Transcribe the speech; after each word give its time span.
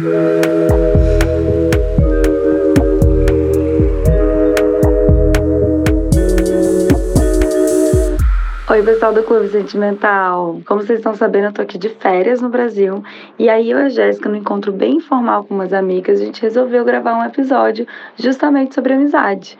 Oi, 0.00 0.06
pessoal 8.82 9.12
do 9.12 9.22
Clube 9.24 9.48
Sentimental. 9.50 10.62
Como 10.64 10.80
vocês 10.80 11.00
estão 11.00 11.14
sabendo, 11.14 11.48
eu 11.48 11.52
tô 11.52 11.60
aqui 11.60 11.76
de 11.76 11.90
férias 11.90 12.40
no 12.40 12.48
Brasil. 12.48 13.04
E 13.38 13.50
aí, 13.50 13.70
eu 13.70 13.78
e 13.78 13.82
a 13.82 13.88
Jéssica, 13.90 14.30
no 14.30 14.36
encontro 14.36 14.72
bem 14.72 14.96
informal 14.96 15.44
com 15.44 15.54
umas 15.54 15.74
amigas, 15.74 16.18
a 16.18 16.24
gente 16.24 16.40
resolveu 16.40 16.82
gravar 16.82 17.18
um 17.18 17.24
episódio 17.24 17.86
justamente 18.16 18.74
sobre 18.74 18.94
amizade. 18.94 19.58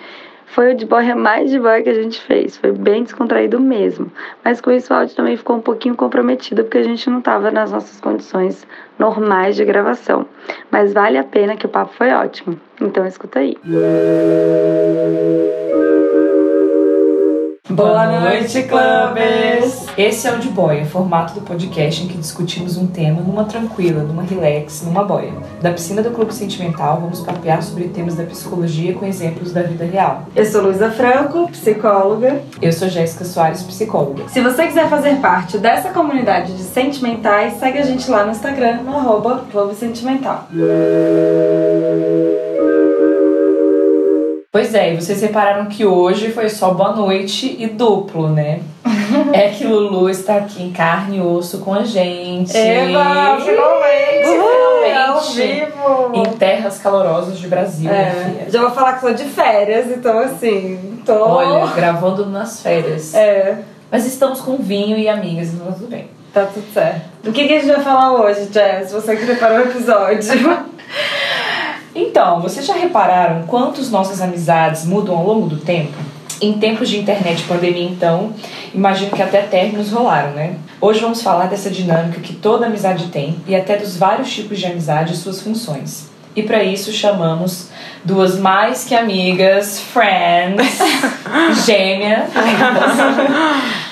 Foi 0.51 0.73
o 0.73 0.77
de 0.77 0.85
boy 0.85 1.15
mais 1.15 1.51
de 1.51 1.61
boy 1.61 1.83
que 1.83 1.91
a 1.91 1.95
gente 1.95 2.21
fez. 2.21 2.57
Foi 2.57 2.73
bem 2.73 3.05
descontraído 3.05 3.61
mesmo. 3.61 4.11
Mas 4.45 4.61
com 4.61 4.71
isso 4.73 4.93
o 4.93 4.97
áudio 4.97 5.15
também 5.15 5.37
ficou 5.37 5.57
um 5.57 5.61
pouquinho 5.61 5.95
comprometido 5.95 6.65
porque 6.65 6.79
a 6.79 6.83
gente 6.83 7.09
não 7.09 7.21
estava 7.21 7.53
nas 7.53 7.71
nossas 7.71 8.01
condições 8.01 8.67
normais 8.99 9.55
de 9.55 9.65
gravação. 9.65 10.27
Mas 10.71 10.93
vale 10.93 11.19
a 11.19 11.25
pena 11.25 11.57
que 11.57 11.67
o 11.67 11.69
papo 11.69 11.95
foi 11.95 12.11
ótimo. 12.11 12.61
Então 12.81 13.07
escuta 13.07 13.39
aí. 13.39 13.57
Boa 17.71 18.21
noite, 18.21 18.65
clubes! 18.65 19.87
Esse 19.97 20.27
é 20.27 20.33
o 20.33 20.39
De 20.39 20.49
Boia, 20.49 20.85
formato 20.85 21.35
do 21.35 21.41
podcast 21.41 22.03
em 22.03 22.09
que 22.09 22.19
discutimos 22.19 22.77
um 22.77 22.89
tema 22.89 23.21
numa 23.21 23.45
tranquila, 23.45 24.03
numa 24.03 24.25
relax, 24.25 24.83
numa 24.85 25.05
boia. 25.05 25.33
Da 25.63 25.71
piscina 25.71 26.03
do 26.03 26.11
Clube 26.11 26.35
Sentimental, 26.35 27.01
vamos 27.01 27.21
papear 27.21 27.63
sobre 27.63 27.85
temas 27.85 28.17
da 28.17 28.25
psicologia 28.25 28.93
com 28.95 29.07
exemplos 29.07 29.53
da 29.53 29.63
vida 29.63 29.85
real. 29.85 30.25
Eu 30.35 30.45
sou 30.47 30.63
Luísa 30.63 30.91
Franco, 30.91 31.49
psicóloga. 31.49 32.43
Eu 32.61 32.73
sou 32.73 32.89
Jéssica 32.89 33.25
Soares, 33.25 33.63
psicóloga. 33.63 34.25
Se 34.27 34.41
você 34.41 34.67
quiser 34.67 34.89
fazer 34.89 35.21
parte 35.21 35.57
dessa 35.57 35.91
comunidade 35.91 36.57
de 36.57 36.65
sentimentais, 36.65 37.55
segue 37.61 37.79
a 37.79 37.85
gente 37.85 38.11
lá 38.11 38.25
no 38.25 38.33
Instagram, 38.33 38.83
no 38.83 38.97
arroba 38.97 39.45
Clube 39.49 39.77
Sentimental. 39.77 40.49
Pois 44.53 44.75
é, 44.75 44.93
e 44.93 44.97
vocês 45.01 45.23
repararam 45.23 45.67
que 45.67 45.87
hoje 45.87 46.33
foi 46.33 46.49
só 46.49 46.75
boa 46.75 46.93
noite 46.93 47.55
e 47.57 47.69
duplo, 47.69 48.29
né? 48.29 48.61
é 49.33 49.49
que 49.51 49.65
Lulu 49.65 50.11
está 50.11 50.37
aqui 50.39 50.61
em 50.61 50.73
carne 50.73 51.19
e 51.19 51.21
osso 51.21 51.59
com 51.59 51.73
a 51.73 51.85
gente. 51.85 52.57
Eba, 52.57 53.39
finalmente! 53.41 54.25
Finalmente! 54.25 54.99
Ao 55.07 55.21
vivo! 55.21 56.11
Em 56.15 56.25
terras 56.37 56.79
calorosas 56.79 57.39
de 57.39 57.47
Brasil, 57.47 57.89
minha 57.89 58.03
É, 58.03 58.11
filha. 58.11 58.51
já 58.51 58.61
vou 58.61 58.71
falar 58.73 58.95
que 58.95 59.01
sou 59.03 59.15
de 59.15 59.23
férias, 59.25 59.87
então 59.87 60.19
assim, 60.19 61.01
tô. 61.07 61.13
Olha, 61.15 61.73
gravando 61.73 62.27
nas 62.27 62.61
férias. 62.61 63.15
É, 63.15 63.59
Mas 63.89 64.05
estamos 64.05 64.41
com 64.41 64.57
vinho 64.57 64.99
e 64.99 65.09
amigas, 65.09 65.55
então 65.55 65.67
tá 65.67 65.73
tudo 65.75 65.87
bem. 65.89 66.09
tá 66.35 66.47
tudo 66.53 66.67
certo. 66.75 67.03
Do 67.23 67.31
que, 67.33 67.47
que 67.47 67.55
a 67.55 67.61
gente 67.61 67.73
vai 67.73 67.85
falar 67.85 68.15
hoje, 68.15 68.49
Jess? 68.53 68.91
Você 68.91 69.15
que 69.17 69.27
preparou 69.27 69.59
o 69.59 69.71
episódio. 69.71 70.71
Então, 72.01 72.41
vocês 72.41 72.65
já 72.65 72.73
repararam 72.73 73.43
quantos 73.47 73.91
nossas 73.91 74.23
amizades 74.23 74.87
mudam 74.87 75.15
ao 75.15 75.27
longo 75.27 75.47
do 75.47 75.59
tempo? 75.59 75.93
Em 76.41 76.55
tempos 76.55 76.89
de 76.89 76.99
internet 76.99 77.41
e 77.41 77.43
pandemia, 77.43 77.85
então, 77.85 78.33
imagino 78.75 79.11
que 79.11 79.21
até 79.21 79.43
términos 79.43 79.93
rolaram, 79.93 80.31
né? 80.31 80.55
Hoje 80.81 81.01
vamos 81.01 81.23
falar 81.23 81.49
dessa 81.49 81.69
dinâmica 81.69 82.19
que 82.21 82.33
toda 82.33 82.65
amizade 82.65 83.09
tem 83.09 83.37
e 83.47 83.55
até 83.55 83.77
dos 83.77 83.99
vários 83.99 84.33
tipos 84.33 84.59
de 84.59 84.65
amizade 84.65 85.13
e 85.13 85.17
suas 85.17 85.43
funções. 85.43 86.09
E 86.35 86.43
para 86.43 86.65
isso 86.65 86.91
chamamos 86.91 87.69
duas 88.03 88.39
mais 88.39 88.85
que 88.85 88.95
amigas, 88.95 89.79
friends, 89.79 90.79
gêmeas, 91.67 92.31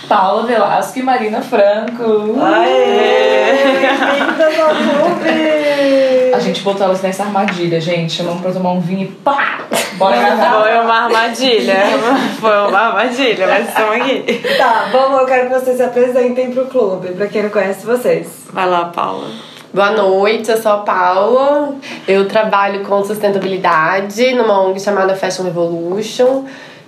Paula 0.09 0.47
Velasco 0.47 0.99
e 0.99 1.03
Marina 1.03 1.43
Franco. 1.43 2.41
Aê! 2.41 3.53
Bem-vindas 3.83 4.61
ao 4.61 4.69
clube! 4.71 6.08
A 6.35 6.39
gente 6.39 6.63
botou 6.63 6.85
elas 6.85 7.03
nessa 7.03 7.25
armadilha, 7.25 7.81
gente. 7.81 8.13
Chamamos 8.13 8.41
pra 8.41 8.53
tomar 8.53 8.73
um 8.73 8.81
vinho 8.81 9.03
e 9.03 9.07
pá! 9.07 9.61
Bora 9.95 10.17
gravar. 10.17 10.63
Foi 10.63 10.79
uma 10.79 10.95
armadilha. 11.05 11.77
Foi 12.41 12.69
uma 12.69 12.79
armadilha, 12.79 13.47
mas 13.47 13.69
estamos 13.69 13.97
aqui. 13.97 14.43
Tá, 14.57 14.89
vamos, 14.93 15.21
eu 15.21 15.27
quero 15.27 15.49
que 15.49 15.55
vocês 15.55 15.77
se 15.77 15.83
apresentem 15.83 16.53
pro 16.53 16.67
clube, 16.67 17.09
pra 17.09 17.27
quem 17.27 17.43
não 17.43 17.51
conhece 17.51 17.85
vocês. 17.85 18.29
Vai 18.53 18.69
lá, 18.69 18.87
Paula. 18.87 19.29
Boa 19.73 19.91
noite, 19.91 20.51
eu 20.51 20.57
sou 20.57 20.73
a 20.73 20.79
Paula. 20.79 21.75
Eu 22.07 22.27
trabalho 22.27 22.85
com 22.85 23.05
sustentabilidade 23.05 24.35
numa 24.35 24.63
ONG 24.63 24.81
chamada 24.81 25.15
Fashion 25.15 25.45
Revolution. 25.45 26.45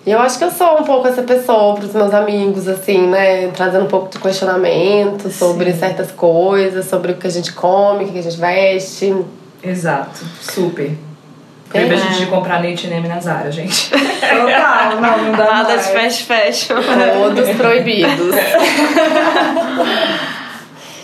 E 0.06 0.10
eu 0.10 0.18
acho 0.18 0.38
que 0.38 0.44
eu 0.44 0.50
sou 0.50 0.80
um 0.80 0.84
pouco 0.84 1.06
essa 1.06 1.22
pessoa 1.22 1.74
para 1.74 1.84
os 1.84 1.92
meus 1.92 2.14
amigos, 2.14 2.66
assim, 2.66 3.06
né? 3.06 3.48
Trazendo 3.48 3.84
um 3.84 3.88
pouco 3.88 4.08
de 4.08 4.18
questionamento 4.18 5.30
sobre 5.30 5.72
certas 5.74 6.10
coisas, 6.10 6.86
sobre 6.86 7.12
o 7.12 7.16
que 7.16 7.26
a 7.26 7.30
gente 7.30 7.52
come, 7.52 8.04
o 8.04 8.08
que 8.08 8.18
a 8.18 8.22
gente 8.22 8.38
veste. 8.38 9.14
Exato, 9.62 10.20
super. 10.40 10.92
Proíbe 11.68 11.94
a 11.94 11.98
gente 11.98 12.18
de 12.18 12.26
comprar 12.26 12.58
leite 12.60 12.88
Neme 12.88 13.06
na 13.06 13.20
Zara, 13.20 13.52
gente. 13.52 13.90
Total, 13.90 15.00
não, 15.00 15.24
não 15.24 15.32
dá 15.32 15.44
Nada 15.44 15.68
mais. 15.68 15.86
de 15.86 15.92
fast 15.92 16.24
fashion. 16.24 16.76
Todos 17.14 17.50
proibidos. 17.56 18.34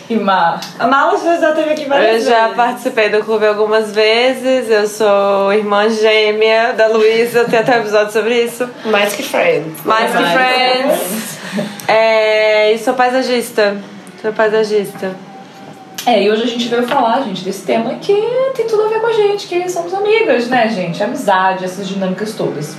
E 0.08 0.14
Mar, 0.14 0.60
A 0.78 0.86
Mala 0.86 1.18
já 1.18 1.52
teve 1.52 1.70
aqui 1.70 1.84
várias 1.86 2.24
Eu 2.24 2.30
já 2.30 2.42
vezes. 2.42 2.56
participei 2.56 3.08
do 3.08 3.24
clube 3.24 3.44
algumas 3.44 3.92
vezes. 3.92 4.70
Eu 4.70 4.86
sou 4.86 5.52
irmã 5.52 5.88
gêmea 5.88 6.72
da 6.74 6.86
Luísa. 6.86 7.44
Tem 7.44 7.58
até 7.58 7.76
um 7.76 7.80
episódio 7.80 8.12
sobre 8.12 8.44
isso. 8.44 8.68
Mais 8.84 9.12
que 9.14 9.24
friends. 9.24 9.82
Mais 9.84 10.12
que 10.12 10.22
Mais. 10.22 10.32
friends. 10.32 11.38
É, 11.88 12.72
e 12.72 12.78
sou 12.78 12.94
paisagista. 12.94 13.76
Sou 14.22 14.32
paisagista. 14.32 15.10
É, 16.06 16.22
e 16.22 16.30
hoje 16.30 16.44
a 16.44 16.46
gente 16.46 16.68
veio 16.68 16.86
falar, 16.86 17.22
gente, 17.22 17.42
desse 17.42 17.66
tema 17.66 17.94
que 17.96 18.14
tem 18.54 18.64
tudo 18.68 18.84
a 18.84 18.88
ver 18.88 19.00
com 19.00 19.08
a 19.08 19.12
gente, 19.12 19.48
que 19.48 19.68
somos 19.68 19.92
amigas, 19.92 20.46
né, 20.48 20.68
gente? 20.68 21.02
Amizade, 21.02 21.64
essas 21.64 21.88
dinâmicas 21.88 22.32
todas. 22.34 22.76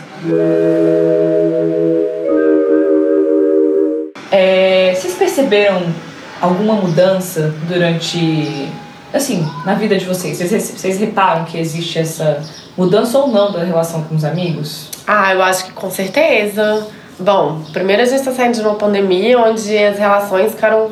É, 4.31 4.93
vocês 4.95 5.13
perceberam 5.15 5.81
alguma 6.41 6.73
mudança 6.73 7.53
durante. 7.67 8.69
Assim, 9.13 9.47
na 9.65 9.73
vida 9.73 9.97
de 9.97 10.05
vocês? 10.05 10.37
Vocês, 10.37 10.71
vocês 10.71 10.99
reparam 10.99 11.45
que 11.45 11.57
existe 11.57 11.97
essa 11.97 12.43
mudança 12.77 13.17
ou 13.17 13.27
não 13.29 13.51
da 13.51 13.63
relação 13.63 14.03
com 14.03 14.15
os 14.15 14.25
amigos? 14.25 14.89
Ah, 15.07 15.33
eu 15.33 15.41
acho 15.41 15.65
que 15.65 15.71
com 15.71 15.89
certeza. 15.89 16.85
Bom, 17.19 17.61
primeiro 17.73 18.03
a 18.03 18.05
gente 18.05 18.19
está 18.19 18.31
saindo 18.31 18.55
de 18.55 18.61
uma 18.61 18.75
pandemia 18.75 19.39
onde 19.39 19.75
as 19.77 19.97
relações 19.97 20.51
ficaram 20.51 20.91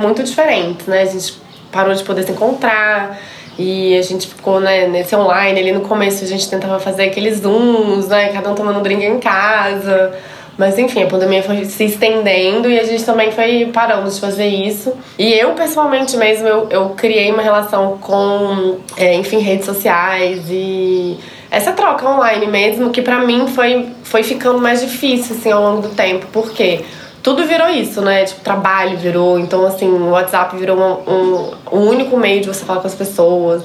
muito 0.00 0.22
diferentes, 0.24 0.86
né? 0.86 1.02
A 1.02 1.06
gente 1.06 1.34
parou 1.70 1.94
de 1.94 2.02
poder 2.02 2.24
se 2.24 2.32
encontrar 2.32 3.20
e 3.56 3.96
a 3.96 4.02
gente 4.02 4.26
ficou 4.26 4.58
né, 4.58 4.88
nesse 4.88 5.14
online. 5.14 5.60
Ali 5.60 5.72
no 5.72 5.82
começo 5.82 6.24
a 6.24 6.26
gente 6.26 6.48
tentava 6.48 6.80
fazer 6.80 7.04
aqueles 7.04 7.38
zooms, 7.38 8.08
né? 8.08 8.32
Cada 8.32 8.50
um 8.50 8.54
tomando 8.54 8.80
um 8.80 8.82
drink 8.82 9.04
em 9.04 9.20
casa. 9.20 10.12
Mas 10.60 10.78
enfim, 10.78 11.02
a 11.04 11.06
pandemia 11.06 11.42
foi 11.42 11.64
se 11.64 11.84
estendendo 11.84 12.68
e 12.68 12.78
a 12.78 12.84
gente 12.84 13.02
também 13.02 13.32
foi 13.32 13.70
parando 13.72 14.10
de 14.10 14.20
fazer 14.20 14.46
isso. 14.46 14.92
E 15.18 15.32
eu, 15.32 15.54
pessoalmente 15.54 16.18
mesmo, 16.18 16.46
eu, 16.46 16.68
eu 16.68 16.90
criei 16.90 17.32
uma 17.32 17.40
relação 17.40 17.96
com, 17.96 18.76
é, 18.94 19.14
enfim, 19.14 19.38
redes 19.38 19.64
sociais 19.64 20.42
e 20.50 21.16
essa 21.50 21.72
troca 21.72 22.06
online 22.06 22.46
mesmo, 22.46 22.90
que 22.90 23.00
pra 23.00 23.20
mim 23.20 23.46
foi, 23.46 23.88
foi 24.02 24.22
ficando 24.22 24.60
mais 24.60 24.82
difícil, 24.82 25.34
assim, 25.34 25.50
ao 25.50 25.62
longo 25.62 25.80
do 25.80 25.94
tempo. 25.94 26.26
Por 26.26 26.50
quê? 26.50 26.82
Tudo 27.22 27.46
virou 27.46 27.70
isso, 27.70 28.02
né? 28.02 28.26
Tipo, 28.26 28.42
trabalho 28.42 28.98
virou. 28.98 29.38
Então, 29.38 29.64
assim, 29.64 29.88
o 29.88 30.10
WhatsApp 30.10 30.54
virou 30.58 30.78
um, 30.78 31.10
um, 31.10 31.50
um 31.72 31.88
único 31.88 32.18
meio 32.18 32.42
de 32.42 32.48
você 32.48 32.66
falar 32.66 32.80
com 32.80 32.86
as 32.86 32.94
pessoas. 32.94 33.62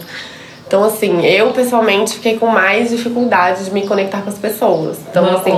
Então, 0.68 0.84
assim, 0.84 1.24
eu 1.24 1.52
pessoalmente 1.52 2.16
fiquei 2.16 2.38
com 2.40 2.48
mais 2.48 2.90
dificuldade 2.90 3.66
de 3.66 3.72
me 3.72 3.86
conectar 3.88 4.22
com 4.22 4.30
as 4.30 4.38
pessoas. 4.38 4.98
Então, 5.10 5.24
Não 5.24 5.36
assim. 5.38 5.52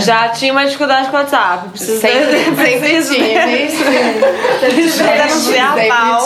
Já 0.00 0.28
tinha 0.28 0.52
uma 0.52 0.64
dificuldade 0.66 1.08
com 1.08 1.16
o 1.16 1.20
WhatsApp. 1.20 1.70
Preciso 1.70 1.98
Sempre, 1.98 2.44
sempre 2.56 2.88
tive. 3.02 3.70
Sempre 3.70 5.28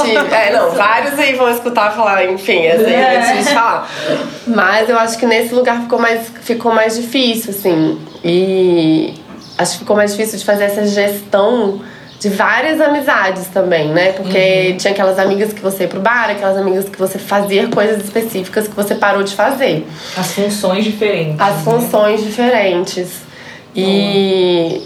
tive. 0.00 0.34
É, 0.34 0.53
não, 0.53 0.71
vários 0.73 1.19
aí 1.19 1.34
vão 1.34 1.49
escutar 1.49 1.93
falar, 1.93 2.25
enfim, 2.27 2.67
assim, 2.67 2.93
É. 2.93 3.19
antes 3.19 3.47
de 3.49 3.55
falar. 3.55 3.89
Mas 4.47 4.88
eu 4.88 4.99
acho 4.99 5.17
que 5.17 5.26
nesse 5.26 5.55
lugar 5.55 5.81
ficou 5.82 5.99
mais, 6.00 6.32
ficou 6.43 6.75
mais 6.75 6.97
difícil, 6.97 7.50
assim. 7.50 8.00
E 8.25 9.14
acho 9.56 9.73
que 9.75 9.79
ficou 9.79 9.94
mais 9.97 10.11
difícil 10.17 10.38
de 10.38 10.44
fazer 10.44 10.64
essa 10.64 10.85
gestão 10.87 11.81
de 12.25 12.31
várias 12.31 12.81
amizades 12.81 13.49
também, 13.49 13.88
né? 13.88 14.12
Porque 14.12 14.73
tinha 14.79 14.94
aquelas 14.94 15.19
amigas 15.19 15.53
que 15.53 15.61
você 15.61 15.82
ia 15.82 15.88
pro 15.88 16.00
bar, 16.00 16.31
aquelas 16.31 16.56
amigas 16.56 16.88
que 16.88 16.99
você 16.99 17.19
fazia 17.19 17.69
coisas 17.69 18.03
específicas 18.03 18.67
que 18.67 18.75
você 18.75 18.94
parou 18.94 19.23
de 19.23 19.35
fazer 19.35 19.87
As 20.17 20.32
funções 20.32 20.87
diferentes. 20.87 21.38
as 21.38 21.56
né? 21.56 21.62
funções 21.62 22.25
diferentes. 22.25 23.21
E 23.76 24.81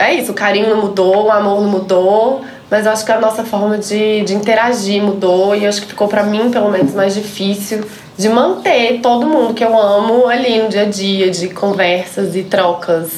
é 0.00 0.12
isso, 0.14 0.32
o 0.32 0.34
carinho 0.34 0.68
não 0.68 0.78
mudou, 0.78 1.26
o 1.26 1.30
amor 1.30 1.60
não 1.60 1.70
mudou, 1.70 2.40
mas 2.68 2.86
eu 2.86 2.90
acho 2.90 3.04
que 3.04 3.12
a 3.12 3.20
nossa 3.20 3.44
forma 3.44 3.78
de, 3.78 4.22
de 4.22 4.34
interagir 4.34 5.00
mudou 5.00 5.54
e 5.54 5.62
eu 5.62 5.68
acho 5.68 5.82
que 5.82 5.86
ficou 5.86 6.08
pra 6.08 6.24
mim, 6.24 6.50
pelo 6.50 6.72
menos, 6.72 6.92
mais 6.92 7.14
difícil 7.14 7.84
de 8.18 8.28
manter 8.28 8.98
todo 9.00 9.26
mundo 9.26 9.54
que 9.54 9.64
eu 9.64 9.78
amo 9.78 10.26
ali 10.26 10.58
no 10.58 10.68
dia 10.68 10.82
a 10.82 10.84
dia, 10.86 11.30
de 11.30 11.50
conversas 11.50 12.34
e 12.34 12.42
trocas. 12.42 13.12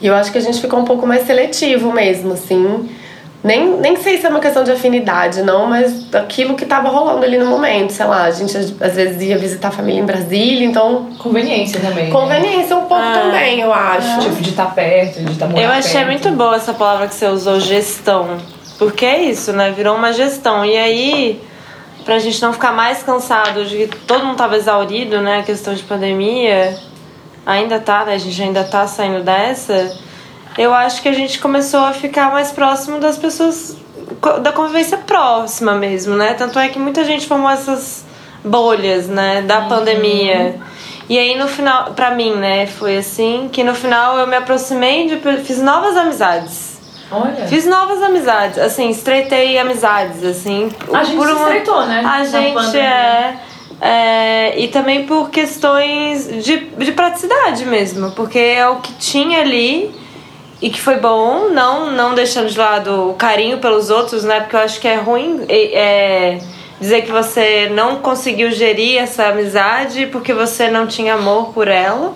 E 0.00 0.06
eu 0.06 0.14
acho 0.14 0.30
que 0.30 0.38
a 0.38 0.40
gente 0.40 0.60
ficou 0.60 0.78
um 0.78 0.84
pouco 0.84 1.06
mais 1.06 1.26
seletivo 1.26 1.92
mesmo, 1.92 2.32
assim. 2.34 2.88
Nem, 3.42 3.76
nem 3.78 3.96
sei 3.96 4.18
se 4.18 4.26
é 4.26 4.28
uma 4.28 4.38
questão 4.40 4.62
de 4.62 4.70
afinidade, 4.70 5.42
não, 5.42 5.66
mas 5.66 6.12
aquilo 6.14 6.54
que 6.54 6.66
tava 6.66 6.88
rolando 6.90 7.24
ali 7.24 7.38
no 7.38 7.46
momento, 7.46 7.90
sei 7.92 8.04
lá, 8.06 8.24
a 8.24 8.30
gente 8.30 8.54
às 8.56 8.94
vezes 8.94 9.22
ia 9.22 9.38
visitar 9.38 9.68
a 9.68 9.70
família 9.70 10.00
em 10.00 10.04
Brasília, 10.04 10.66
então. 10.66 11.08
Conveniência 11.18 11.80
também. 11.80 12.04
né? 12.06 12.10
Conveniência 12.10 12.76
um 12.76 12.84
pouco 12.84 13.02
Ah. 13.02 13.20
também, 13.22 13.60
eu 13.60 13.72
acho. 13.72 14.20
Tipo, 14.20 14.42
de 14.42 14.50
estar 14.50 14.74
perto, 14.74 15.20
de 15.22 15.32
estar 15.32 15.46
morando 15.46 15.64
Eu 15.64 15.70
achei 15.70 15.92
perto. 16.04 16.06
muito 16.06 16.30
boa 16.32 16.56
essa 16.56 16.74
palavra 16.74 17.08
que 17.08 17.14
você 17.14 17.26
usou, 17.28 17.58
gestão. 17.60 18.36
Porque 18.78 19.04
é 19.06 19.22
isso, 19.22 19.52
né? 19.52 19.70
Virou 19.70 19.96
uma 19.96 20.12
gestão. 20.12 20.64
E 20.64 20.76
aí, 20.76 21.40
pra 22.04 22.18
gente 22.18 22.40
não 22.42 22.52
ficar 22.52 22.72
mais 22.72 23.02
cansado 23.02 23.64
de 23.64 23.86
que 23.88 23.96
todo 24.06 24.24
mundo 24.24 24.36
tava 24.36 24.56
exaurido, 24.56 25.20
né? 25.20 25.38
A 25.38 25.42
questão 25.42 25.72
de 25.74 25.82
pandemia, 25.82 26.76
ainda 27.46 27.78
tá, 27.80 28.04
né? 28.04 28.14
A 28.14 28.18
gente 28.18 28.40
ainda 28.42 28.64
tá 28.64 28.86
saindo 28.86 29.22
dessa. 29.22 29.92
Eu 30.58 30.74
acho 30.74 31.00
que 31.02 31.08
a 31.08 31.12
gente 31.12 31.38
começou 31.38 31.80
a 31.80 31.92
ficar 31.92 32.30
mais 32.32 32.50
próximo 32.50 32.98
das 32.98 33.16
pessoas, 33.16 33.76
da 34.42 34.52
convivência 34.52 34.98
próxima 34.98 35.74
mesmo, 35.74 36.16
né? 36.16 36.34
Tanto 36.34 36.58
é 36.58 36.68
que 36.68 36.78
muita 36.78 37.04
gente 37.04 37.26
formou 37.26 37.50
essas 37.50 38.04
bolhas, 38.44 39.06
né? 39.08 39.42
Da 39.42 39.62
pandemia. 39.62 40.60
E 41.08 41.18
aí 41.18 41.36
no 41.36 41.48
final, 41.48 41.92
pra 41.92 42.12
mim, 42.12 42.36
né, 42.36 42.66
foi 42.66 42.98
assim, 42.98 43.50
que 43.52 43.64
no 43.64 43.74
final 43.74 44.16
eu 44.16 44.28
me 44.28 44.36
aproximei 44.36 45.08
de 45.08 45.16
fiz 45.42 45.60
novas 45.60 45.96
amizades. 45.96 46.78
Olha. 47.10 47.48
Fiz 47.48 47.66
novas 47.66 48.00
amizades, 48.00 48.58
assim, 48.58 48.88
estreitei 48.90 49.58
amizades, 49.58 50.22
assim. 50.22 50.70
A 50.92 51.02
gente 51.02 51.20
se 51.20 51.32
estreitou, 51.32 51.84
né? 51.84 52.04
A 52.06 52.24
gente 52.24 52.78
é, 52.78 53.36
é. 53.80 54.60
E 54.60 54.68
também 54.68 55.04
por 55.04 55.30
questões 55.30 56.44
de, 56.44 56.58
de 56.58 56.92
praticidade 56.92 57.66
mesmo, 57.66 58.12
porque 58.12 58.38
é 58.38 58.68
o 58.68 58.76
que 58.76 58.92
tinha 58.94 59.40
ali 59.40 59.92
e 60.62 60.68
que 60.68 60.80
foi 60.80 60.96
bom, 60.96 61.48
não, 61.48 61.90
não 61.90 62.14
deixando 62.14 62.48
de 62.48 62.58
lado 62.58 63.10
o 63.10 63.14
carinho 63.14 63.58
pelos 63.58 63.88
outros, 63.88 64.24
né? 64.24 64.40
Porque 64.40 64.56
eu 64.56 64.60
acho 64.60 64.80
que 64.80 64.86
é 64.86 64.96
ruim 64.96 65.44
é, 65.48 66.38
dizer 66.78 67.02
que 67.02 67.10
você 67.10 67.70
não 67.70 67.96
conseguiu 67.96 68.50
gerir 68.50 68.98
essa 68.98 69.28
amizade 69.28 70.06
porque 70.06 70.34
você 70.34 70.70
não 70.70 70.86
tinha 70.86 71.14
amor 71.14 71.52
por 71.54 71.68
ela. 71.68 72.14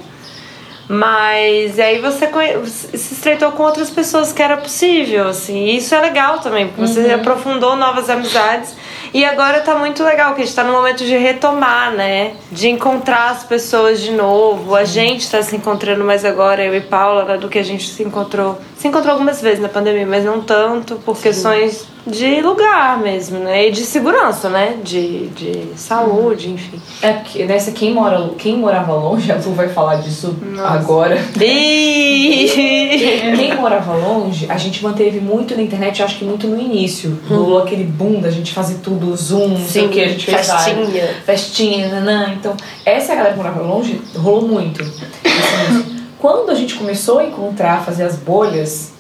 Mas 0.86 1.78
aí 1.78 1.98
você 1.98 2.28
se 2.66 3.14
estreitou 3.14 3.52
com 3.52 3.62
outras 3.62 3.88
pessoas 3.88 4.34
que 4.34 4.42
era 4.42 4.58
possível, 4.58 5.28
assim. 5.28 5.64
E 5.64 5.78
isso 5.78 5.94
é 5.94 6.00
legal 6.00 6.40
também, 6.40 6.68
porque 6.68 6.82
você 6.82 7.10
aprofundou 7.12 7.74
novas 7.74 8.10
amizades. 8.10 8.76
E 9.14 9.24
agora 9.24 9.60
tá 9.60 9.76
muito 9.76 10.02
legal, 10.02 10.34
que 10.34 10.42
a 10.42 10.44
gente 10.44 10.56
tá 10.56 10.64
no 10.64 10.72
momento 10.72 11.04
de 11.04 11.16
retomar, 11.16 11.92
né? 11.92 12.34
De 12.50 12.68
encontrar 12.68 13.30
as 13.30 13.44
pessoas 13.44 14.00
de 14.00 14.10
novo. 14.10 14.74
A 14.74 14.84
gente 14.84 15.30
tá 15.30 15.40
se 15.40 15.54
encontrando 15.54 16.02
mais 16.02 16.24
agora, 16.24 16.64
eu 16.64 16.74
e 16.74 16.80
Paula, 16.80 17.24
né, 17.24 17.38
do 17.38 17.48
que 17.48 17.56
a 17.56 17.62
gente 17.62 17.88
se 17.88 18.02
encontrou. 18.02 18.58
Se 18.76 18.88
encontrou 18.88 19.12
algumas 19.12 19.40
vezes 19.40 19.60
na 19.60 19.68
pandemia, 19.68 20.04
mas 20.04 20.24
não 20.24 20.40
tanto 20.40 20.96
por 20.96 21.16
questões 21.16 21.86
de 22.06 22.40
lugar 22.40 22.98
mesmo, 23.00 23.38
né? 23.38 23.68
E 23.68 23.70
de 23.70 23.80
segurança, 23.80 24.48
né? 24.48 24.76
De, 24.82 25.28
de 25.28 25.68
saúde, 25.76 26.50
enfim. 26.50 26.80
É 27.00 27.12
porque 27.12 27.44
nessa 27.44 27.72
quem 27.72 27.92
mora, 27.92 28.30
quem 28.38 28.56
morava 28.58 28.94
longe, 28.94 29.30
a 29.32 29.36
Lu 29.36 29.52
vai 29.52 29.68
falar 29.68 29.96
disso 29.96 30.36
agora. 30.64 31.18
E... 31.40 33.34
Quem 33.36 33.56
morava 33.56 33.94
longe, 33.94 34.46
a 34.48 34.58
gente 34.58 34.82
manteve 34.82 35.20
muito 35.20 35.56
na 35.56 35.62
internet, 35.62 36.02
acho 36.02 36.18
que 36.18 36.24
muito 36.24 36.46
no 36.46 36.60
início. 36.60 37.18
Rolou 37.28 37.58
aquele 37.58 37.84
boom 37.84 38.20
da 38.20 38.30
gente 38.30 38.52
fazer 38.52 38.78
tudo, 38.82 39.16
Zoom, 39.16 39.48
não 39.48 39.66
sei 39.66 39.86
o 39.86 39.88
que, 39.88 40.00
a 40.00 40.08
gente 40.08 40.26
fez 40.26 40.46
festinha. 40.46 41.14
Festinha, 41.24 41.88
nanã. 41.88 42.34
Então, 42.34 42.54
essa 42.84 43.14
galera 43.14 43.32
que 43.32 43.38
morava 43.38 43.62
longe 43.62 44.00
rolou 44.16 44.46
muito. 44.46 44.82
Assim, 44.82 45.94
quando 46.18 46.50
a 46.50 46.54
gente 46.54 46.74
começou 46.74 47.18
a 47.18 47.24
encontrar, 47.24 47.84
fazer 47.84 48.04
as 48.04 48.16
bolhas, 48.16 48.93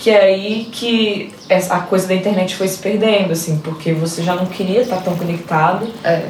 que 0.00 0.08
é 0.08 0.22
aí 0.24 0.66
que 0.72 1.30
a 1.68 1.80
coisa 1.80 2.08
da 2.08 2.14
internet 2.14 2.56
foi 2.56 2.66
se 2.66 2.78
perdendo, 2.78 3.32
assim, 3.32 3.58
porque 3.58 3.92
você 3.92 4.22
já 4.22 4.34
não 4.34 4.46
queria 4.46 4.80
estar 4.80 4.96
tão 5.02 5.14
conectado. 5.14 5.86
É. 6.02 6.22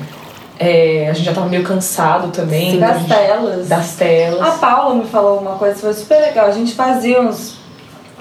É, 0.59 1.09
a 1.09 1.13
gente 1.15 1.25
já 1.25 1.33
tava 1.33 1.49
meio 1.49 1.63
cansado 1.63 2.29
também. 2.33 2.75
então 2.75 2.89
a 2.89 2.93
Das 2.93 3.01
gente- 3.03 3.09
telas. 3.15 3.69
Das 3.69 3.95
telas. 3.95 4.41
A 4.43 4.51
Paula 4.59 4.95
me 4.97 5.05
falou 5.05 5.39
uma 5.39 5.53
coisa 5.53 5.75
que 5.77 5.81
foi 5.83 5.95
super 5.95 6.21
legal. 6.21 6.47
A 6.49 6.51
gente 6.51 6.75
fazia 6.75 7.21
uns, 7.21 7.55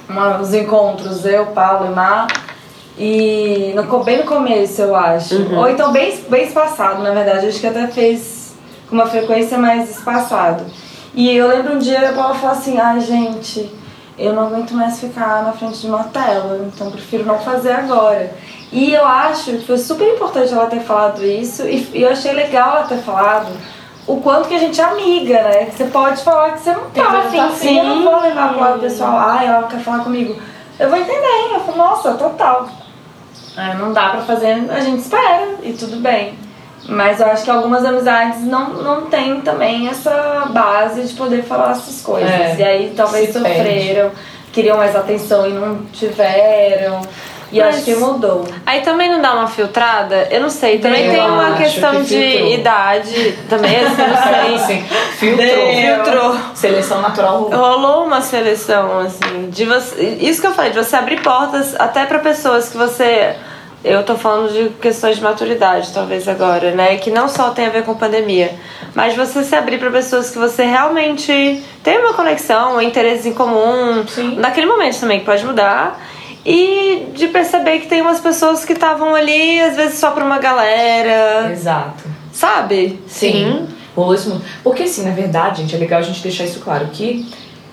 uma- 0.07 0.37
uns 0.39 0.53
encontros, 0.53 1.25
eu, 1.25 1.47
Paulo 1.47 1.87
e 1.87 1.95
Mar, 1.95 2.27
e 2.97 3.73
no, 3.75 4.03
bem 4.03 4.17
no 4.19 4.23
começo, 4.25 4.81
eu 4.81 4.95
acho. 4.95 5.35
Ou 5.55 5.67
então 5.69 5.91
bem, 5.91 6.15
bem 6.29 6.45
espaçado, 6.45 7.01
na 7.01 7.11
verdade. 7.11 7.47
Acho 7.47 7.59
que 7.59 7.67
até 7.67 7.87
fez 7.87 8.53
com 8.87 8.95
uma 8.95 9.07
frequência 9.07 9.57
mais 9.57 9.89
espaçada. 9.89 10.63
E 11.15 11.35
eu 11.35 11.47
lembro 11.47 11.73
um 11.75 11.79
dia 11.79 12.09
a 12.09 12.13
Paula 12.13 12.35
falou 12.35 12.55
assim, 12.55 12.77
ai 12.77 12.99
gente, 13.01 13.69
eu 14.19 14.33
não 14.33 14.47
aguento 14.47 14.71
mais 14.71 14.99
ficar 14.99 15.43
na 15.43 15.53
frente 15.53 15.79
de 15.79 15.87
uma 15.87 16.03
tela, 16.03 16.67
então 16.67 16.91
prefiro 16.91 17.25
não 17.25 17.39
fazer 17.39 17.71
agora. 17.71 18.31
E 18.71 18.93
eu 18.93 19.05
acho 19.05 19.51
que 19.51 19.65
foi 19.65 19.77
super 19.77 20.07
importante 20.13 20.53
ela 20.53 20.67
ter 20.67 20.81
falado 20.81 21.25
isso, 21.25 21.63
e, 21.65 21.89
eu 21.93 22.09
achei 22.09 22.33
legal 22.33 22.77
ela 22.77 22.87
ter 22.87 22.97
falado 22.97 23.47
o 24.05 24.17
quanto 24.17 24.49
que 24.49 24.55
a 24.55 24.59
gente 24.59 24.79
é 24.79 24.83
amiga, 24.83 25.41
né? 25.43 25.65
Que 25.65 25.77
você 25.77 25.85
pode 25.85 26.21
falar 26.21 26.51
que 26.51 26.59
você 26.59 26.73
não 26.73 26.89
tá 26.89 27.09
vezes 27.09 27.27
afim, 27.27 27.37
tá 27.37 27.49
sim. 27.51 27.77
Eu 27.77 27.85
não 27.85 28.03
vou 28.03 28.21
levar 28.21 28.49
pro 28.49 28.59
lado 28.59 28.79
pessoal, 28.79 29.17
ai, 29.17 29.47
ela 29.47 29.67
quer 29.67 29.79
falar 29.79 30.03
comigo. 30.03 30.35
Eu 30.77 30.89
vou 30.89 30.97
entender, 30.99 31.53
eu 31.53 31.59
falo, 31.61 31.77
nossa, 31.77 32.13
total. 32.13 32.69
Ah, 33.55 33.73
não 33.75 33.93
dá 33.93 34.09
pra 34.09 34.21
fazer, 34.21 34.69
a 34.69 34.79
gente 34.79 34.99
espera 34.99 35.55
e 35.63 35.73
tudo 35.73 35.97
bem. 35.97 36.37
Mas 36.87 37.19
eu 37.19 37.27
acho 37.27 37.43
que 37.43 37.51
algumas 37.51 37.83
amizades 37.85 38.41
não, 38.41 38.69
não 38.69 39.01
têm 39.07 39.41
também 39.41 39.87
essa 39.89 40.47
base 40.49 41.03
de 41.03 41.13
poder 41.13 41.43
falar 41.43 41.71
essas 41.71 42.01
coisas. 42.01 42.29
É, 42.29 42.55
e 42.57 42.63
aí 42.63 42.93
talvez 42.95 43.31
perde. 43.31 43.47
sofreram, 43.49 44.11
queriam 44.51 44.77
mais 44.77 44.95
atenção 44.95 45.45
e 45.47 45.51
não 45.51 45.83
tiveram. 45.93 47.01
E 47.51 47.59
Mas- 47.59 47.77
acho 47.77 47.85
que 47.85 47.95
mudou. 47.95 48.45
Aí 48.63 48.81
também 48.81 49.09
não 49.09 49.19
dá 49.21 49.33
uma 49.33 49.47
filtrada? 49.47 50.27
Eu 50.29 50.39
não 50.41 50.51
sei. 50.51 50.77
Também 50.77 51.05
Eu 51.07 51.11
tem 51.13 51.21
uma 51.21 51.53
questão 51.57 51.91
que 51.95 52.03
de 52.03 52.15
filtrou. 52.31 52.53
idade. 52.53 53.37
Também, 53.49 53.75
assim, 53.75 54.03
não 54.03 54.67
sei. 54.67 54.77
Sim, 54.77 54.85
filtrou. 55.17 55.73
Filtrou. 55.73 56.37
Seleção 56.53 57.01
natural 57.01 57.39
rolou. 57.41 57.59
Rolou 57.59 58.05
uma 58.05 58.21
seleção, 58.21 58.99
assim, 58.99 59.49
de 59.49 59.65
você. 59.65 60.17
Isso 60.21 60.39
que 60.41 60.45
eu 60.45 60.53
falei, 60.53 60.69
de 60.71 60.77
você 60.77 60.95
abrir 60.95 61.21
portas 61.23 61.75
até 61.79 62.05
pra 62.05 62.19
pessoas 62.19 62.69
que 62.69 62.77
você. 62.77 63.35
Eu 63.83 64.03
tô 64.03 64.15
falando 64.15 64.51
de 64.51 64.69
questões 64.81 65.15
de 65.15 65.23
maturidade, 65.23 65.91
talvez 65.93 66.27
agora, 66.27 66.71
né? 66.71 66.97
Que 66.97 67.09
não 67.09 67.29
só 67.29 67.51
tem 67.51 67.65
a 67.65 67.69
ver 67.69 67.83
com 67.83 67.95
pandemia, 67.95 68.51
mas 68.93 69.15
você 69.15 69.41
se 69.43 69.55
abrir 69.55 69.79
pra 69.79 69.89
pessoas 69.89 70.29
que 70.29 70.37
você 70.37 70.63
realmente 70.65 71.63
tem 71.81 71.97
uma 71.97 72.13
conexão, 72.13 72.75
um 72.75 72.81
interesse 72.81 73.29
em 73.29 73.33
comum, 73.33 74.05
Sim. 74.05 74.35
naquele 74.35 74.65
momento 74.65 74.99
também, 74.99 75.19
que 75.19 75.25
pode 75.25 75.45
mudar. 75.45 75.99
E 76.45 77.07
de 77.13 77.27
perceber 77.27 77.79
que 77.79 77.87
tem 77.87 78.01
umas 78.01 78.19
pessoas 78.19 78.65
que 78.65 78.73
estavam 78.73 79.13
ali, 79.13 79.61
às 79.61 79.75
vezes 79.75 79.99
só 79.99 80.11
pra 80.11 80.23
uma 80.25 80.39
galera, 80.39 81.49
Exato. 81.51 82.03
sabe? 82.33 82.99
Sim. 83.07 83.67
Rolou 83.95 84.15
isso 84.15 84.29
muito. 84.29 84.45
Porque 84.63 84.83
assim, 84.83 85.03
na 85.05 85.11
verdade, 85.11 85.61
gente, 85.61 85.75
é 85.75 85.77
legal 85.77 85.99
a 85.99 86.01
gente 86.03 86.21
deixar 86.21 86.45
isso 86.45 86.59
claro 86.59 86.87
que 86.91 87.29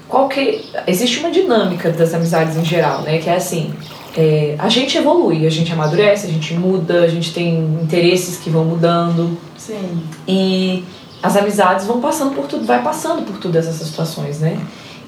qualquer. 0.08 0.60
Existe 0.86 1.20
uma 1.20 1.30
dinâmica 1.30 1.90
das 1.90 2.12
amizades 2.14 2.56
em 2.56 2.64
geral, 2.64 3.02
né? 3.02 3.18
Que 3.18 3.30
é 3.30 3.36
assim. 3.36 3.74
É, 4.16 4.54
a 4.58 4.68
gente 4.70 4.96
evolui, 4.96 5.46
a 5.46 5.50
gente 5.50 5.70
amadurece, 5.70 6.26
a 6.26 6.30
gente 6.30 6.54
muda, 6.54 7.02
a 7.02 7.08
gente 7.08 7.34
tem 7.34 7.58
interesses 7.82 8.38
que 8.38 8.48
vão 8.48 8.64
mudando. 8.64 9.36
Sim. 9.58 10.02
E 10.26 10.82
as 11.22 11.36
amizades 11.36 11.86
vão 11.86 12.00
passando 12.00 12.34
por 12.34 12.46
tudo, 12.46 12.64
vai 12.64 12.82
passando 12.82 13.22
por 13.22 13.38
todas 13.38 13.66
essas 13.66 13.88
situações, 13.88 14.40
né? 14.40 14.58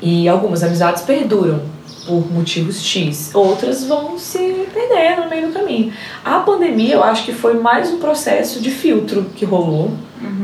E 0.02 0.28
algumas 0.28 0.62
amizades 0.62 1.02
perduram 1.02 1.62
por 2.06 2.30
motivos 2.30 2.82
X, 2.82 3.30
outras 3.34 3.84
vão 3.84 4.18
se 4.18 4.66
perdendo 4.72 5.24
no 5.24 5.30
meio 5.30 5.48
do 5.48 5.52
caminho. 5.52 5.92
A 6.24 6.40
pandemia, 6.40 6.94
eu 6.94 7.04
acho 7.04 7.24
que 7.24 7.32
foi 7.32 7.54
mais 7.58 7.90
um 7.90 7.98
processo 7.98 8.60
de 8.60 8.70
filtro 8.70 9.26
que 9.36 9.44
rolou 9.44 9.92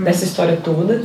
dessa 0.03 0.25
história 0.25 0.59
toda, 0.63 1.05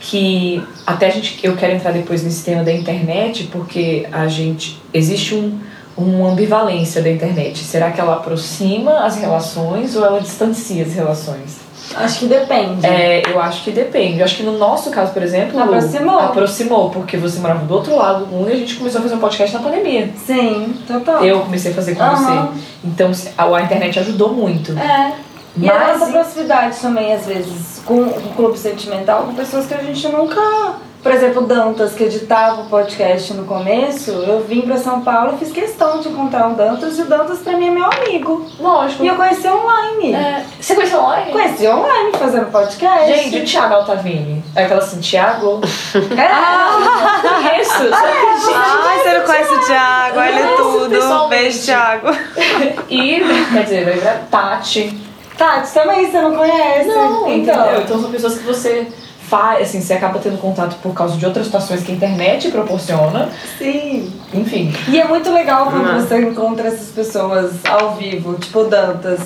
que 0.00 0.62
até 0.86 1.06
a 1.06 1.10
gente, 1.10 1.38
eu 1.42 1.56
quero 1.56 1.74
entrar 1.74 1.92
depois 1.92 2.22
nesse 2.22 2.44
tema 2.44 2.62
da 2.62 2.72
internet, 2.72 3.48
porque 3.50 4.06
a 4.12 4.26
gente 4.26 4.80
existe 4.92 5.34
um 5.34 5.58
uma 5.96 6.30
ambivalência 6.30 7.00
da 7.02 7.10
internet. 7.10 7.58
Será 7.64 7.90
que 7.90 8.00
ela 8.00 8.14
aproxima 8.14 9.04
as 9.04 9.16
relações 9.16 9.94
ou 9.96 10.04
ela 10.04 10.20
distancia 10.20 10.82
as 10.84 10.92
relações? 10.94 11.62
Acho 11.96 12.20
que 12.20 12.26
depende. 12.26 12.84
É, 12.86 13.22
eu 13.30 13.38
acho 13.38 13.62
que 13.62 13.70
depende. 13.70 14.18
Eu 14.18 14.24
acho 14.24 14.36
que 14.36 14.42
no 14.42 14.56
nosso 14.58 14.90
caso, 14.90 15.12
por 15.12 15.22
exemplo, 15.22 15.60
Aproximou. 15.60 16.18
aproximou, 16.18 16.90
porque 16.90 17.16
você 17.16 17.38
morava 17.38 17.64
do 17.66 17.74
outro 17.74 17.94
lado 17.94 18.24
do 18.24 18.26
mundo 18.34 18.48
e 18.48 18.52
a 18.54 18.56
gente 18.56 18.74
começou 18.76 19.00
a 19.00 19.02
fazer 19.02 19.14
um 19.14 19.18
podcast 19.18 19.54
na 19.54 19.62
pandemia. 19.62 20.10
Sim, 20.26 20.74
total. 20.86 21.22
Eu 21.24 21.40
comecei 21.40 21.70
a 21.72 21.74
fazer 21.74 21.94
com 21.94 22.02
Aham. 22.02 22.46
você. 22.52 22.60
Então 22.82 23.10
a, 23.36 23.56
a 23.56 23.62
internet 23.62 23.98
ajudou 24.00 24.32
muito. 24.32 24.72
É. 24.78 25.12
E 25.56 25.70
a 25.70 25.74
Mas- 25.78 26.00
nossa 26.00 26.10
proximidade 26.12 26.76
também, 26.80 27.12
às 27.12 27.26
vezes, 27.26 27.80
com 27.84 28.00
o 28.00 28.32
clube 28.34 28.58
sentimental, 28.58 29.24
com 29.24 29.34
pessoas 29.34 29.66
que 29.66 29.74
a 29.74 29.82
gente 29.82 30.08
nunca 30.08 30.40
Por 31.04 31.12
exemplo, 31.12 31.42
o 31.42 31.46
Dantas, 31.46 31.92
que 31.92 32.04
editava 32.04 32.62
o 32.62 32.64
podcast 32.64 33.34
no 33.34 33.44
começo, 33.44 34.10
eu 34.10 34.40
vim 34.40 34.62
pra 34.62 34.78
São 34.78 35.02
Paulo 35.02 35.34
e 35.34 35.36
fiz 35.36 35.52
questão 35.52 36.00
de 36.00 36.08
encontrar 36.08 36.48
o 36.48 36.54
Dantas, 36.54 36.98
e 36.98 37.02
o 37.02 37.04
Dantas 37.04 37.40
pra 37.40 37.58
mim 37.58 37.68
é 37.68 37.70
meu 37.72 37.84
amigo. 37.84 38.46
Lógico. 38.58 39.04
E 39.04 39.08
eu 39.08 39.14
conheci 39.14 39.46
online. 39.46 40.14
É, 40.14 40.42
você 40.58 40.74
conheceu 40.74 41.00
online? 41.00 41.30
Conheci 41.30 41.68
online 41.68 42.12
fazendo 42.18 42.50
podcast. 42.50 43.12
Gente, 43.12 43.36
o 43.36 43.44
Thiago 43.44 43.74
Altavini. 43.74 44.42
É 44.56 44.64
aquela 44.64 44.80
assim, 44.80 44.98
Thiago. 44.98 45.60
É. 45.94 47.28
Conheço. 47.28 47.88
só 47.90 47.96
Ai, 47.96 48.98
você 48.98 49.18
não 49.18 49.26
conhece 49.26 49.52
o 49.52 49.60
Thiago, 49.66 50.20
ele 50.20 50.38
é 50.38 50.56
tudo. 50.56 51.28
Beijo, 51.28 51.64
Thiago. 51.66 52.06
E, 52.88 53.20
quer 53.52 53.62
dizer, 53.64 54.00
vai 54.00 54.18
Tati. 54.30 54.98
Tati, 55.36 55.74
também 55.74 56.10
você 56.10 56.20
não 56.20 56.34
conhece? 56.34 56.88
Não, 56.88 57.30
então. 57.30 57.54
entendeu? 57.60 57.80
Então 57.82 58.00
são 58.00 58.10
pessoas 58.10 58.38
que 58.38 58.44
você 58.44 58.88
faz, 59.28 59.68
assim, 59.68 59.80
você 59.80 59.94
acaba 59.94 60.18
tendo 60.18 60.38
contato 60.38 60.76
por 60.82 60.92
causa 60.94 61.16
de 61.16 61.24
outras 61.26 61.46
situações 61.46 61.82
que 61.82 61.92
a 61.92 61.94
internet 61.94 62.50
proporciona. 62.50 63.28
Sim. 63.58 64.12
Enfim. 64.32 64.72
E 64.88 65.00
é 65.00 65.06
muito 65.06 65.32
legal 65.32 65.66
quando 65.70 65.86
Uhum. 65.88 66.00
você 66.00 66.20
encontra 66.20 66.68
essas 66.68 66.88
pessoas 66.90 67.52
ao 67.68 67.94
vivo, 67.96 68.34
tipo 68.34 68.64
Dantas. 68.64 69.20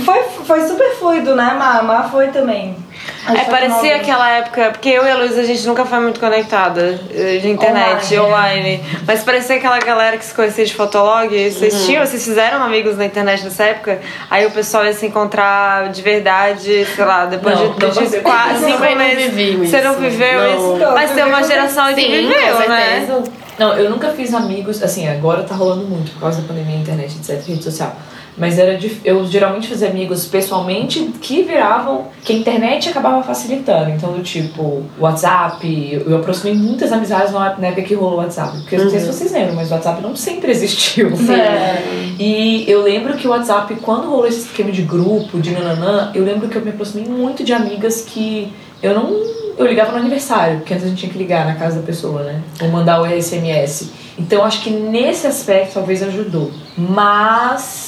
Foi, 0.00 0.22
foi 0.44 0.60
super 0.66 0.90
fluido, 0.96 1.34
né, 1.36 1.54
Má? 1.58 1.82
Má 1.82 2.02
foi 2.08 2.28
também. 2.28 2.76
A 3.24 3.30
gente 3.34 3.40
É, 3.40 3.50
parecia 3.50 3.96
aquela 3.96 4.28
época, 4.30 4.70
porque 4.70 4.88
eu 4.88 5.04
e 5.04 5.10
a 5.10 5.16
Luísa 5.16 5.40
a 5.40 5.44
gente 5.44 5.66
nunca 5.66 5.84
foi 5.84 6.00
muito 6.00 6.18
conectada 6.18 6.98
eh, 7.14 7.38
de 7.38 7.48
internet, 7.48 8.18
online. 8.18 8.82
Mas 9.06 9.22
parecia 9.22 9.56
aquela 9.56 9.78
galera 9.78 10.16
que 10.16 10.24
se 10.24 10.34
conhecia 10.34 10.64
de 10.64 10.74
Fotolog. 10.74 11.28
Vocês 11.50 11.86
tinham, 11.86 12.04
vocês 12.04 12.24
fizeram 12.24 12.62
amigos 12.62 12.96
na 12.96 13.04
internet 13.04 13.44
nessa 13.44 13.64
época? 13.64 14.00
Aí 14.30 14.46
o 14.46 14.50
pessoal 14.50 14.84
ia 14.84 14.92
se 14.92 15.06
encontrar 15.06 15.88
de 15.90 16.02
verdade, 16.02 16.84
sei 16.84 17.04
lá, 17.04 17.26
depois 17.26 17.58
Não, 17.58 17.72
de, 17.74 17.84
não 17.84 17.90
de 17.90 18.20
quatro, 18.20 18.56
Eu 18.56 18.68
cinco 18.68 18.84
não 18.84 18.96
meses. 18.96 19.70
Você 19.70 19.80
não 19.82 19.94
viveu 19.94 20.40
Não. 20.40 20.56
isso? 20.56 20.76
Então, 20.76 20.94
Mas 20.94 21.10
tem 21.12 21.24
uma 21.24 21.42
geração 21.42 21.86
que 21.94 21.94
viveu, 22.06 22.68
né? 22.68 23.24
Não, 23.58 23.74
eu 23.74 23.88
nunca 23.88 24.10
fiz 24.10 24.34
amigos, 24.34 24.82
assim, 24.82 25.08
agora 25.08 25.42
tá 25.42 25.54
rolando 25.54 25.84
muito 25.84 26.12
por 26.12 26.20
causa 26.20 26.42
da 26.42 26.48
pandemia, 26.48 26.76
internet, 26.76 27.16
etc, 27.16 27.46
rede 27.46 27.64
social. 27.64 27.96
Mas 28.36 28.58
era 28.58 28.76
dif- 28.76 29.00
eu 29.04 29.24
geralmente 29.26 29.66
fazia 29.68 29.88
amigos 29.88 30.26
pessoalmente 30.26 31.10
que 31.20 31.42
viravam 31.42 32.08
que 32.22 32.32
a 32.32 32.36
internet 32.36 32.88
acabava 32.88 33.22
facilitando. 33.22 33.90
Então, 33.90 34.12
do 34.12 34.22
tipo, 34.22 34.82
WhatsApp, 34.98 36.02
eu, 36.06 36.16
aproximei 36.16 36.54
muitas 36.54 36.92
amizades 36.92 37.32
na 37.32 37.54
época 37.68 37.82
que 37.82 37.94
rolou 37.94 38.14
o 38.14 38.16
WhatsApp. 38.18 38.58
Porque 38.58 38.76
eu 38.76 38.84
não 38.84 38.90
sei 38.90 39.00
se 39.00 39.06
vocês 39.06 39.32
lembram, 39.32 39.54
mas 39.54 39.70
o 39.70 39.74
WhatsApp 39.74 40.02
não 40.02 40.14
sempre 40.14 40.50
existiu. 40.50 41.08
É. 41.30 42.06
E 42.18 42.64
eu 42.66 42.80
lembro 42.82 43.14
que 43.14 43.26
o 43.26 43.30
WhatsApp, 43.30 43.74
quando 43.82 44.08
rolou 44.08 44.26
esse 44.26 44.40
esquema 44.46 44.70
de 44.72 44.80
grupo, 44.82 45.38
de 45.38 45.50
nananã, 45.50 46.10
eu 46.14 46.24
lembro 46.24 46.48
que 46.48 46.56
eu 46.56 46.62
me 46.62 46.70
aproximei 46.70 47.06
muito 47.06 47.44
de 47.44 47.52
amigas 47.52 48.00
que 48.02 48.50
eu 48.82 48.94
não. 48.94 49.10
Eu 49.58 49.66
ligava 49.66 49.92
no 49.92 49.98
aniversário, 49.98 50.58
porque 50.58 50.72
antes 50.72 50.84
a 50.86 50.88
gente 50.88 50.98
tinha 50.98 51.12
que 51.12 51.18
ligar 51.18 51.44
na 51.46 51.54
casa 51.56 51.80
da 51.80 51.86
pessoa, 51.86 52.22
né? 52.22 52.42
Ou 52.62 52.68
mandar 52.68 53.00
o 53.02 53.06
SMS. 53.06 53.90
Então 54.18 54.42
acho 54.44 54.62
que 54.62 54.70
nesse 54.70 55.26
aspecto 55.26 55.74
talvez 55.74 56.02
ajudou. 56.02 56.50
Mas 56.76 57.85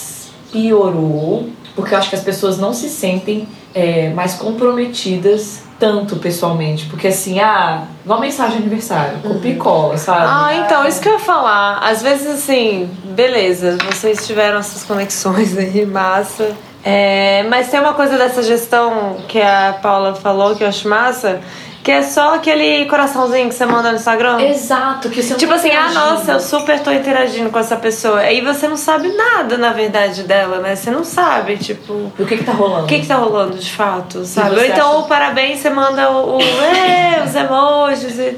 piorou, 0.53 1.49
porque 1.75 1.95
eu 1.95 1.99
acho 1.99 2.11
que 2.11 2.17
as 2.17 2.23
pessoas 2.23 2.59
não 2.59 2.73
se 2.73 2.89
sentem 2.89 3.49
é, 3.75 4.11
mais 4.11 4.35
comprometidas 4.35 5.63
tanto 5.79 6.17
pessoalmente. 6.17 6.87
Porque 6.87 7.09
assim, 7.09 7.39
ah, 7.39 7.85
igual 8.05 8.21
mensagem 8.21 8.57
de 8.57 8.63
aniversário, 8.65 9.19
copia 9.21 9.53
e 9.53 9.57
cola, 9.57 9.97
sabe? 9.97 10.27
Ah, 10.27 10.65
então, 10.65 10.87
isso 10.87 11.01
que 11.01 11.09
eu 11.09 11.13
ia 11.13 11.19
falar. 11.19 11.79
Às 11.79 12.03
vezes, 12.03 12.27
assim, 12.27 12.91
beleza, 13.05 13.79
vocês 13.91 14.27
tiveram 14.27 14.59
essas 14.59 14.83
conexões 14.85 15.57
aí, 15.57 15.87
massa. 15.87 16.57
É, 16.85 17.45
mas 17.49 17.69
tem 17.69 17.81
uma 17.81 17.95
coisa 17.95 18.17
dessa 18.17 18.43
gestão 18.43 19.17
que 19.29 19.41
a 19.41 19.79
Paula 19.83 20.15
falou 20.15 20.55
que 20.57 20.65
eu 20.65 20.69
acho 20.69 20.89
massa, 20.89 21.41
que 21.89 21.93
é 21.93 22.03
só 22.03 22.35
aquele 22.35 22.85
coraçãozinho 22.85 23.49
que 23.49 23.55
você 23.55 23.65
manda 23.65 23.89
no 23.91 23.97
Instagram. 23.97 24.39
Exato, 24.43 25.09
que 25.09 25.23
você 25.23 25.35
Tipo 25.37 25.53
tá 25.53 25.57
assim, 25.59 25.71
ah, 25.71 25.91
nossa, 25.91 26.33
eu 26.33 26.41
super 26.41 26.83
tô 26.83 26.93
interagindo 26.93 27.49
com 27.49 27.59
essa 27.59 27.77
pessoa. 27.77 28.19
Aí 28.21 28.43
você 28.43 28.69
não 28.69 28.77
sabe 28.77 29.09
nada, 29.09 29.57
na 29.57 29.73
verdade, 29.73 30.25
dela, 30.25 30.59
né? 30.59 30.77
Você 30.77 30.91
não 30.91 31.03
sabe, 31.03 31.57
tipo, 31.57 32.13
O 32.19 32.27
que 32.27 32.37
que 32.37 32.45
tá 32.45 32.53
rolando? 32.53 32.85
o 32.85 32.87
que 32.87 32.99
que 33.01 33.07
tá 33.07 33.15
rolando 33.17 33.57
de 33.57 33.73
fato, 33.73 34.23
sabe? 34.27 34.57
Ou 34.57 34.65
então 34.67 34.91
acha- 34.91 34.99
o 34.99 35.03
parabéns, 35.05 35.61
você 35.61 35.71
manda 35.71 36.11
o, 36.11 36.37
o 36.37 36.41
é, 36.43 37.23
os 37.25 37.35
emojis 37.35 38.19
e 38.19 38.37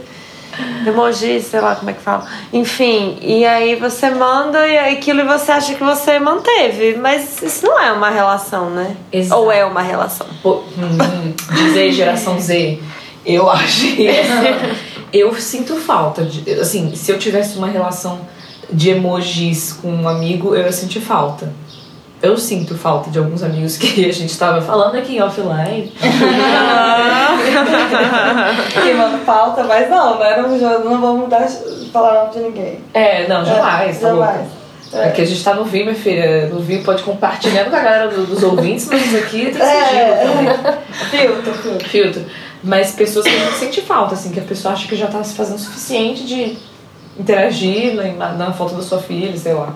emojis, 0.87 1.47
sei 1.47 1.61
lá 1.61 1.75
como 1.75 1.91
é 1.91 1.93
que 1.93 2.03
fala. 2.03 2.27
Enfim, 2.53 3.19
e 3.21 3.45
aí 3.45 3.75
você 3.75 4.11
manda 4.11 4.65
e 4.69 4.79
aquilo 4.79 5.25
você 5.27 5.51
acha 5.51 5.75
que 5.75 5.83
você 5.83 6.21
manteve, 6.21 6.97
mas 6.99 7.43
isso 7.43 7.67
não 7.67 7.81
é 7.81 7.91
uma 7.91 8.11
relação, 8.11 8.71
né? 8.71 8.95
Exato. 9.13 9.41
Ou 9.41 9.51
é 9.51 9.65
uma 9.65 9.83
relação. 9.83 10.29
Pô, 10.41 10.63
hum, 10.79 11.35
dizer 11.65 11.91
geração 11.91 12.39
Z, 12.39 12.79
eu 13.25 13.51
acho 13.51 13.97
que 13.97 14.09
eu 15.13 15.35
sinto 15.35 15.77
falta 15.77 16.25
de, 16.25 16.51
assim, 16.53 16.95
se 16.95 17.11
eu 17.13 17.19
tivesse 17.19 17.59
uma 17.59 17.69
relação 17.69 18.21
de 18.73 18.91
emojis 18.91 19.73
com 19.73 19.89
um 19.89 20.09
amigo, 20.09 20.55
eu 20.55 20.63
ia 20.63 20.73
sentir 20.73 21.01
falta. 21.01 21.53
Eu 22.23 22.37
sinto 22.37 22.77
falta 22.77 23.11
de 23.11 23.19
alguns 23.19 23.43
amigos 23.43 23.79
que 23.79 24.05
a 24.05 24.13
gente 24.13 24.37
tava 24.39 24.61
falando 24.61 24.95
aqui 24.97 25.17
em 25.17 25.23
offline. 25.23 25.91
Queimando 28.83 29.25
pauta, 29.25 29.65
mas 29.65 29.89
não, 29.89 30.19
né? 30.19 30.37
Não, 30.37 30.85
não 30.85 31.01
vou 31.01 31.17
mudar 31.17 31.49
falar 31.91 32.25
nome 32.25 32.35
de 32.35 32.41
ninguém. 32.41 32.81
É, 32.93 33.27
não, 33.27 33.43
jamais, 33.43 33.99
tá 33.99 34.09
jamais. 34.09 34.37
louca. 34.37 34.60
É 34.93 35.11
que 35.11 35.23
a 35.23 35.25
gente 35.25 35.43
tá 35.45 35.55
no 35.55 35.65
Vim, 35.65 35.85
minha 35.85 35.95
filha. 35.95 36.47
No 36.49 36.59
Vim 36.61 36.83
pode 36.83 37.03
compartilhando 37.03 37.71
com 37.71 37.77
a 37.77 37.81
galera 37.81 38.09
do- 38.09 38.27
dos 38.27 38.43
ouvintes, 38.43 38.87
mas 38.91 39.07
isso 39.07 39.17
aqui 39.19 39.43
tem 39.43 39.53
que 39.53 39.59
ser 39.59 39.63
É. 39.65 40.25
também. 40.27 40.79
Filtro, 41.11 41.55
filtro. 41.55 41.89
filtro. 41.89 42.25
Mas 42.63 42.93
pessoas 42.93 43.25
que 43.25 43.35
a 43.35 43.39
gente 43.39 43.55
sente 43.59 43.81
falta, 43.83 44.15
assim, 44.15 44.31
que 44.33 44.41
a 44.41 44.43
pessoa 44.43 44.75
acha 44.75 44.87
que 44.89 44.97
já 44.97 45.07
tá 45.07 45.23
se 45.23 45.35
fazendo 45.35 45.57
o 45.57 45.61
suficiente 45.61 46.25
de 46.27 46.59
interagir 47.19 47.95
na, 48.17 48.33
na 48.33 48.53
foto 48.53 48.75
da 48.75 48.83
sua 48.83 48.99
filha, 49.01 49.37
sei 49.37 49.53
lá. 49.55 49.75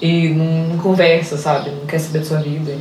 E 0.00 0.28
não, 0.30 0.44
não 0.44 0.78
conversa, 0.78 1.36
sabe? 1.36 1.70
Não 1.70 1.86
quer 1.86 1.98
saber 1.98 2.20
da 2.20 2.24
sua 2.24 2.38
vida. 2.38 2.72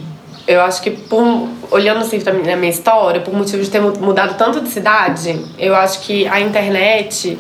Eu 0.47 0.61
acho 0.61 0.81
que, 0.81 0.91
por, 0.91 1.49
olhando 1.71 1.99
assim 2.01 2.19
pra 2.21 2.31
minha, 2.31 2.55
minha 2.55 2.71
história, 2.71 3.19
por 3.19 3.33
motivo 3.33 3.61
de 3.61 3.69
ter 3.69 3.81
mu- 3.81 3.93
mudado 3.99 4.35
tanto 4.37 4.61
de 4.61 4.69
cidade, 4.69 5.37
eu 5.59 5.75
acho 5.75 5.99
que 6.01 6.25
a 6.27 6.39
internet 6.39 7.37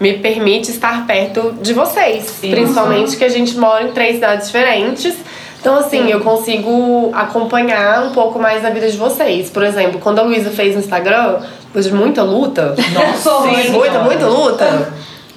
me 0.00 0.14
permite 0.14 0.70
estar 0.70 1.06
perto 1.06 1.54
de 1.60 1.74
vocês. 1.74 2.38
Principalmente 2.40 3.16
que 3.16 3.24
a 3.24 3.28
gente 3.28 3.56
mora 3.58 3.84
em 3.84 3.92
três 3.92 4.14
cidades 4.14 4.46
diferentes. 4.46 5.14
Então, 5.60 5.76
assim, 5.76 6.10
eu 6.10 6.20
consigo 6.20 7.10
acompanhar 7.14 8.04
um 8.04 8.12
pouco 8.12 8.38
mais 8.38 8.64
a 8.64 8.70
vida 8.70 8.90
de 8.90 8.96
vocês. 8.96 9.50
Por 9.50 9.62
exemplo, 9.62 10.00
quando 10.00 10.18
a 10.18 10.22
Luísa 10.22 10.50
fez 10.50 10.74
no 10.74 10.80
Instagram, 10.80 11.40
depois 11.66 11.84
de 11.84 11.92
muita 11.92 12.22
luta, 12.22 12.74
Nossa, 12.94 13.42
Sim, 13.42 13.70
muita, 13.72 13.98
muita 13.98 14.26
luta. 14.26 14.92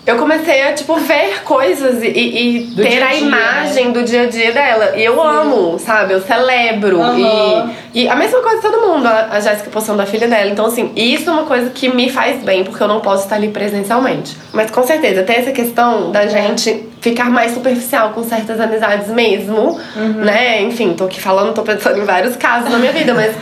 Eu 0.06 0.18
comecei 0.18 0.62
a, 0.64 0.74
tipo, 0.74 0.96
ver 0.98 1.44
coisas 1.44 2.04
e, 2.04 2.08
e 2.08 2.72
ter 2.76 2.90
dia 2.90 3.06
a 3.06 3.10
dia, 3.10 3.20
imagem 3.20 3.92
do 3.94 4.04
dia 4.04 4.24
a 4.24 4.26
dia 4.26 4.52
dela. 4.52 4.98
E 4.98 5.04
eu 5.04 5.22
amo, 5.22 5.80
sabe? 5.80 6.14
Eu 6.14 6.22
celebro. 6.22 7.02
Aham. 7.02 7.74
E, 7.94 8.04
e 8.04 8.10
a 8.10 8.16
mesma 8.16 8.42
coisa 8.42 8.58
de 8.58 8.62
todo 8.64 8.86
mundo, 8.86 9.08
a, 9.08 9.30
a 9.32 9.40
Jéssica 9.40 9.70
postando 9.70 10.02
a 10.02 10.06
filha 10.06 10.28
dela. 10.28 10.50
Então, 10.50 10.66
assim, 10.66 10.92
isso 10.94 11.30
é 11.30 11.34
uma 11.34 11.46
coisa 11.46 11.70
que 11.70 11.88
me 11.88 12.10
faz 12.10 12.44
bem, 12.44 12.66
porque 12.66 12.84
eu 12.84 12.88
não 12.88 13.00
posso 13.00 13.24
estar 13.24 13.36
ali 13.36 13.48
presencialmente. 13.48 14.36
Mas 14.52 14.70
com 14.70 14.84
certeza, 14.84 15.24
tem 15.24 15.38
essa 15.38 15.54
questão 15.54 16.12
da 16.12 16.28
gente 16.28 16.90
ficar 17.00 17.30
mais 17.30 17.54
superficial 17.54 18.10
com 18.12 18.24
certas 18.24 18.60
amizades 18.60 19.08
mesmo, 19.08 19.80
né? 20.18 20.62
Enfim, 20.64 20.94
tô 20.94 21.06
aqui 21.06 21.22
falando, 21.22 21.54
tô 21.54 21.62
pensando 21.62 22.00
em 22.00 22.06
vários 22.06 22.36
casos 22.36 22.70
na 22.70 22.78
minha 22.78 22.92
vida, 22.92 23.14
mas. 23.14 23.34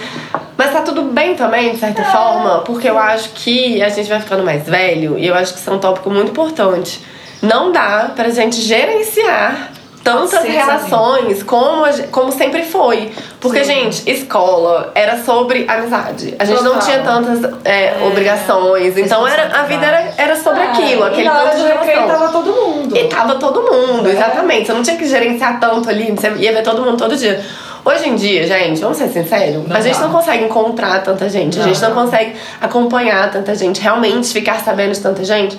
Mas 0.61 0.73
tá 0.73 0.81
tudo 0.81 1.01
bem 1.03 1.33
também, 1.35 1.71
de 1.71 1.77
certa 1.79 2.03
forma, 2.03 2.59
porque 2.59 2.87
eu 2.87 2.99
acho 2.99 3.29
que 3.29 3.81
a 3.81 3.89
gente 3.89 4.07
vai 4.07 4.19
ficando 4.19 4.43
mais 4.43 4.63
velho 4.67 5.17
e 5.17 5.25
eu 5.25 5.33
acho 5.33 5.53
que 5.53 5.59
isso 5.59 5.67
é 5.67 5.73
um 5.73 5.79
tópico 5.79 6.07
muito 6.11 6.29
importante. 6.29 7.03
Não 7.41 7.71
dá 7.71 8.11
pra 8.15 8.29
gente 8.29 8.57
gerenciar 8.61 9.71
tantas 10.03 10.41
Sim, 10.41 10.49
relações 10.51 11.41
como, 11.41 11.83
a 11.85 11.91
como 12.11 12.31
sempre 12.31 12.63
foi. 12.63 13.11
Porque, 13.39 13.63
gente, 13.63 14.07
escola 14.09 14.91
era 14.93 15.17
sobre 15.23 15.65
amizade. 15.67 16.35
A 16.37 16.45
gente 16.45 16.61
não 16.63 16.73
Total. 16.73 16.87
tinha 16.87 16.99
tantas 17.03 17.51
é, 17.65 17.95
obrigações. 18.05 18.95
Então 18.97 19.27
era, 19.27 19.59
a 19.59 19.63
vida 19.63 19.83
era, 19.85 20.13
era 20.17 20.35
sobre 20.35 20.61
aquilo, 20.61 21.05
É, 21.05 21.07
aquele 21.07 21.27
e 21.27 21.55
de 21.55 21.85
relação. 21.87 22.07
tava 22.07 22.29
todo 22.31 22.51
mundo. 22.51 22.97
E 22.97 23.03
tava 23.05 23.35
todo 23.35 23.61
mundo, 23.63 24.07
É. 24.09 24.11
exatamente. 24.11 24.67
Você 24.67 24.73
não 24.73 24.83
tinha 24.83 24.97
que 24.97 25.07
gerenciar 25.07 25.59
tanto 25.59 25.89
ali, 25.89 26.11
você 26.11 26.29
ia 26.37 26.53
ver 26.53 26.61
todo 26.63 26.83
mundo 26.83 26.97
todo 26.97 27.15
dia. 27.15 27.43
Hoje 27.83 28.07
em 28.09 28.15
dia, 28.15 28.45
gente, 28.45 28.79
vamos 28.79 28.97
ser 28.97 29.09
sinceros, 29.09 29.67
Não 29.67 29.75
a 29.75 29.81
gente 29.81 29.95
dá. 29.97 30.01
não 30.05 30.11
consegue 30.11 30.45
encontrar 30.45 31.01
tanta 31.03 31.27
gente, 31.27 31.57
a 31.59 31.63
Não. 31.63 31.67
gente 31.73 31.81
não 31.81 31.91
consegue 31.93 32.33
acompanhar 32.61 33.31
tanta 33.31 33.55
gente, 33.55 33.81
realmente 33.81 34.31
ficar 34.31 34.59
sabendo 34.63 34.93
de 34.93 34.99
tanta 34.99 35.23
gente. 35.23 35.57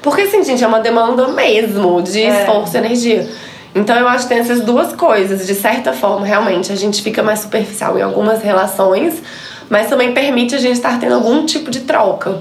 Porque, 0.00 0.22
assim, 0.22 0.44
gente, 0.44 0.62
é 0.62 0.66
uma 0.66 0.78
demanda 0.78 1.26
mesmo 1.28 2.00
de 2.00 2.22
É. 2.22 2.40
esforço 2.42 2.76
e 2.76 2.78
energia. 2.78 3.28
Então 3.74 3.96
eu 3.96 4.06
acho 4.06 4.24
que 4.24 4.28
tem 4.28 4.38
essas 4.38 4.60
duas 4.60 4.92
coisas. 4.92 5.44
De 5.46 5.54
certa 5.54 5.92
forma, 5.92 6.24
realmente, 6.24 6.70
a 6.70 6.76
gente 6.76 7.02
fica 7.02 7.24
mais 7.24 7.40
superficial 7.40 7.98
em 7.98 8.02
algumas 8.02 8.40
relações, 8.40 9.20
mas 9.68 9.88
também 9.88 10.12
permite 10.14 10.54
a 10.54 10.58
gente 10.58 10.76
estar 10.76 11.00
tendo 11.00 11.16
algum 11.16 11.44
tipo 11.44 11.72
de 11.72 11.80
troca. 11.80 12.40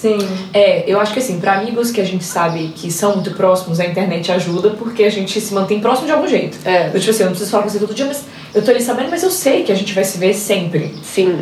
Sim. 0.00 0.18
É, 0.54 0.84
eu 0.86 1.00
acho 1.00 1.12
que 1.12 1.18
assim, 1.18 1.40
pra 1.40 1.54
amigos 1.54 1.90
que 1.90 2.00
a 2.00 2.04
gente 2.04 2.22
sabe 2.22 2.68
que 2.68 2.90
são 2.90 3.14
muito 3.14 3.32
próximos, 3.32 3.80
a 3.80 3.84
internet 3.84 4.30
ajuda 4.30 4.70
porque 4.70 5.02
a 5.02 5.10
gente 5.10 5.40
se 5.40 5.52
mantém 5.52 5.80
próximo 5.80 6.06
de 6.06 6.12
algum 6.12 6.28
jeito. 6.28 6.56
É. 6.64 6.88
Eu, 6.94 7.00
tipo 7.00 7.10
assim, 7.10 7.22
eu 7.22 7.26
não 7.26 7.32
preciso 7.32 7.50
falar 7.50 7.64
com 7.64 7.68
você 7.68 7.80
todo 7.80 7.92
dia, 7.92 8.06
mas 8.06 8.24
eu 8.54 8.64
tô 8.64 8.70
ali 8.70 8.80
sabendo, 8.80 9.10
mas 9.10 9.24
eu 9.24 9.30
sei 9.30 9.64
que 9.64 9.72
a 9.72 9.74
gente 9.74 9.92
vai 9.92 10.04
se 10.04 10.16
ver 10.16 10.34
sempre. 10.34 10.94
Sim. 11.02 11.40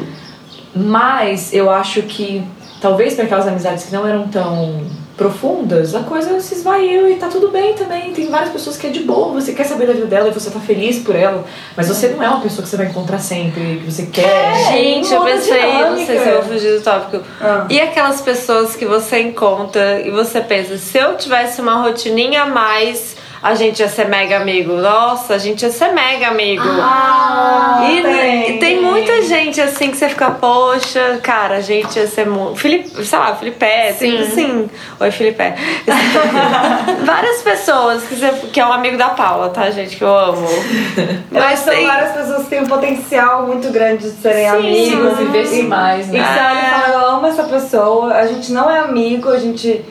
Mas 0.75 1.53
eu 1.53 1.69
acho 1.71 2.03
que 2.03 2.43
talvez 2.81 3.15
para 3.15 3.25
aquelas 3.25 3.47
amizades 3.47 3.85
que 3.85 3.93
não 3.93 4.07
eram 4.07 4.29
tão 4.29 4.87
profundas, 5.17 5.95
a 5.95 6.01
coisa 6.01 6.39
se 6.41 6.55
esvaiu 6.55 7.11
e 7.11 7.17
tá 7.17 7.29
tudo 7.29 7.51
bem 7.51 7.75
também. 7.75 8.13
Tem 8.13 8.29
várias 8.29 8.51
pessoas 8.51 8.77
que 8.77 8.87
é 8.87 8.91
de 8.91 9.01
boa, 9.01 9.33
você 9.33 9.53
quer 9.53 9.65
saber 9.65 9.87
da 9.87 9.95
vida 9.95 10.07
dela 10.07 10.29
e 10.29 10.31
você 10.31 10.51
tá 10.51 10.61
feliz 10.61 10.99
por 10.99 11.17
ela, 11.17 11.45
mas 11.75 11.89
você 11.89 12.09
não 12.09 12.23
é 12.23 12.29
uma 12.29 12.41
pessoa 12.41 12.63
que 12.63 12.69
você 12.69 12.77
vai 12.77 12.87
encontrar 12.87 13.19
sempre, 13.19 13.79
que 13.79 13.91
você 13.91 14.07
quer. 14.07 14.73
Gente, 14.73 15.13
eu 15.13 15.21
muda 15.21 15.33
a 15.33 15.37
pensei, 15.37 15.73
não 15.73 15.97
sei 15.97 16.19
se 16.19 16.29
eu 16.29 16.43
vou 16.43 16.53
fugir 16.53 16.79
do 16.79 16.85
tópico. 16.85 17.25
Ah. 17.41 17.67
E 17.71 17.81
aquelas 17.81 18.21
pessoas 18.21 18.77
que 18.77 18.85
você 18.85 19.21
encontra 19.21 20.01
e 20.01 20.11
você 20.11 20.41
pensa, 20.41 20.77
se 20.77 20.99
eu 20.99 21.17
tivesse 21.17 21.61
uma 21.63 21.83
rotininha 21.83 22.43
a 22.43 22.47
mais, 22.47 23.16
a 23.43 23.55
gente 23.55 23.81
ia 23.81 23.89
ser 23.89 24.09
mega 24.09 24.37
amigo. 24.37 24.75
Nossa, 24.75 25.35
a 25.35 25.39
gente 25.39 25.63
ia 25.63 25.71
ser 25.71 25.93
mega 25.93 26.29
amigo. 26.29 26.63
Ah, 26.67 27.87
e 27.91 28.03
tem. 28.03 28.59
tem 28.59 28.83
muita 28.83 29.23
gente 29.23 29.61
assim 29.61 29.91
que 29.91 29.97
você 29.97 30.09
fica, 30.09 30.31
poxa, 30.31 31.21
cara, 31.23 31.57
a 31.57 31.61
gente 31.61 31.99
ia 31.99 32.07
ser 32.07 32.27
muito. 32.27 32.57
Felipe, 32.57 33.05
sei 33.05 33.19
lá, 33.19 33.35
Felipe, 33.35 33.67
Sim. 33.99 34.25
sim. 34.25 34.31
sim. 34.35 34.71
Oi, 34.99 35.11
Felipe. 35.11 35.43
Várias 37.05 37.43
pessoas 37.43 38.03
que, 38.05 38.15
você, 38.17 38.31
que 38.53 38.61
é 38.61 38.67
um 38.67 38.73
amigo 38.73 38.97
da 38.97 39.11
Paula, 39.11 39.49
tá, 39.51 39.71
gente? 39.71 39.97
Que 39.97 40.05
eu 40.05 40.17
amo. 40.17 40.47
Que 40.47 41.57
são 41.57 41.75
tem- 41.75 41.87
várias 41.87 42.13
pessoas 42.13 42.45
que 42.45 42.51
têm 42.51 42.63
um 42.63 42.67
potencial 42.67 43.47
muito 43.47 43.71
grande 43.71 44.05
de 44.11 44.17
serem 44.17 44.49
Sim, 44.51 44.57
amigos. 44.57 45.53
e, 45.53 45.63
mais, 45.63 46.09
né? 46.09 46.19
E 46.19 46.23
que 46.23 46.29
você 46.29 46.41
olha 46.41 46.61
e 46.61 46.71
fala, 46.71 46.89
eu 46.95 47.09
amo 47.11 47.27
essa 47.27 47.45
pessoa, 47.45 48.15
a 48.15 48.27
gente 48.27 48.53
não 48.53 48.71
é 48.71 48.81
amigo, 48.81 49.29
a 49.31 49.39
gente 49.39 49.85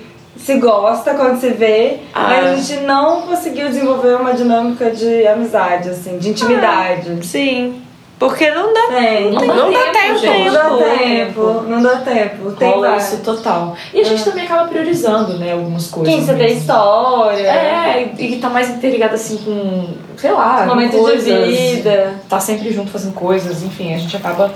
se 0.46 0.60
gosta 0.60 1.16
quando 1.16 1.40
se 1.40 1.50
vê, 1.50 1.98
Ah. 2.14 2.28
mas 2.30 2.46
a 2.46 2.56
gente 2.56 2.82
não 2.86 3.24
conseguiu 3.24 3.68
desenvolver 3.68 4.16
uma 4.16 4.34
dinâmica 4.34 4.92
de 4.92 5.26
amizade, 5.26 5.90
assim, 5.90 6.18
de 6.20 6.30
intimidade. 6.30 7.26
Sim. 7.26 7.82
Porque 8.18 8.50
não 8.52 8.74
dá. 8.74 8.88
Tem. 8.88 9.32
Não, 9.32 9.46
Não 9.46 9.72
dá 9.74 9.92
tempo, 9.92 10.18
gente. 10.20 10.46
Não 10.46 10.54
dá 10.54 10.70
Tempo. 10.70 10.98
tempo, 10.98 11.62
não 11.68 11.82
dá 11.82 11.96
tempo. 11.98 12.52
Tem 12.54 12.70
Rola 12.72 12.96
isso 12.96 13.18
total. 13.18 13.76
E 13.94 14.00
a 14.00 14.04
gente 14.06 14.24
também 14.24 14.46
acaba 14.46 14.70
priorizando, 14.70 15.38
né, 15.38 15.52
algumas 15.52 15.88
coisas. 15.88 16.14
Quem 16.16 16.26
tem 16.26 16.36
mesmo. 16.38 16.58
história, 16.60 17.46
É, 17.46 18.10
e 18.18 18.28
que 18.30 18.38
tá 18.38 18.50
mais 18.50 18.70
interligado 18.70 19.16
assim 19.16 19.36
com, 19.38 19.88
sei 20.16 20.32
lá, 20.32 20.66
momento 20.66 20.96
coisas, 20.98 21.26
de 21.26 21.52
vida. 21.76 22.14
Tá 22.30 22.40
sempre 22.40 22.72
junto 22.72 22.90
fazendo 22.90 23.14
coisas, 23.14 23.64
enfim, 23.64 23.94
a 23.94 23.98
gente 23.98 24.16
acaba 24.16 24.50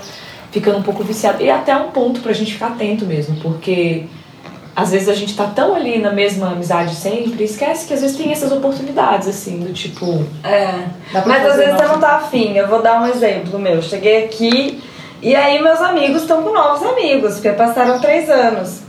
ficando 0.50 0.78
um 0.78 0.82
pouco 0.82 1.04
viciado. 1.04 1.42
E 1.42 1.50
até 1.50 1.76
um 1.76 1.90
ponto 1.90 2.20
pra 2.20 2.32
gente 2.32 2.54
ficar 2.54 2.68
atento 2.68 3.04
mesmo, 3.04 3.36
porque 3.42 4.06
às 4.74 4.92
vezes 4.92 5.08
a 5.08 5.14
gente 5.14 5.36
tá 5.36 5.46
tão 5.46 5.74
ali 5.74 5.98
na 5.98 6.12
mesma 6.12 6.52
amizade 6.52 6.94
sempre, 6.94 7.44
esquece 7.44 7.86
que 7.86 7.94
às 7.94 8.00
vezes 8.00 8.16
tem 8.16 8.30
essas 8.30 8.52
oportunidades, 8.52 9.28
assim, 9.28 9.58
do 9.58 9.72
tipo. 9.72 10.24
É. 10.44 10.86
Mas 11.26 11.46
às 11.46 11.56
vezes 11.56 11.74
você 11.74 11.84
não 11.86 11.98
tá 11.98 12.16
afim. 12.16 12.56
Eu 12.56 12.68
vou 12.68 12.80
dar 12.80 13.02
um 13.02 13.06
exemplo 13.06 13.58
meu. 13.58 13.82
Cheguei 13.82 14.24
aqui 14.24 14.82
e 15.22 15.34
aí 15.34 15.60
meus 15.60 15.80
amigos 15.80 16.22
estão 16.22 16.42
com 16.42 16.52
novos 16.52 16.86
amigos, 16.86 17.34
porque 17.34 17.50
passaram 17.50 18.00
três 18.00 18.30
anos. 18.30 18.80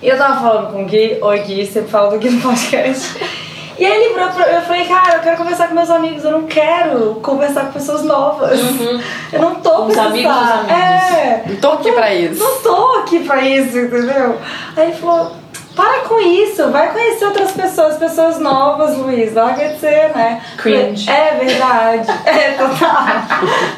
E 0.00 0.08
eu 0.08 0.16
tava 0.16 0.40
falando 0.40 0.72
com 0.72 0.82
o 0.82 0.86
Gui, 0.86 1.18
oi 1.20 1.38
Gui, 1.40 1.66
sempre 1.66 1.90
falo 1.90 2.10
do 2.10 2.18
Gui 2.18 2.30
no 2.30 2.40
podcast. 2.40 3.18
E 3.78 3.84
aí 3.84 3.92
ele 4.04 4.14
virou 4.14 4.28
pra 4.30 4.46
eu 4.52 4.62
falei, 4.62 4.84
cara, 4.86 5.16
eu 5.16 5.20
quero 5.20 5.36
conversar 5.36 5.68
com 5.68 5.74
meus 5.74 5.90
amigos, 5.90 6.24
eu 6.24 6.30
não 6.30 6.42
quero 6.46 7.16
conversar 7.22 7.66
com 7.66 7.72
pessoas 7.72 8.02
novas. 8.04 8.58
Eu 9.32 9.40
não 9.40 9.56
tô 9.56 9.70
Com 9.70 9.86
os 9.86 9.98
amigos 9.98 10.32
amigos. 10.32 10.70
É, 10.72 11.42
Não 11.48 11.56
tô 11.56 11.70
aqui 11.72 11.92
pra 11.92 12.14
isso. 12.14 12.42
não 12.42 12.60
tô 12.62 12.98
aqui 13.00 13.20
pra 13.20 13.40
isso, 13.42 13.76
entendeu? 13.78 14.38
Aí 14.76 14.90
ele 14.90 14.96
falou, 14.96 15.32
para 15.74 16.00
com 16.08 16.20
isso, 16.20 16.70
vai 16.70 16.92
conhecer 16.92 17.24
outras 17.24 17.52
pessoas, 17.52 17.96
pessoas 17.96 18.38
novas, 18.38 18.96
Luiz. 18.96 19.32
Larga 19.34 19.68
de 19.70 19.78
ser, 19.80 20.10
né? 20.14 20.40
Cringe. 20.58 21.10
É 21.10 21.34
verdade. 21.44 22.06
É, 22.24 22.50
total. 22.52 23.04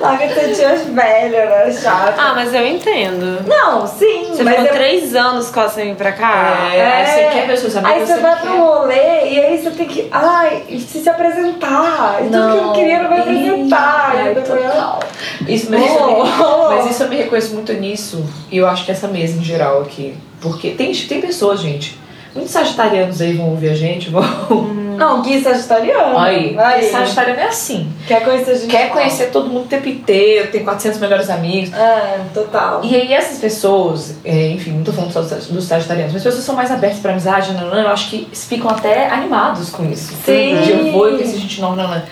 Larga 0.00 0.26
de 0.28 0.34
ser 0.34 0.52
tia 0.54 0.74
velha, 0.92 1.46
né? 1.46 1.72
Chata. 1.72 2.14
Ah, 2.18 2.32
mas 2.34 2.52
eu 2.54 2.66
entendo. 2.66 3.44
Não, 3.46 3.86
sim, 3.86 4.28
Você 4.30 4.42
mas 4.42 4.54
ficou 4.56 4.68
é- 4.70 4.72
três 4.78 5.14
anos 5.14 5.50
quase 5.50 5.74
sem 5.74 5.88
vir 5.88 5.96
pra 5.96 6.12
cá. 6.12 6.68
É, 6.72 6.80
aí 6.82 7.06
você 7.06 7.24
quer 7.38 7.46
ver 7.46 7.56
seus 7.58 7.76
amigos. 7.76 7.96
Aí 8.00 8.06
você 8.06 8.20
vai 8.20 8.36
pro 8.36 8.56
rolê 8.56 9.28
e 9.30 9.40
aí 9.40 9.58
você 9.62 9.70
tem 9.70 9.86
que. 9.86 10.08
Ai, 10.12 10.64
se 10.80 11.00
se 11.00 11.08
apresentar. 11.08 12.18
E 12.20 12.24
tudo 12.30 12.52
que 12.52 12.58
eu 12.58 12.72
queria 12.72 13.02
não 13.02 13.08
vai 13.10 13.20
apresentar. 13.20 14.12
Ai, 14.16 14.34
depois- 14.34 14.62
total. 14.62 15.00
Isso, 15.46 15.70
mas, 15.70 15.84
isso 15.84 15.98
eu 15.98 16.06
me, 16.06 16.30
Oh. 16.42 16.68
mas 16.68 16.90
isso 16.90 17.02
eu 17.02 17.08
me 17.08 17.16
reconheço 17.16 17.54
muito 17.54 17.72
nisso. 17.74 18.24
E 18.50 18.56
eu 18.58 18.66
acho 18.68 18.84
que 18.84 18.92
essa 18.92 19.08
mesa 19.08 19.38
em 19.38 19.44
geral 19.44 19.82
aqui. 19.82 20.16
Porque 20.48 20.70
tem, 20.70 20.92
tem 20.92 21.20
pessoas, 21.20 21.60
gente. 21.60 21.98
Muitos 22.34 22.52
sagitarianos 22.52 23.20
aí 23.20 23.32
vão 23.32 23.50
ouvir 23.50 23.70
a 23.70 23.74
gente, 23.74 24.10
vão. 24.10 24.86
Não, 24.96 25.22
Gui 25.22 25.42
sagitariano. 25.42 26.18
Aí, 26.18 26.56
Aí. 26.58 26.72
porque 26.72 26.90
sagitariano 26.90 27.40
é 27.40 27.46
assim. 27.48 27.88
Quer 28.06 28.24
conhecer 28.24 28.50
a 28.50 28.54
gente? 28.54 28.70
Quer 28.70 28.90
conhecer 28.90 29.30
todo 29.30 29.48
mundo 29.48 29.64
o 29.64 29.68
tempo 29.68 29.88
inteiro, 29.88 30.50
tem 30.50 30.64
400 30.64 30.98
melhores 30.98 31.28
amigos. 31.28 31.72
É, 31.72 32.20
total. 32.32 32.80
E 32.82 32.94
aí 32.94 33.12
essas 33.12 33.38
pessoas, 33.38 34.16
é, 34.24 34.48
enfim, 34.48 34.72
não 34.72 34.84
tô 34.84 34.92
falando 34.92 35.12
só 35.12 35.20
dos 35.20 35.64
sagitarianos, 35.64 36.12
mas 36.12 36.22
pessoas 36.22 36.40
que 36.40 36.46
são 36.46 36.54
mais 36.54 36.70
abertas 36.70 36.98
pra 37.00 37.12
amizade, 37.12 37.52
não, 37.52 37.68
não, 37.68 37.78
eu 37.78 37.88
acho 37.88 38.10
que 38.10 38.28
ficam 38.32 38.70
até 38.70 39.08
animados 39.08 39.70
com 39.70 39.84
isso. 39.90 40.14
Sim. 40.24 40.60
De 40.62 40.70
eu 40.70 40.92
vou 40.92 41.08
e 41.10 41.16
conhecer 41.16 41.38
gente 41.38 41.60
nova, 41.60 41.76
não, 41.76 41.88
não. 41.88 42.02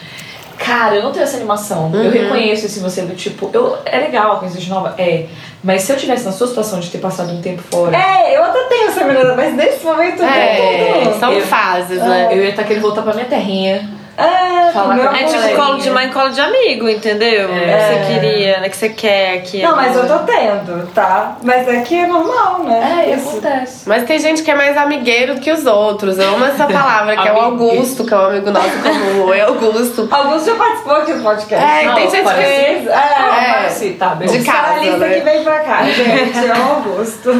Cara, 0.64 0.94
eu 0.96 1.02
não 1.02 1.12
tenho 1.12 1.24
essa 1.24 1.36
animação. 1.36 1.90
Eu 1.92 2.10
reconheço 2.10 2.66
esse 2.66 2.80
você 2.80 3.02
do 3.02 3.14
tipo, 3.14 3.50
eu, 3.52 3.76
é 3.84 3.98
legal 3.98 4.38
conhecer 4.38 4.58
gente 4.60 4.70
nova, 4.70 4.94
é. 4.96 5.26
Mas 5.62 5.82
se 5.82 5.92
eu 5.92 5.96
tivesse 5.96 6.24
na 6.24 6.32
sua 6.32 6.46
situação 6.46 6.80
de 6.80 6.90
ter 6.90 6.98
passado 6.98 7.32
um 7.32 7.40
tempo 7.40 7.62
fora, 7.70 7.96
É, 7.96 8.36
eu 8.36 8.42
até 8.44 8.64
tenho 8.64 8.88
essa 8.88 9.04
menina, 9.04 9.34
mas 9.34 9.54
nesse 9.54 9.84
momento 9.84 10.22
É, 10.22 11.04
não. 11.04 11.18
são 11.18 11.32
Eu- 11.32 11.42
fases, 11.42 11.98
né? 11.98 12.28
eu 12.32 12.42
ia 12.42 12.50
estar 12.50 12.64
querendo 12.64 12.82
voltar 12.82 13.02
pra 13.02 13.14
minha 13.14 13.26
terrinha. 13.26 13.90
É, 14.16 14.70
Falar 14.72 14.94
meu 14.94 15.10
É 15.10 15.24
tipo 15.24 15.56
colo 15.56 15.78
de 15.78 15.90
mãe, 15.90 16.08
colo 16.10 16.30
de 16.30 16.40
amigo, 16.40 16.88
entendeu? 16.88 17.48
É. 17.52 17.98
Que 17.98 18.06
você 18.06 18.12
queria, 18.20 18.60
né? 18.60 18.68
Que 18.68 18.76
você 18.76 18.88
quer 18.88 19.38
aqui. 19.38 19.62
Não, 19.62 19.74
mas 19.76 19.96
eu 19.96 20.06
tô 20.06 20.18
tendo, 20.20 20.86
tá? 20.94 21.36
Mas 21.42 21.66
é 21.68 21.80
que 21.80 21.96
é 21.98 22.06
normal, 22.06 22.60
né? 22.64 23.12
Isso. 23.16 23.28
acontece. 23.30 23.88
Mas 23.88 24.04
tem 24.04 24.18
gente 24.18 24.42
que 24.42 24.50
é 24.50 24.54
mais 24.54 24.76
amigueiro 24.76 25.34
do 25.34 25.40
que 25.40 25.50
os 25.50 25.66
outros. 25.66 26.18
Eu 26.18 26.28
amo 26.34 26.44
essa 26.44 26.66
palavra, 26.66 27.16
que 27.16 27.28
é 27.28 27.32
o. 27.32 27.44
Augusto, 27.44 28.04
que 28.04 28.12
é 28.14 28.16
um 28.16 28.24
amigo 28.26 28.50
nosso 28.50 28.70
comum. 28.82 29.24
Oi, 29.26 29.40
Augusto. 29.40 30.08
Augusto 30.10 30.46
já 30.50 30.54
participou 30.56 30.94
aqui 30.96 31.12
do 31.12 31.22
podcast. 31.22 31.64
É, 31.64 31.84
Não, 31.86 31.94
tem 31.94 32.10
gente 32.10 32.24
parece- 32.24 32.44
que. 32.50 32.88
É, 32.88 32.92
É. 32.92 33.52
parece, 33.52 33.90
tá, 33.90 34.08
beleza. 34.14 34.38
De 34.38 34.44
casa, 34.44 34.72
a 34.72 34.76
lista 34.78 34.96
né? 34.98 35.14
que 35.14 35.20
vem 35.20 35.44
pra 35.44 35.58
cá, 35.60 35.82
gente. 35.84 36.38
É 36.38 36.52
o 36.54 36.62
Augusto. 36.76 37.30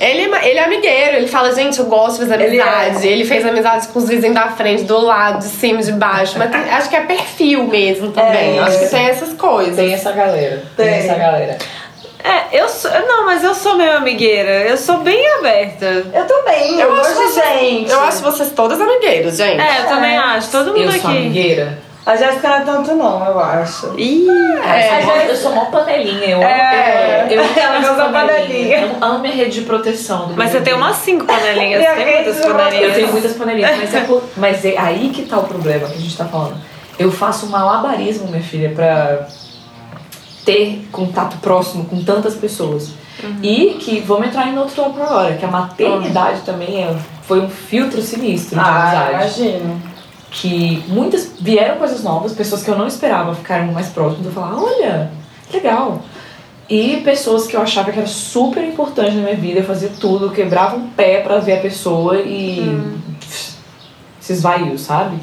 Ele, 0.00 0.22
ele 0.22 0.58
é 0.58 0.64
amigueiro, 0.64 1.16
ele 1.18 1.28
fala, 1.28 1.52
gente, 1.54 1.78
eu 1.78 1.86
gosto 1.86 2.22
de 2.24 2.28
fazer 2.30 2.44
Ele 2.44 2.60
amizade. 2.60 3.06
é. 3.08 3.12
Ele, 3.12 3.24
fez 3.24 3.46
amizade 3.46 3.88
com 3.88 3.98
os 3.98 4.08
vizinhos 4.08 4.34
da 4.34 4.48
frente, 4.48 4.82
do 4.84 4.98
lado, 4.98 5.38
de 5.38 5.44
cima, 5.44 5.80
de 5.82 5.92
baixo. 5.92 6.21
Mas 6.36 6.50
tem- 6.50 6.70
acho 6.70 6.88
que 6.88 6.96
é 6.96 7.00
perfil 7.02 7.64
mesmo 7.64 8.10
também. 8.12 8.58
É. 8.58 8.62
Acho 8.62 8.78
que 8.78 8.86
tem 8.88 9.06
essas 9.08 9.32
coisas. 9.34 9.76
Tem 9.76 9.92
essa 9.92 10.12
galera. 10.12 10.62
Tem, 10.76 10.86
Tem. 10.86 10.94
essa 10.98 11.14
galera. 11.14 11.58
É, 12.24 12.60
eu 12.60 12.68
sou. 12.68 12.88
Não, 12.90 13.24
mas 13.26 13.42
eu 13.42 13.52
sou 13.54 13.76
meio 13.76 13.96
amigueira. 13.96 14.50
Eu 14.68 14.76
sou 14.76 14.98
bem 14.98 15.26
aberta. 15.38 15.86
Eu 16.14 16.24
também, 16.26 16.78
eu, 16.78 16.88
Eu 16.88 17.00
acho 17.00 17.14
gosto 17.14 17.34
de 17.34 17.34
gente. 17.58 17.90
Eu 17.90 18.00
acho 18.00 18.22
vocês 18.22 18.50
todas 18.50 18.80
amigueiras, 18.80 19.36
gente. 19.36 19.60
É, 19.60 19.80
eu 19.80 19.88
também 19.88 20.14
É. 20.14 20.18
acho. 20.18 20.50
Todo 20.52 20.66
mundo 20.68 20.82
Eu 20.82 20.88
aqui. 20.90 21.00
sou 21.00 21.10
amigueira. 21.10 21.78
A 22.04 22.16
Jéssica 22.16 22.48
não 22.48 22.56
é 22.56 22.60
tanto 22.64 22.94
não, 22.96 23.24
eu 23.24 23.38
acho. 23.38 23.94
Ih, 23.96 24.26
eu, 24.26 24.32
sou 24.34 25.06
mó, 25.06 25.14
gente- 25.18 25.28
eu 25.28 25.36
sou 25.36 25.52
mó 25.54 25.64
panelinha. 25.66 26.26
Eu, 26.30 26.42
É, 26.42 27.26
eu, 27.30 27.40
eu 27.40 27.44
ela 27.56 27.76
amo 27.88 27.96
da 27.96 28.08
panelinha. 28.08 28.78
Eu 28.80 28.96
amo 29.00 29.18
minha 29.20 29.34
rede 29.34 29.60
de 29.60 29.66
proteção. 29.66 30.26
do 30.26 30.36
mas 30.36 30.50
você 30.50 30.60
tem 30.60 30.74
umas 30.74 30.96
cinco 30.96 31.24
panelinhas. 31.24 31.84
Tem 31.94 32.04
muitas 32.24 32.40
panelinhas. 32.44 32.88
Eu 32.88 32.94
tenho 32.94 33.12
muitas 33.12 33.32
panelinhas, 33.34 33.76
mas 33.78 33.94
é, 33.94 34.00
por- 34.00 34.22
mas 34.36 34.64
é 34.64 34.76
aí 34.76 35.10
que 35.14 35.22
tá 35.22 35.38
o 35.38 35.44
problema 35.44 35.86
que 35.88 35.94
a 35.94 36.00
gente 36.00 36.16
tá 36.16 36.24
falando. 36.24 36.56
Eu 36.98 37.10
faço 37.12 37.46
um 37.46 37.50
malabarismo, 37.50 38.26
minha 38.28 38.42
filha, 38.42 38.70
pra 38.74 39.26
ter 40.44 40.88
contato 40.90 41.36
próximo 41.38 41.84
com 41.84 42.02
tantas 42.02 42.34
pessoas. 42.34 42.90
E 43.42 43.76
que, 43.78 44.00
vamos 44.00 44.26
entrar 44.26 44.48
em 44.48 44.58
outro 44.58 44.74
tópico 44.74 45.02
agora, 45.04 45.34
que 45.34 45.44
a 45.44 45.48
maternidade 45.48 46.40
também 46.40 46.82
é, 46.82 46.92
foi 47.22 47.38
um 47.40 47.48
filtro 47.48 48.02
sinistro 48.02 48.58
de 48.58 48.64
Ah, 48.68 48.80
amizade. 48.82 49.12
imagino. 49.12 49.91
Que 50.32 50.82
muitas 50.88 51.32
vieram 51.38 51.76
coisas 51.76 52.02
novas, 52.02 52.32
pessoas 52.32 52.62
que 52.62 52.70
eu 52.70 52.76
não 52.76 52.86
esperava 52.86 53.34
ficaram 53.34 53.70
mais 53.72 53.88
próximas, 53.88 54.26
eu 54.26 54.32
falava, 54.32 54.64
olha, 54.64 55.10
legal. 55.52 56.02
E 56.68 57.02
pessoas 57.04 57.46
que 57.46 57.54
eu 57.54 57.60
achava 57.60 57.92
que 57.92 57.98
era 57.98 58.08
super 58.08 58.64
importante 58.64 59.14
na 59.14 59.22
minha 59.22 59.36
vida, 59.36 59.60
eu 59.60 59.64
fazia 59.64 59.90
tudo, 60.00 60.26
eu 60.26 60.30
quebrava 60.30 60.74
um 60.76 60.88
pé 60.88 61.20
pra 61.20 61.38
ver 61.38 61.58
a 61.58 61.60
pessoa 61.60 62.18
e 62.20 62.80
pff, 63.20 63.52
se 64.18 64.32
esvaiu, 64.32 64.78
sabe? 64.78 65.18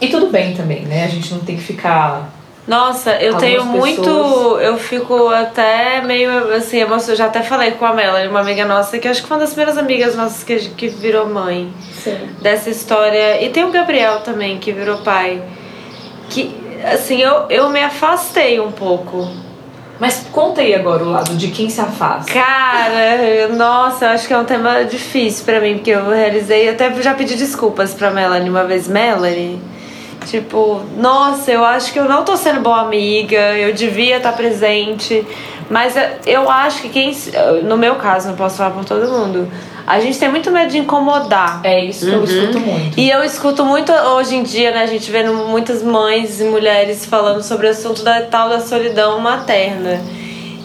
E 0.00 0.08
tudo 0.08 0.30
bem 0.30 0.54
também, 0.54 0.84
né? 0.84 1.04
A 1.04 1.08
gente 1.08 1.32
não 1.32 1.40
tem 1.40 1.56
que 1.56 1.62
ficar. 1.62 2.32
Nossa, 2.66 3.12
eu 3.16 3.34
Algumas 3.34 3.40
tenho 3.42 3.64
muito. 3.64 4.02
pessoas- 4.02 4.62
Eu 4.64 4.76
fico 4.76 5.28
até 5.28 6.00
meio 6.02 6.52
assim, 6.54 6.78
emocionada. 6.78 7.12
Eu 7.12 7.16
já 7.16 7.26
até 7.26 7.42
falei 7.42 7.70
com 7.72 7.84
a 7.86 7.92
Melanie, 7.92 8.28
uma 8.28 8.40
amiga 8.40 8.64
nossa, 8.64 8.98
que 8.98 9.06
acho 9.06 9.22
que 9.22 9.28
foi 9.28 9.36
uma 9.36 9.40
das 9.44 9.50
primeiras 9.54 9.78
amigas 9.78 10.16
nossas 10.16 10.42
que, 10.42 10.56
que 10.70 10.88
virou 10.88 11.28
mãe. 11.28 11.72
Sim. 12.02 12.18
Dessa 12.40 12.68
história. 12.70 13.40
E 13.44 13.50
tem 13.50 13.64
o 13.64 13.70
Gabriel 13.70 14.20
também, 14.20 14.58
que 14.58 14.72
virou 14.72 14.98
pai. 14.98 15.42
Que, 16.28 16.52
assim, 16.92 17.20
eu, 17.22 17.44
eu 17.48 17.68
me 17.70 17.80
afastei 17.80 18.58
um 18.58 18.72
pouco. 18.72 19.28
Mas 20.00 20.26
conta 20.30 20.60
aí 20.60 20.74
agora 20.74 21.02
o 21.04 21.10
lado 21.10 21.34
de 21.36 21.48
quem 21.48 21.70
se 21.70 21.80
afasta. 21.80 22.30
Cara, 22.32 23.48
nossa, 23.56 24.04
eu 24.06 24.10
acho 24.10 24.26
que 24.26 24.34
é 24.34 24.38
um 24.38 24.44
tema 24.44 24.84
difícil 24.84 25.44
pra 25.44 25.58
mim, 25.60 25.74
porque 25.76 25.90
eu 25.92 26.10
realizei, 26.10 26.68
até 26.68 26.92
já 27.00 27.14
pedi 27.14 27.34
desculpas 27.36 27.94
pra 27.94 28.10
Melanie 28.10 28.50
uma 28.50 28.64
vez, 28.64 28.86
Melanie. 28.88 29.58
Tipo, 30.26 30.82
nossa, 30.96 31.52
eu 31.52 31.64
acho 31.64 31.92
que 31.92 31.98
eu 32.00 32.04
não 32.06 32.24
tô 32.24 32.36
sendo 32.36 32.60
boa 32.60 32.80
amiga, 32.80 33.56
eu 33.56 33.72
devia 33.72 34.16
estar 34.16 34.32
presente, 34.32 35.24
Mas 35.70 35.94
eu 36.26 36.50
acho 36.50 36.82
que 36.82 36.88
quem. 36.88 37.16
No 37.64 37.76
meu 37.76 37.96
caso, 37.96 38.28
não 38.28 38.36
posso 38.36 38.56
falar 38.56 38.70
por 38.70 38.84
todo 38.84 39.10
mundo. 39.10 39.48
A 39.86 40.00
gente 40.00 40.18
tem 40.18 40.28
muito 40.28 40.50
medo 40.50 40.70
de 40.70 40.78
incomodar. 40.78 41.60
É 41.62 41.84
isso 41.84 42.06
que 42.06 42.12
eu 42.12 42.24
escuto 42.24 42.58
muito. 42.58 42.98
E 42.98 43.08
eu 43.08 43.22
escuto 43.22 43.64
muito 43.64 43.92
hoje 43.92 44.34
em 44.34 44.42
dia, 44.42 44.72
né? 44.72 44.82
A 44.82 44.86
gente 44.86 45.10
vendo 45.10 45.32
muitas 45.32 45.82
mães 45.82 46.40
e 46.40 46.44
mulheres 46.44 47.04
falando 47.06 47.42
sobre 47.42 47.68
o 47.68 47.70
assunto 47.70 48.02
da 48.02 48.22
tal 48.22 48.48
da 48.48 48.60
solidão 48.60 49.20
materna. 49.20 50.00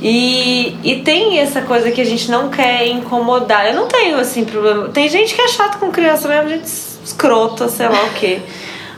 E, 0.02 0.76
e 0.84 1.02
tem 1.02 1.38
essa 1.40 1.62
coisa 1.62 1.92
que 1.92 2.02
a 2.02 2.06
gente 2.06 2.32
não 2.32 2.50
quer 2.50 2.88
incomodar. 2.88 3.68
Eu 3.68 3.76
não 3.76 3.88
tenho, 3.88 4.18
assim, 4.18 4.44
problema. 4.44 4.90
Tem 4.90 5.08
gente 5.08 5.36
que 5.36 5.42
é 5.42 5.48
chato 5.48 5.78
com 5.78 5.92
criança 5.92 6.28
mesmo, 6.28 6.50
gente 6.50 6.92
escrota, 7.04 7.68
sei 7.68 7.88
lá 7.88 8.04
o 8.06 8.14
quê. 8.14 8.40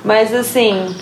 Mas, 0.04 0.34
assim, 0.34 0.94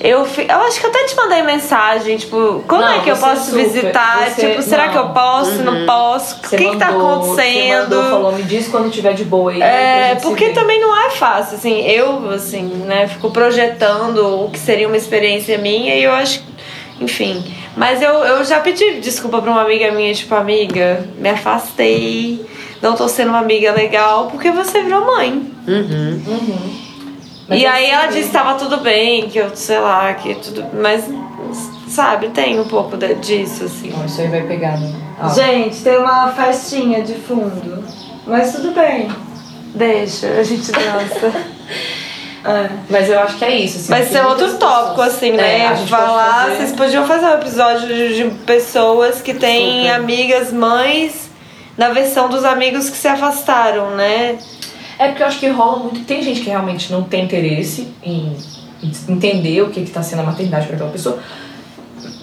eu, 0.00 0.24
fi- 0.24 0.46
eu 0.48 0.58
acho 0.62 0.80
que 0.80 0.86
eu 0.86 0.90
até 0.90 1.04
te 1.04 1.14
mandei 1.16 1.42
mensagem, 1.42 2.16
tipo, 2.16 2.64
quando 2.66 2.80
Não, 2.82 2.92
é 2.94 3.00
que 3.00 3.10
eu 3.10 3.16
você 3.16 3.22
posso 3.26 3.50
super- 3.50 3.64
visitar? 3.64 4.28
você- 4.30 4.48
tipo, 4.50 4.62
será 4.62 4.88
que 4.88 4.96
eu 4.98 5.04
não. 5.04 5.12
posso? 5.14 5.62
Não 5.62 5.86
posso? 5.86 6.36
O 6.42 6.48
Você 6.48 6.56
que, 6.56 6.70
que 6.70 6.76
tá 6.76 6.88
acontecendo? 6.88 7.36
Você 7.36 7.94
mandou, 7.94 8.02
falou, 8.10 8.32
me 8.32 8.42
diz 8.42 8.66
quando 8.68 8.90
tiver 8.90 9.12
de 9.12 9.24
boa 9.24 9.52
aí. 9.52 9.58
pra 9.58 9.66
É, 9.66 10.14
porque 10.16 10.48
também 10.50 10.80
não 10.80 10.96
é 11.06 11.10
fácil, 11.10 11.56
assim, 11.58 11.80
eu, 11.86 12.30
assim, 12.30 12.62
né, 12.64 13.06
fico 13.06 13.30
projetando 13.30 14.44
o 14.46 14.50
que 14.50 14.58
seria 14.58 14.88
uma 14.88 14.96
experiência 14.96 15.56
minha 15.58 15.94
e 15.94 16.02
eu 16.02 16.12
acho, 16.12 16.42
enfim. 17.00 17.44
Mas 17.76 18.02
eu, 18.02 18.12
eu 18.24 18.44
já 18.44 18.58
pedi 18.58 19.00
desculpa 19.00 19.40
pra 19.40 19.50
uma 19.50 19.62
amiga 19.62 19.92
minha, 19.92 20.12
tipo, 20.12 20.34
amiga, 20.34 21.06
me 21.18 21.28
afastei, 21.28 22.44
não 22.82 22.96
tô 22.96 23.06
sendo 23.06 23.28
uma 23.28 23.38
amiga 23.38 23.70
legal, 23.72 24.26
porque 24.26 24.50
você 24.50 24.82
virou 24.82 25.06
mãe. 25.06 25.40
Mas 27.50 27.60
e 27.60 27.64
é 27.64 27.68
aí 27.68 27.90
ela 27.90 28.06
disse 28.06 28.28
que 28.28 28.32
tava 28.32 28.54
tudo 28.54 28.78
bem, 28.78 29.28
que 29.28 29.38
eu, 29.38 29.54
sei 29.54 29.78
lá, 29.80 30.14
que 30.14 30.34
tudo. 30.36 30.64
Mas, 30.72 31.04
sabe, 31.88 32.28
tem 32.28 32.58
um 32.60 32.64
pouco 32.68 32.96
de- 32.96 33.14
disso, 33.16 33.64
assim. 33.64 33.92
Ó, 34.00 34.04
Isso 34.06 34.20
aí 34.20 34.28
vai 34.28 34.42
pegar, 34.42 34.78
né? 34.78 34.92
Gente, 35.34 35.82
tem 35.82 35.98
uma 35.98 36.28
festinha 36.32 37.02
de 37.02 37.14
fundo. 37.14 37.84
Mas 38.26 38.52
tudo 38.52 38.70
bem. 38.72 39.08
Deixa, 39.74 40.28
a 40.28 40.42
gente 40.42 40.70
dança. 40.72 41.32
É. 42.42 42.70
Mas 42.88 43.06
eu 43.10 43.20
acho 43.20 43.36
que 43.36 43.44
é 43.44 43.54
isso. 43.54 43.76
Assim, 43.76 43.88
tem 43.88 44.06
ser 44.06 44.24
outro 44.24 44.54
tópico, 44.56 44.96
pessoas- 45.02 45.14
assim, 45.14 45.28
É, 45.32 45.36
né? 45.36 45.68
pode 45.76 45.86
Falar. 45.90 46.44
fazer- 46.44 46.56
Vocês 46.56 46.72
podiam 46.72 47.06
fazer 47.06 47.26
um 47.26 47.34
episódio 47.34 47.86
de, 47.86 48.14
de 48.16 48.24
pessoas 48.46 49.20
que 49.20 49.34
têm 49.34 49.82
Super. 49.82 49.94
amigas 49.96 50.50
mães 50.50 51.28
na 51.76 51.90
versão 51.90 52.30
dos 52.30 52.42
amigos 52.42 52.88
que 52.88 52.96
se 52.96 53.06
afastaram, 53.08 53.90
né? 53.90 54.38
É 55.00 55.08
porque 55.08 55.22
eu 55.22 55.26
acho 55.26 55.40
que 55.40 55.48
rola 55.48 55.78
muito. 55.78 56.04
Tem 56.04 56.22
gente 56.22 56.42
que 56.42 56.50
realmente 56.50 56.92
não 56.92 57.02
tem 57.02 57.24
interesse 57.24 57.88
em 58.02 58.36
entender 59.08 59.62
o 59.62 59.70
que 59.70 59.80
está 59.80 60.02
sendo 60.02 60.20
a 60.20 60.24
maternidade 60.24 60.66
para 60.66 60.76
aquela 60.76 60.90
pessoa. 60.90 61.18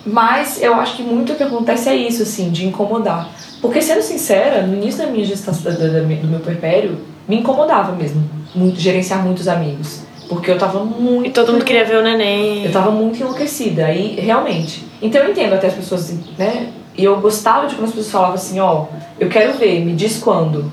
Mas 0.05 0.61
eu 0.61 0.75
acho 0.75 0.95
que 0.95 1.01
muito 1.01 1.33
o 1.33 1.35
que 1.35 1.41
acontece 1.41 1.89
é 1.89 1.95
isso, 1.95 2.21
assim, 2.21 2.51
de 2.51 2.67
incomodar. 2.67 3.31
Porque, 3.63 3.81
sendo 3.81 4.03
sincera, 4.03 4.61
no 4.61 4.75
início 4.75 5.03
da 5.03 5.11
minha 5.11 5.25
gestação, 5.25 5.73
do 5.73 6.27
meu 6.27 6.39
puerpério, 6.39 6.99
me 7.27 7.37
incomodava 7.37 7.93
mesmo 7.93 8.23
muito, 8.53 8.79
gerenciar 8.79 9.23
muitos 9.25 9.47
amigos. 9.47 10.01
Porque 10.29 10.51
eu 10.51 10.57
tava 10.59 10.83
muito. 10.83 11.27
E 11.27 11.31
todo 11.31 11.53
mundo 11.53 11.65
queria 11.65 11.83
ver 11.83 11.97
o 11.97 12.03
neném. 12.03 12.63
Eu 12.65 12.71
tava 12.71 12.91
muito 12.91 13.19
enlouquecida, 13.19 13.87
aí 13.87 14.19
realmente. 14.19 14.85
Então 15.01 15.19
eu 15.23 15.31
entendo 15.31 15.53
até 15.53 15.65
as 15.65 15.73
pessoas, 15.73 16.13
né? 16.37 16.67
E 16.97 17.03
eu 17.03 17.17
gostava 17.21 17.67
de 17.67 17.75
quando 17.75 17.89
as 17.89 17.91
pessoas 17.91 18.11
falavam 18.11 18.35
assim: 18.35 18.59
ó, 18.59 18.85
eu 19.19 19.29
quero 19.29 19.53
ver, 19.53 19.85
me 19.85 19.93
diz 19.93 20.17
quando. 20.17 20.71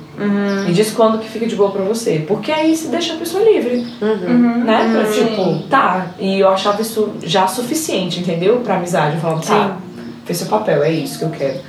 Me 0.66 0.72
diz 0.72 0.90
quando 0.90 1.18
que 1.18 1.28
fica 1.28 1.46
de 1.46 1.54
boa 1.54 1.70
pra 1.70 1.82
você. 1.82 2.24
Porque 2.26 2.50
aí 2.50 2.74
se 2.74 2.88
deixa 2.88 3.12
a 3.12 3.16
pessoa 3.16 3.44
livre, 3.44 3.86
né? 4.00 4.90
Pra, 4.92 5.12
tipo, 5.12 5.68
tá. 5.68 6.06
E 6.18 6.40
eu 6.40 6.48
achava 6.48 6.80
isso 6.80 7.12
já 7.22 7.46
suficiente, 7.46 8.20
entendeu? 8.20 8.60
Pra 8.64 8.76
amizade. 8.76 9.16
Eu 9.16 9.20
falava, 9.20 9.42
tá, 9.42 9.76
fez 10.24 10.38
seu 10.38 10.48
papel, 10.48 10.82
é 10.82 10.90
isso 10.90 11.18
que 11.18 11.24
eu 11.26 11.30
quero. 11.30 11.60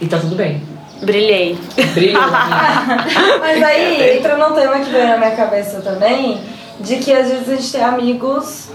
E 0.00 0.06
tá 0.06 0.18
tudo 0.18 0.36
bem. 0.36 0.62
Brilhei. 1.02 1.58
Brilhou. 1.94 2.22
Mas 3.40 3.62
aí 3.62 4.16
entra 4.16 4.36
num 4.36 4.54
tema 4.54 4.78
que 4.78 4.90
veio 4.90 5.08
na 5.08 5.16
minha 5.16 5.30
cabeça 5.32 5.80
também, 5.80 6.40
de 6.80 6.96
que 6.96 7.12
às 7.12 7.28
vezes 7.28 7.48
a 7.48 7.56
gente 7.56 7.72
tem 7.72 7.82
amigos 7.82 8.68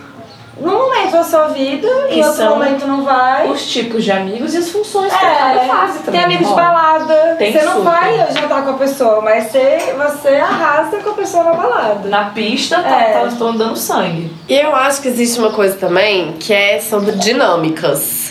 num 0.60 0.72
momento 0.72 1.12
da 1.12 1.24
sua 1.24 1.48
vida, 1.48 1.88
Que 2.08 2.20
em 2.20 2.26
outro 2.26 2.46
momento 2.50 2.86
não 2.88 3.04
vai. 3.04 3.48
Os 3.50 3.66
tipos 3.72 4.04
de 4.04 4.12
amigos 4.12 4.54
e 4.54 4.58
as 4.58 4.70
funções 4.70 5.12
pra 5.12 5.20
cada 5.36 5.62
É, 5.64 5.68
fase 5.68 6.00
também. 6.00 6.12
tem 6.12 6.24
amigos 6.24 6.48
de 6.48 6.54
balada. 6.54 7.36
Tem 7.38 7.52
você 7.52 7.62
não 7.64 7.78
super. 7.78 7.84
vai 7.92 8.18
jantar 8.34 8.64
com 8.64 8.70
a 8.70 8.74
pessoa, 8.74 9.22
mas 9.22 9.46
você, 9.52 9.96
você 9.98 10.30
arrasa 10.36 10.98
com 10.98 11.10
a 11.10 11.14
pessoa 11.14 11.44
na 11.44 11.54
balada. 11.54 12.08
Na 12.10 12.26
pista, 12.30 12.82
tá, 12.82 12.90
É. 13.02 13.14
tá, 13.14 13.26
estão 13.26 13.56
dando 13.56 13.76
sangue. 13.76 14.32
E 14.48 14.54
eu 14.54 14.76
acho 14.76 15.02
que 15.02 15.08
existe 15.08 15.40
uma 15.40 15.52
coisa 15.52 15.76
também 15.76 16.34
que 16.34 16.54
é 16.54 16.80
sobre 16.80 17.14
dinâmicas. 17.14 18.23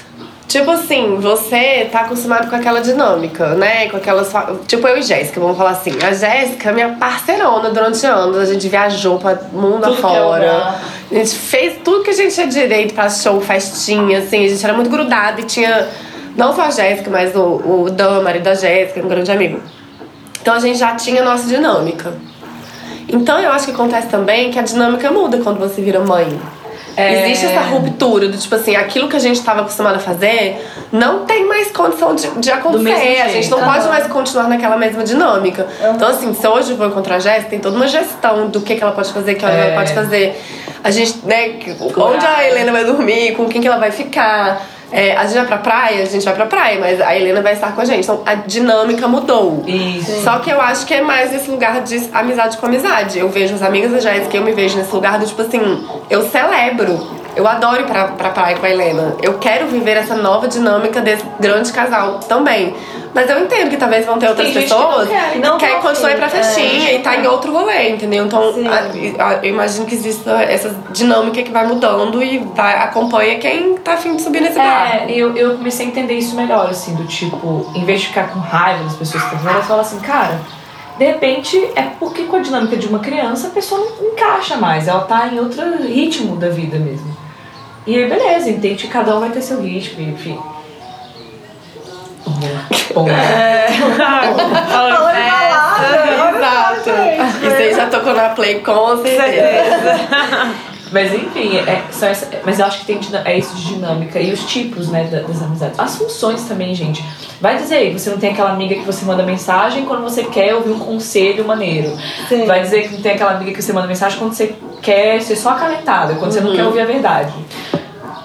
Tipo 0.52 0.70
assim, 0.72 1.16
você 1.16 1.88
tá 1.90 2.00
acostumado 2.00 2.50
com 2.50 2.54
aquela 2.54 2.82
dinâmica, 2.82 3.54
né? 3.54 3.88
Com 3.88 3.96
aquelas. 3.96 4.30
Tipo 4.66 4.86
eu 4.86 4.98
e 4.98 5.02
Jéssica, 5.02 5.40
vamos 5.40 5.56
falar 5.56 5.70
assim. 5.70 5.92
A 6.06 6.12
Jéssica 6.12 6.68
é 6.68 6.72
minha 6.74 6.90
parceirona 6.90 7.70
durante 7.70 8.04
anos. 8.04 8.36
A 8.36 8.44
gente 8.44 8.68
viajou 8.68 9.18
pra 9.18 9.34
mundo 9.50 9.80
Tudo 9.80 9.94
afora. 9.94 10.74
A 11.10 11.14
gente 11.14 11.36
fez 11.36 11.78
tudo 11.82 12.04
que 12.04 12.10
a 12.10 12.12
gente 12.12 12.34
tinha 12.34 12.46
direito 12.46 12.92
pra 12.92 13.08
show, 13.08 13.40
festinha, 13.40 14.18
assim. 14.18 14.44
A 14.44 14.48
gente 14.50 14.62
era 14.62 14.74
muito 14.74 14.90
grudada 14.90 15.40
e 15.40 15.44
tinha 15.44 15.88
não 16.36 16.54
só 16.54 16.64
a 16.64 16.70
Jéssica, 16.70 17.10
mas 17.10 17.34
o, 17.34 17.84
o 17.84 17.90
Dan, 17.90 18.20
marido 18.20 18.42
da 18.42 18.54
Jéssica, 18.54 19.00
um 19.00 19.08
grande 19.08 19.32
amigo. 19.32 19.58
Então 20.42 20.52
a 20.52 20.60
gente 20.60 20.78
já 20.78 20.94
tinha 20.96 21.22
a 21.22 21.24
nossa 21.24 21.48
dinâmica. 21.48 22.12
Então 23.08 23.40
eu 23.40 23.50
acho 23.52 23.64
que 23.64 23.72
acontece 23.72 24.08
também 24.08 24.50
que 24.50 24.58
a 24.58 24.62
dinâmica 24.62 25.10
muda 25.10 25.38
quando 25.38 25.58
você 25.58 25.80
vira 25.80 26.00
mãe. 26.00 26.38
É. 26.96 27.24
Existe 27.24 27.46
essa 27.46 27.60
ruptura 27.60 28.28
do 28.28 28.36
tipo 28.36 28.54
assim, 28.54 28.76
aquilo 28.76 29.08
que 29.08 29.16
a 29.16 29.18
gente 29.18 29.36
estava 29.36 29.60
acostumado 29.62 29.96
a 29.96 29.98
fazer 29.98 30.64
não 30.92 31.24
tem 31.24 31.46
mais 31.46 31.70
condição 31.70 32.14
de, 32.14 32.28
de 32.38 32.50
acontecer. 32.50 33.20
A 33.22 33.28
gente 33.28 33.50
não 33.50 33.58
jeito. 33.58 33.72
pode 33.72 33.88
mais 33.88 34.06
continuar 34.08 34.48
naquela 34.48 34.76
mesma 34.76 35.02
dinâmica. 35.02 35.66
Então, 35.94 36.08
assim, 36.08 36.34
se 36.34 36.46
hoje 36.46 36.72
eu 36.72 36.76
vou 36.76 36.86
encontrar 36.86 37.16
a 37.16 37.18
Jéssica, 37.18 37.50
tem 37.50 37.60
toda 37.60 37.76
uma 37.76 37.86
gestão 37.88 38.48
do 38.48 38.60
que, 38.60 38.76
que 38.76 38.82
ela 38.82 38.92
pode 38.92 39.12
fazer, 39.12 39.34
que 39.34 39.44
ela 39.44 39.54
É. 39.54 39.74
pode 39.74 39.92
fazer. 39.94 40.38
A 40.84 40.90
gente, 40.90 41.18
né, 41.24 41.58
onde 41.96 42.26
a 42.26 42.46
Helena 42.46 42.72
vai 42.72 42.84
dormir, 42.84 43.36
com 43.36 43.48
quem 43.48 43.60
que 43.60 43.68
ela 43.68 43.78
vai 43.78 43.90
ficar. 43.90 44.60
É, 44.92 45.16
a 45.16 45.24
gente 45.24 45.36
vai 45.36 45.46
pra 45.46 45.58
praia, 45.58 46.02
a 46.02 46.06
gente 46.06 46.24
vai 46.24 46.34
pra 46.34 46.46
praia, 46.46 46.78
mas 46.78 47.00
a 47.00 47.16
Helena 47.16 47.40
vai 47.40 47.54
estar 47.54 47.74
com 47.74 47.80
a 47.80 47.84
gente. 47.84 48.04
Então 48.04 48.22
a 48.26 48.34
dinâmica 48.34 49.08
mudou. 49.08 49.64
Isso. 49.66 50.22
Só 50.22 50.38
que 50.38 50.50
eu 50.50 50.60
acho 50.60 50.86
que 50.86 50.94
é 50.94 51.00
mais 51.00 51.32
esse 51.34 51.50
lugar 51.50 51.80
de 51.80 52.08
amizade 52.12 52.58
com 52.58 52.66
amizade. 52.66 53.18
Eu 53.18 53.28
vejo 53.28 53.54
as 53.54 53.62
amigas 53.62 53.90
da 53.90 53.98
Jéssica, 53.98 54.36
eu 54.36 54.44
me 54.44 54.52
vejo 54.52 54.76
nesse 54.76 54.94
lugar 54.94 55.18
do 55.18 55.26
tipo 55.26 55.40
assim, 55.40 55.86
eu 56.10 56.22
celebro. 56.28 57.21
Eu 57.34 57.46
adoro 57.48 57.80
ir 57.80 57.86
pra, 57.86 58.08
pra 58.08 58.30
praia 58.30 58.56
com 58.56 58.66
a 58.66 58.70
Helena. 58.70 59.16
Eu 59.22 59.38
quero 59.38 59.66
viver 59.66 59.96
essa 59.96 60.14
nova 60.14 60.46
dinâmica 60.48 61.00
desse 61.00 61.24
grande 61.40 61.72
casal 61.72 62.18
também. 62.20 62.74
Mas 63.14 63.28
eu 63.28 63.38
entendo 63.40 63.68
que 63.70 63.76
talvez 63.76 64.06
vão 64.06 64.18
ter 64.18 64.28
outras 64.28 64.48
que 64.48 64.54
não 64.54 64.62
pessoas 64.62 65.08
quer, 65.08 65.32
que 65.32 65.38
não 65.38 65.58
continuar 65.82 66.12
ir 66.12 66.16
pra 66.16 66.28
festinha 66.30 66.90
É. 66.90 66.94
e 66.94 66.98
tá 67.00 67.16
em 67.16 67.26
outro 67.26 67.52
rolê, 67.52 67.90
entendeu? 67.90 68.24
Então 68.24 68.42
a- 69.18 69.24
a- 69.24 69.34
eu 69.42 69.50
imagino 69.50 69.84
que 69.84 69.94
exista 69.94 70.30
essa 70.42 70.74
dinâmica 70.92 71.42
que 71.42 71.50
vai 71.50 71.66
mudando 71.66 72.22
e 72.22 72.38
vai, 72.54 72.74
acompanha 72.78 73.38
quem 73.38 73.74
tá 73.76 73.94
afim 73.94 74.16
de 74.16 74.22
subir 74.22 74.40
nesse 74.40 74.56
barco. 74.56 74.96
É, 75.10 75.12
eu, 75.12 75.36
eu 75.36 75.56
comecei 75.58 75.84
a 75.86 75.88
entender 75.90 76.14
isso 76.14 76.34
melhor, 76.34 76.68
assim, 76.70 76.94
do 76.94 77.04
tipo, 77.04 77.70
em 77.74 77.84
vez 77.84 78.00
de 78.00 78.06
ficar 78.08 78.28
com 78.30 78.38
raiva 78.40 78.84
das 78.84 78.94
pessoas 78.96 79.22
que 79.22 79.28
estão 79.28 79.40
fazendo, 79.40 79.58
eu 79.60 79.64
falo 79.66 79.80
assim, 79.82 80.00
cara, 80.00 80.40
de 80.98 81.04
repente 81.04 81.58
é 81.76 81.82
porque 82.00 82.22
com 82.24 82.36
a 82.36 82.40
dinâmica 82.40 82.76
de 82.78 82.86
uma 82.86 82.98
criança 83.00 83.48
a 83.48 83.50
pessoa 83.50 83.78
não 84.00 84.08
encaixa 84.08 84.56
mais, 84.56 84.88
ela 84.88 85.00
tá 85.02 85.28
em 85.30 85.38
outro 85.38 85.60
ritmo 85.82 86.36
da 86.36 86.48
vida 86.48 86.78
mesmo. 86.78 87.14
E 87.86 87.96
aí, 87.96 88.08
beleza, 88.08 88.48
entende 88.50 88.84
que 88.84 88.88
cada 88.88 89.16
um 89.16 89.20
vai 89.20 89.30
ter 89.30 89.42
seu 89.42 89.60
ritmo, 89.60 90.00
enfim. 90.02 90.38
Bom, 92.94 93.06
só, 94.70 95.10
Exato. 96.36 96.90
Isso 97.46 97.56
aí 97.56 97.74
já 97.74 97.86
tocou 97.86 98.14
na 98.14 98.30
play 98.30 98.60
com 98.60 98.96
certeza. 99.02 100.00
Mas 100.92 101.12
enfim, 101.14 101.56
é, 101.56 101.82
são 101.90 102.06
essa- 102.08 102.28
mas 102.44 102.58
eu 102.60 102.66
acho 102.66 102.80
que 102.80 102.84
tem 102.86 103.00
é 103.24 103.38
isso 103.38 103.54
de 103.56 103.64
dinâmica 103.64 104.20
e 104.20 104.30
os 104.30 104.44
tipos, 104.44 104.88
né, 104.88 105.04
da- 105.04 105.20
das 105.20 105.40
amizades. 105.42 105.78
As 105.80 105.96
funções 105.96 106.42
também, 106.44 106.74
gente. 106.74 107.02
Vai 107.40 107.56
dizer 107.56 107.76
aí, 107.76 107.92
você 107.92 108.10
não 108.10 108.18
tem 108.18 108.32
aquela 108.32 108.50
amiga 108.50 108.74
que 108.74 108.84
você 108.84 109.02
manda 109.06 109.22
mensagem 109.22 109.86
quando 109.86 110.02
você 110.02 110.24
quer 110.24 110.54
ouvir 110.54 110.70
um 110.70 110.78
conselho 110.78 111.46
maneiro. 111.46 111.96
Sim. 112.28 112.44
Vai 112.44 112.60
dizer 112.60 112.82
que 112.88 112.94
não 112.94 113.00
tem 113.00 113.12
aquela 113.12 113.32
amiga 113.32 113.52
que 113.52 113.62
você 113.62 113.72
manda 113.72 113.86
mensagem 113.86 114.18
quando 114.18 114.34
você 114.34 114.54
quer 114.82 115.20
ser 115.22 115.34
só 115.36 115.50
acalentada, 115.50 116.14
quando 116.16 116.30
você 116.32 116.40
não 116.42 116.54
quer 116.54 116.64
ouvir 116.64 116.80
a 116.82 116.84
verdade. 116.84 117.32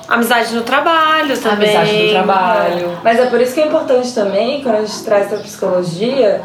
Amizade 0.08 0.56
no 0.56 0.62
trabalho 0.62 1.38
também. 1.38 1.76
Amizade 1.76 2.04
no 2.04 2.10
trabalho. 2.12 2.98
Mas 3.04 3.20
é 3.20 3.26
por 3.26 3.42
isso 3.42 3.54
que 3.54 3.62
é 3.62 3.68
importante 3.68 4.14
também, 4.14 4.64
quando 4.64 4.76
a 4.76 4.86
gente 4.86 5.04
traz 5.04 5.28
pra 5.28 5.38
psicologia, 5.40 6.42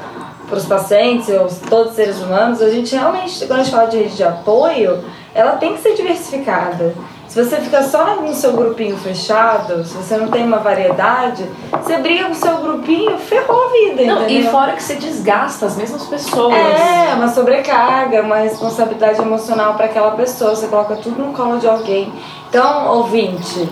para 0.49 0.59
os 0.59 0.67
pacientes, 0.67 1.29
ou 1.29 1.49
todos 1.71 1.91
os 1.91 1.97
seres 1.97 2.21
humanos, 2.21 2.61
a 2.61 2.69
gente 2.71 2.95
realmente, 2.95 3.47
quando 3.47 3.61
a 3.61 3.63
gente 3.63 3.73
fala 3.73 3.87
de 3.87 3.99
rede 3.99 4.17
de 4.17 4.25
apoio, 4.25 5.03
ela 5.35 5.53
tem 5.53 5.75
que 5.75 5.81
ser 5.81 5.95
diversificada. 5.95 6.93
Se 7.33 7.43
você 7.43 7.57
fica 7.63 7.83
só 7.83 8.17
no 8.17 8.35
seu 8.35 8.53
grupinho 8.53 8.95
fechado, 8.99 9.83
se 9.87 9.97
você 9.97 10.19
não 10.19 10.29
tem 10.29 10.45
uma 10.45 10.59
variedade, 10.59 11.49
você 11.71 11.97
briga 11.97 12.27
com 12.27 12.33
o 12.33 12.35
seu 12.35 12.59
grupinho, 12.59 13.17
ferrou 13.17 13.65
a 13.65 13.73
vida, 13.73 14.05
Não, 14.05 14.21
e 14.29 14.35
entendeu? 14.35 14.51
fora 14.51 14.73
que 14.73 14.83
você 14.83 14.97
desgasta 14.97 15.65
as 15.65 15.75
mesmas 15.75 16.03
pessoas. 16.05 16.55
É, 16.55 17.15
uma 17.15 17.29
sobrecarga, 17.29 18.21
uma 18.21 18.37
responsabilidade 18.37 19.19
emocional 19.23 19.73
para 19.75 19.87
aquela 19.87 20.11
pessoa. 20.11 20.55
Você 20.55 20.67
coloca 20.67 20.95
tudo 20.97 21.23
no 21.23 21.33
colo 21.33 21.59
de 21.59 21.67
alguém. 21.67 22.13
Então, 22.53 22.87
ouvinte, 22.99 23.67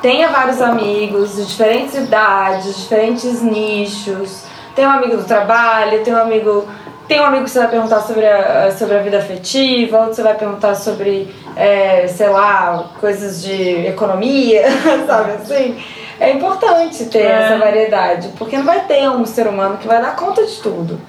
tenha 0.00 0.28
vários 0.28 0.62
amigos 0.62 1.34
de 1.34 1.46
diferentes 1.46 1.96
idades, 1.96 2.76
diferentes 2.76 3.42
nichos. 3.42 4.44
Tem 4.72 4.86
um 4.86 4.90
amigo 4.90 5.16
do 5.16 5.24
trabalho, 5.24 6.04
tem 6.04 6.14
um 6.14 6.16
amigo. 6.16 6.64
Tem 7.08 7.20
um 7.20 7.24
amigo 7.24 7.42
que 7.42 7.50
você 7.50 7.58
vai 7.58 7.66
perguntar 7.66 7.98
sobre 8.02 8.24
a, 8.24 8.70
sobre 8.70 8.98
a 8.98 9.02
vida 9.02 9.18
afetiva, 9.18 9.98
outro 9.98 10.14
você 10.14 10.22
vai 10.22 10.34
perguntar 10.36 10.76
sobre, 10.76 11.34
é, 11.56 12.06
sei 12.06 12.28
lá, 12.28 12.90
coisas 13.00 13.42
de 13.42 13.84
economia, 13.88 14.62
sabe 15.08 15.32
assim? 15.32 15.82
É 16.20 16.30
importante 16.30 17.06
ter 17.06 17.22
É. 17.22 17.32
essa 17.32 17.58
variedade, 17.58 18.28
porque 18.38 18.56
não 18.56 18.64
vai 18.64 18.78
ter 18.84 19.10
um 19.10 19.26
ser 19.26 19.48
humano 19.48 19.76
que 19.78 19.88
vai 19.88 20.00
dar 20.00 20.14
conta 20.14 20.46
de 20.46 20.54
tudo. 20.60 21.00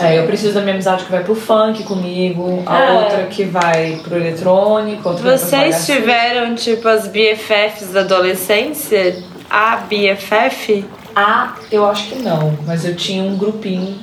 É, 0.00 0.18
eu 0.18 0.26
preciso 0.26 0.54
da 0.54 0.60
minha 0.60 0.74
amizade 0.74 1.04
que 1.04 1.10
vai 1.10 1.22
pro 1.22 1.34
funk 1.34 1.82
comigo, 1.84 2.62
a 2.66 2.78
É. 2.78 2.92
outra 2.92 3.22
que 3.24 3.44
vai 3.44 4.00
pro 4.02 4.16
eletrônico, 4.16 5.08
outra 5.08 5.22
vai 5.24 5.38
pro 5.38 5.46
Vocês 5.46 5.86
tiveram, 5.86 6.54
tipo, 6.54 6.88
as 6.88 7.06
BFFs 7.08 7.92
da 7.92 8.00
adolescência? 8.00 9.22
A 9.50 9.76
BFF? 9.76 10.84
Ah, 11.14 11.54
eu 11.72 11.84
acho 11.86 12.08
que 12.08 12.14
não, 12.22 12.56
mas 12.66 12.84
eu 12.84 12.94
tinha 12.94 13.22
um 13.22 13.36
grupinho. 13.36 13.98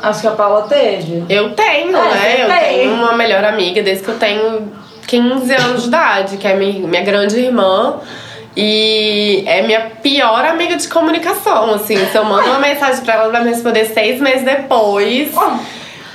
Acho 0.00 0.20
que 0.20 0.26
a 0.28 0.32
Paula 0.32 0.62
teve. 0.62 1.24
Eu 1.28 1.50
tenho, 1.54 1.96
É, 1.96 2.14
né? 2.14 2.42
Eu 2.44 2.48
tem. 2.48 2.78
tenho 2.78 2.94
uma 2.94 3.12
melhor 3.14 3.42
amiga 3.44 3.82
desde 3.82 4.04
que 4.04 4.10
eu 4.10 4.18
tenho 4.18 4.70
15 5.06 5.52
anos 5.54 5.82
de 5.82 5.88
idade, 5.88 6.36
que 6.36 6.46
é 6.46 6.54
minha, 6.54 6.86
minha 6.86 7.02
grande 7.02 7.38
irmã. 7.38 7.96
E 8.60 9.44
é 9.46 9.62
minha 9.62 9.82
pior 10.02 10.44
amiga 10.44 10.76
de 10.76 10.88
comunicação, 10.88 11.72
assim. 11.74 11.96
Se 12.10 12.16
eu 12.16 12.24
mando 12.24 12.48
uma 12.48 12.58
mensagem 12.58 13.04
pra 13.04 13.14
ela, 13.14 13.22
ela 13.22 13.32
vai 13.32 13.44
me 13.44 13.50
responder 13.50 13.84
seis 13.84 14.20
meses 14.20 14.42
depois. 14.44 15.30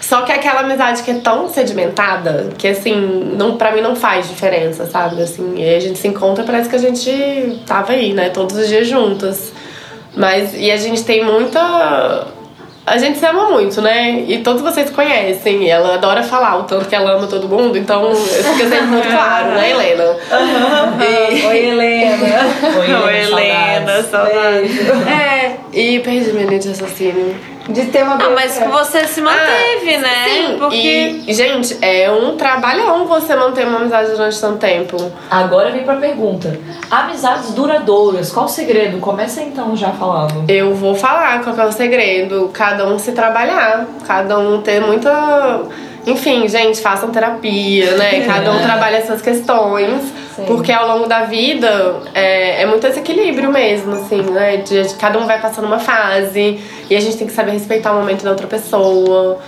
Só 0.01 0.23
que 0.23 0.31
é 0.33 0.35
aquela 0.35 0.59
amizade 0.59 1.03
que 1.03 1.11
é 1.11 1.13
tão 1.13 1.47
sedimentada 1.47 2.49
que, 2.57 2.67
assim, 2.67 3.33
não, 3.37 3.55
pra 3.55 3.71
mim 3.71 3.79
não 3.79 3.95
faz 3.95 4.27
diferença, 4.27 4.85
sabe? 4.85 5.21
Assim, 5.21 5.53
e 5.55 5.73
a 5.73 5.79
gente 5.79 5.97
se 5.97 6.05
encontra, 6.09 6.43
parece 6.43 6.67
que 6.67 6.75
a 6.75 6.79
gente 6.79 7.61
tava 7.65 7.93
aí, 7.93 8.11
né? 8.11 8.27
Todos 8.27 8.57
os 8.57 8.67
dias 8.67 8.89
juntas. 8.89 9.53
Mas, 10.13 10.53
e 10.53 10.69
a 10.69 10.75
gente 10.75 11.01
tem 11.05 11.23
muita. 11.23 12.27
A 12.85 12.97
gente 12.97 13.17
se 13.17 13.25
ama 13.25 13.49
muito, 13.49 13.81
né? 13.81 14.23
E 14.27 14.39
todos 14.39 14.61
vocês 14.61 14.89
conhecem. 14.89 15.63
E 15.63 15.69
ela 15.69 15.93
adora 15.95 16.21
falar 16.21 16.57
o 16.59 16.63
tanto 16.63 16.85
que 16.87 16.93
ela 16.95 17.11
ama 17.11 17.27
todo 17.27 17.47
mundo, 17.47 17.77
então 17.77 18.13
fica 18.13 18.67
sempre 18.67 18.87
muito 18.87 19.07
claro, 19.07 19.51
né, 19.51 19.71
Helena? 19.71 20.17
E- 21.01 21.45
Oi, 21.47 21.57
Helena. 21.69 22.39
Oi, 22.77 22.93
Oi, 22.93 23.17
Helena, 23.21 24.03
saudades. 24.03 24.09
saudades. 24.09 25.07
É, 25.07 25.55
e 25.71 25.99
perdi 25.99 26.33
minha 26.33 26.45
linha 26.45 26.59
de 26.59 26.67
raciocínio. 26.69 27.35
De 27.69 27.85
ter 27.85 28.03
uma 28.03 28.15
Não, 28.15 28.33
mas 28.35 28.59
você 28.59 29.07
se 29.07 29.21
manteve, 29.21 29.95
Ah, 29.95 29.99
né? 29.99 30.25
Sim, 30.27 30.57
Porque. 30.59 31.21
e, 31.25 31.33
gente, 31.33 31.77
é 31.81 32.11
um 32.11 32.35
trabalhão 32.35 33.05
você 33.05 33.35
manter 33.35 33.65
uma 33.65 33.79
amizade 33.79 34.11
durante 34.11 34.39
tanto 34.41 34.57
tempo. 34.57 34.97
Agora 35.31 35.71
vem 35.71 35.83
pra 35.83 35.95
pergunta. 35.95 36.59
Amizades 36.91 37.53
duradouras, 37.53 38.31
qual 38.31 38.45
o 38.45 38.49
segredo? 38.49 38.97
Começa 38.99 39.41
então 39.41 39.75
já 39.77 39.91
falando. 39.91 40.43
Eu 40.49 40.75
vou 40.75 40.93
falar 40.93 41.41
qual 41.41 41.55
é 41.57 41.65
o 41.65 41.71
segredo. 41.71 42.49
Cada 42.53 42.85
um 42.85 42.99
se 42.99 43.13
trabalhar, 43.13 43.87
cada 44.05 44.37
um 44.37 44.61
ter 44.61 44.81
muita. 44.81 45.61
Enfim, 46.05 46.47
gente, 46.49 46.81
façam 46.81 47.09
terapia, 47.11 47.95
né? 47.95 48.25
Cada 48.25 48.51
um 48.51 48.61
trabalha 48.61 48.97
as 48.99 49.05
suas 49.05 49.21
questões. 49.21 50.01
Sim. 50.35 50.45
Porque 50.45 50.71
ao 50.71 50.87
longo 50.87 51.07
da 51.07 51.21
vida 51.23 52.01
é, 52.13 52.63
é 52.63 52.65
muito 52.65 52.85
esse 52.87 52.99
equilíbrio 52.99 53.51
mesmo, 53.51 53.93
assim, 53.95 54.21
né? 54.21 54.57
De, 54.57 54.83
de- 54.83 54.95
cada 54.95 55.17
um 55.19 55.25
vai 55.25 55.39
passando 55.39 55.65
uma 55.65 55.79
fase 55.79 56.59
e 56.89 56.95
a 56.95 56.99
gente 56.99 57.17
tem 57.17 57.27
que 57.27 57.33
saber 57.33 57.51
respeitar 57.51 57.93
o 57.93 57.95
momento 57.99 58.23
da 58.23 58.31
outra 58.31 58.47
pessoa. 58.47 59.39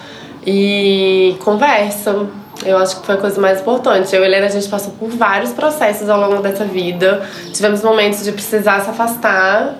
E 0.45 1.35
conversa. 1.43 2.27
Eu 2.65 2.77
acho 2.77 2.99
que 2.99 3.05
foi 3.05 3.15
a 3.15 3.17
coisa 3.17 3.41
mais 3.41 3.59
importante. 3.61 4.15
Eu 4.15 4.21
e 4.23 4.25
Helena, 4.25 4.45
a 4.45 4.49
gente 4.49 4.67
passou 4.69 4.93
por 4.93 5.09
vários 5.09 5.51
processos 5.51 6.07
ao 6.09 6.19
longo 6.19 6.41
dessa 6.41 6.63
vida. 6.63 7.27
Tivemos 7.51 7.81
momentos 7.83 8.23
de 8.23 8.31
precisar 8.31 8.79
se 8.81 8.89
afastar 8.89 9.73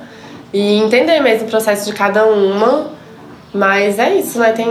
e 0.52 0.78
entender 0.80 1.20
mesmo 1.22 1.48
o 1.48 1.50
processo 1.50 1.86
de 1.86 1.94
cada 1.96 2.26
uma. 2.26 2.88
Mas 3.56 3.98
é 4.00 4.14
isso, 4.16 4.38
né? 4.40 4.52
Tem, 4.52 4.68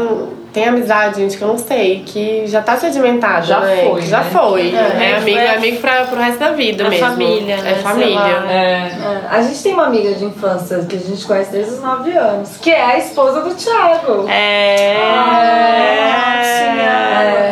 tem 0.52 0.68
amizade, 0.68 1.16
gente, 1.20 1.36
que 1.38 1.42
eu 1.42 1.48
não 1.48 1.58
sei, 1.58 2.02
que 2.06 2.46
já 2.46 2.60
tá 2.62 2.76
sedimentada, 2.76 3.42
Já 3.46 3.60
né? 3.60 3.76
foi, 3.88 4.00
Que 4.02 4.06
já 4.06 4.20
né? 4.22 4.30
foi. 4.30 4.74
É, 4.74 5.10
É, 5.10 5.16
amigo, 5.16 5.36
foi 5.38 5.46
é 5.46 5.50
a- 5.50 5.54
amigo 5.56 5.76
pra, 5.80 6.04
pro 6.04 6.20
resto 6.20 6.38
da 6.38 6.50
vida 6.52 6.86
a 6.86 6.90
mesmo. 6.90 7.06
família, 7.06 7.56
né? 7.56 7.70
É 7.72 7.74
família. 7.76 8.44
É. 8.48 8.54
É, 8.54 9.20
a 9.30 9.42
gente 9.42 9.62
tem 9.62 9.72
uma 9.74 9.86
amiga 9.86 10.12
de 10.14 10.24
infância 10.26 10.78
que 10.88 10.96
a 10.96 10.98
gente 11.00 11.24
conhece 11.26 11.50
desde 11.50 11.72
os 11.74 11.80
9 11.82 12.10
anos, 12.12 12.56
que 12.58 12.70
é 12.70 12.82
a 12.84 12.98
esposa 12.98 13.40
do 13.40 13.54
Thiago. 13.54 14.28
É. 14.28 14.94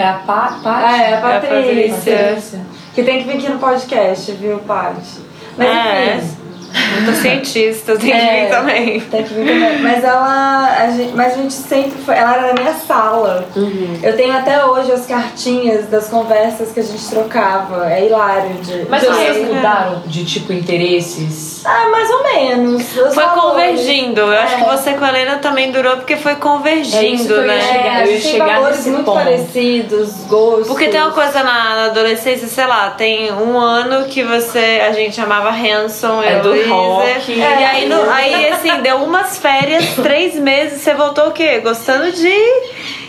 É 0.00 0.04
a 0.08 0.22
Pa- 0.26 0.58
Paty? 0.62 0.94
É, 1.02 1.14
a 1.14 1.20
Patrícia. 1.20 2.16
Patrícia. 2.16 2.60
Que 2.94 3.02
tem 3.02 3.18
que 3.18 3.24
vir 3.28 3.38
aqui 3.38 3.48
no 3.48 3.58
podcast, 3.58 4.32
viu, 4.32 4.58
Paty? 4.58 5.20
Mas 5.56 5.68
É. 5.68 6.16
enfim. 6.16 6.36
Muita 7.00 7.12
cientista, 7.20 7.96
tem 7.96 8.10
que 8.10 8.12
É. 8.12 8.44
vir 8.44 8.50
também. 8.50 9.00
Tem 9.00 9.22
que 9.24 9.34
vir 9.34 9.46
também. 9.46 9.78
Mas 9.82 10.04
ela. 10.04 10.76
A 10.78 10.90
gente, 10.90 11.12
mas 11.14 11.32
a 11.34 11.36
gente 11.36 11.52
sempre 11.54 11.98
foi. 12.04 12.14
Ela 12.16 12.34
era 12.36 12.52
da 12.52 12.62
minha 12.62 12.74
sala. 12.74 13.46
Uhum. 13.56 13.98
Eu 14.02 14.16
tenho 14.16 14.32
até 14.36 14.64
hoje 14.64 14.92
as 14.92 15.06
cartinhas 15.06 15.86
das 15.88 16.08
conversas 16.08 16.72
que 16.72 16.80
a 16.80 16.82
gente 16.82 17.08
trocava. 17.08 17.90
É 17.92 18.06
hilário 18.06 18.54
de. 18.62 18.86
Mas 18.88 19.02
vocês 19.02 19.46
mudaram 19.48 20.02
de 20.06 20.24
tipo 20.24 20.52
interesses? 20.52 21.62
Ah, 21.64 21.88
mais 21.90 22.10
ou 22.10 22.22
menos. 22.22 22.82
Os 22.96 23.14
Foi 23.14 23.24
valores. 23.24 23.42
convergindo. 23.42 24.20
Eu 24.20 24.32
acho 24.38 24.54
É. 24.54 24.58
que 24.58 24.64
você 24.64 24.94
com 24.94 25.04
a 25.04 25.08
Helena 25.08 25.36
também 25.38 25.70
durou 25.70 25.96
porque 25.96 26.16
foi 26.16 26.32
É 26.32 26.34
isso 26.34 26.40
convergindo, 26.42 27.26
que 27.26 27.32
eu 27.32 27.40
ia 27.42 27.46
né? 27.46 27.60
chegar. 27.60 27.84
É, 27.84 27.90
a 28.02 28.06
Eu 28.06 28.12
ia 28.12 28.20
chegar 28.20 28.54
valores 28.54 28.76
nesse 28.78 28.90
muito 28.90 29.04
ponto. 29.04 29.16
parecidos, 29.18 30.10
gostos. 30.28 30.68
Porque 30.68 30.88
tem 30.88 31.00
uma 31.00 31.12
coisa 31.12 31.42
na, 31.42 31.74
na 31.76 31.84
adolescência, 31.86 32.46
sei 32.48 32.66
lá, 32.66 32.90
tem 32.90 33.32
um 33.32 33.58
ano 33.58 34.06
que 34.06 34.22
você, 34.22 34.82
a 34.88 34.92
gente 34.92 35.14
chamava 35.16 35.50
Hanson, 35.50 36.22
É 36.22 36.38
eu, 36.38 36.42
do 36.42 36.52
Rock. 36.82 37.32
E 37.32 37.42
aí, 37.42 37.88
no- 37.88 38.08
aí, 38.10 38.48
assim, 38.48 38.80
deu 38.82 38.96
umas 38.98 39.38
férias, 39.38 39.84
três 40.02 40.34
meses, 40.34 40.80
você 40.82 40.94
voltou 40.94 41.28
o 41.28 41.32
quê? 41.32 41.58
Gostando 41.60 42.10
de, 42.12 42.34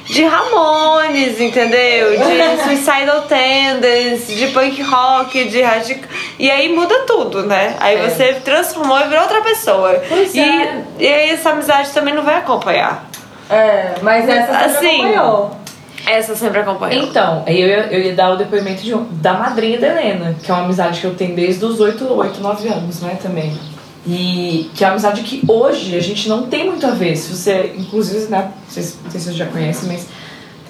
de 0.05 0.23
Ramones, 0.25 1.39
entendeu? 1.39 2.12
De 2.17 2.63
Suicidal 2.63 3.21
Tendencies, 3.23 4.38
de 4.38 4.47
punk 4.47 4.81
rock, 4.81 5.43
de 5.45 5.62
radical. 5.62 6.09
E 6.39 6.49
aí 6.51 6.73
muda 6.73 6.99
tudo, 7.05 7.43
né? 7.43 7.75
Aí 7.79 7.95
É. 7.97 8.09
você 8.09 8.33
transformou 8.43 8.99
e 8.99 9.03
virou 9.07 9.23
outra 9.23 9.41
pessoa. 9.41 10.01
Pois 10.07 10.33
e, 10.33 10.39
é. 10.39 10.83
e 10.99 11.07
aí 11.07 11.29
essa 11.31 11.51
amizade 11.51 11.91
também 11.91 12.13
não 12.13 12.23
vai 12.23 12.36
acompanhar. 12.38 13.05
É, 13.49 13.95
mas 14.01 14.27
essa 14.27 14.51
Assim, 14.65 15.01
acompanhou. 15.05 15.62
Essa 16.05 16.35
sempre 16.35 16.59
acompanhou. 16.59 17.03
Então, 17.03 17.43
eu 17.47 17.67
eu 17.67 18.01
ia 18.01 18.13
dar 18.13 18.31
o 18.31 18.35
depoimento 18.35 18.83
de 18.83 18.93
da 19.21 19.33
madrinha 19.33 19.79
da 19.79 19.87
Helena, 19.87 20.35
que 20.41 20.51
é 20.51 20.53
uma 20.53 20.65
amizade 20.65 20.99
que 20.99 21.07
eu 21.07 21.15
tenho 21.15 21.35
desde 21.35 21.63
os 21.63 21.79
8, 21.79 22.05
8 22.05 22.41
9 22.41 22.67
anos, 22.67 23.01
né, 23.01 23.17
também. 23.21 23.57
E 24.05 24.69
que 24.75 24.83
é 24.83 24.87
uma 24.87 24.93
amizade 24.93 25.21
que 25.21 25.41
hoje 25.47 25.95
a 25.95 26.01
gente 26.01 26.27
não 26.27 26.47
tem 26.47 26.65
muito 26.65 26.85
a 26.85 26.91
ver. 26.91 27.15
Se 27.15 27.33
você, 27.33 27.73
inclusive, 27.77 28.29
né, 28.29 28.51
vocês, 28.67 28.97
não 29.01 29.09
sei 29.09 29.19
se 29.19 29.25
vocês 29.27 29.37
já 29.37 29.45
conhecem, 29.45 29.87
mas 29.87 30.07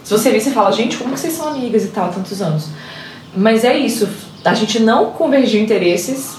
se 0.03 0.11
você 0.11 0.31
vir, 0.31 0.39
você 0.39 0.51
fala, 0.51 0.71
gente, 0.71 0.97
como 0.97 1.13
que 1.13 1.19
vocês 1.19 1.33
são 1.33 1.47
amigas 1.47 1.83
e 1.83 1.87
tal, 1.87 2.09
tantos 2.09 2.41
anos? 2.41 2.67
Mas 3.35 3.63
é 3.63 3.75
isso, 3.75 4.07
a 4.45 4.53
gente 4.53 4.79
não 4.79 5.11
convergiu 5.11 5.59
interesses, 5.59 6.35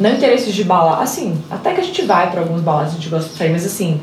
não 0.00 0.10
interesses 0.10 0.54
de 0.54 0.64
balada, 0.64 1.02
assim, 1.02 1.36
até 1.50 1.74
que 1.74 1.80
a 1.80 1.84
gente 1.84 2.02
vai 2.02 2.30
pra 2.30 2.40
alguns 2.40 2.62
baladas, 2.62 2.92
a 2.92 2.94
gente 2.94 3.10
gosta 3.10 3.28
de 3.28 3.36
sair, 3.36 3.50
mas 3.50 3.66
assim, 3.66 4.00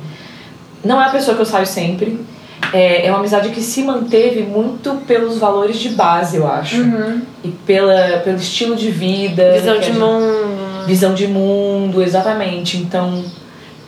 não 0.83 1.01
é 1.01 1.05
a 1.07 1.09
pessoa 1.09 1.35
que 1.35 1.41
eu 1.41 1.45
saio 1.45 1.65
sempre. 1.65 2.19
É, 2.73 3.08
é 3.08 3.10
uma 3.12 3.19
amizade 3.19 3.49
que 3.49 3.62
se 3.62 3.84
manteve 3.84 4.41
muito 4.43 4.95
pelos 5.08 5.38
valores 5.38 5.77
de 5.79 5.89
base, 5.89 6.38
eu 6.38 6.47
acho. 6.47 6.77
E 7.43 7.49
pela, 7.49 8.19
pelo 8.23 8.38
estilo 8.38 8.75
de 8.75 8.91
vida. 8.91 9.53
Visão 9.53 9.79
de 9.79 9.86
gente- 9.88 9.97
mundo. 9.97 10.86
Visão 10.86 11.13
de 11.13 11.27
mundo, 11.27 12.01
exatamente. 12.01 12.77
Então, 12.77 13.23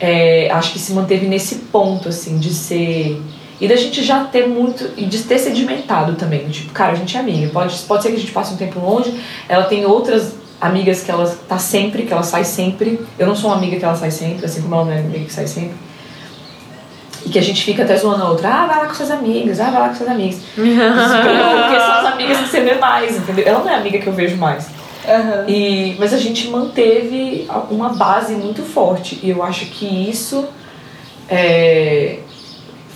é, 0.00 0.50
acho 0.50 0.72
que 0.72 0.78
se 0.78 0.92
manteve 0.92 1.26
nesse 1.26 1.56
ponto, 1.70 2.08
assim, 2.08 2.38
de 2.38 2.52
ser. 2.52 3.20
E 3.60 3.68
da 3.68 3.76
gente 3.76 4.02
já 4.02 4.24
ter 4.24 4.48
muito. 4.48 4.90
E 4.96 5.04
de 5.04 5.18
ter 5.22 5.38
sedimentado 5.38 6.14
também. 6.14 6.48
Tipo, 6.48 6.72
cara, 6.72 6.92
a 6.92 6.94
gente 6.96 7.16
é 7.16 7.20
amiga. 7.20 7.48
Pode, 7.52 7.76
pode 7.80 8.02
ser 8.02 8.08
que 8.10 8.16
a 8.16 8.20
gente 8.20 8.32
passe 8.32 8.54
um 8.54 8.56
tempo 8.56 8.80
longe. 8.80 9.14
Ela 9.48 9.64
tem 9.64 9.86
outras 9.86 10.34
amigas 10.60 11.02
que 11.02 11.10
ela 11.10 11.26
tá 11.48 11.58
sempre, 11.58 12.02
que 12.02 12.12
ela 12.12 12.22
sai 12.22 12.44
sempre. 12.44 13.00
Eu 13.18 13.26
não 13.26 13.34
sou 13.36 13.50
uma 13.50 13.56
amiga 13.56 13.76
que 13.76 13.84
ela 13.84 13.94
sai 13.96 14.10
sempre, 14.10 14.44
assim 14.46 14.62
como 14.62 14.74
ela 14.74 14.84
não 14.84 14.92
é 14.92 14.98
amiga 14.98 15.24
que 15.24 15.32
sai 15.32 15.46
sempre. 15.46 15.74
E 17.24 17.28
que 17.28 17.38
a 17.38 17.42
gente 17.42 17.64
fica 17.64 17.84
até 17.84 17.96
zoando 17.96 18.22
a 18.22 18.30
outra. 18.30 18.48
Ah, 18.48 18.66
vai 18.66 18.78
lá 18.78 18.86
com 18.86 18.94
suas 18.94 19.10
amigas, 19.10 19.60
ah, 19.60 19.70
vai 19.70 19.80
lá 19.80 19.88
com 19.88 19.94
suas 19.94 20.08
amigas. 20.10 20.40
Porque 20.54 21.80
são 21.80 21.92
as 21.92 22.12
amigas 22.12 22.38
que 22.38 22.48
você 22.48 22.60
vê 22.60 22.74
mais, 22.74 23.16
entendeu? 23.16 23.44
Ela 23.46 23.58
não 23.60 23.68
é 23.68 23.74
a 23.74 23.78
amiga 23.78 23.98
que 23.98 24.06
eu 24.06 24.12
vejo 24.12 24.36
mais. 24.36 24.68
Aham. 25.08 25.44
E, 25.48 25.96
mas 25.98 26.12
a 26.12 26.18
gente 26.18 26.48
manteve 26.48 27.48
uma 27.70 27.90
base 27.90 28.34
muito 28.34 28.62
forte. 28.62 29.18
E 29.22 29.30
eu 29.30 29.42
acho 29.42 29.66
que 29.66 29.86
isso 29.86 30.48
é, 31.28 32.18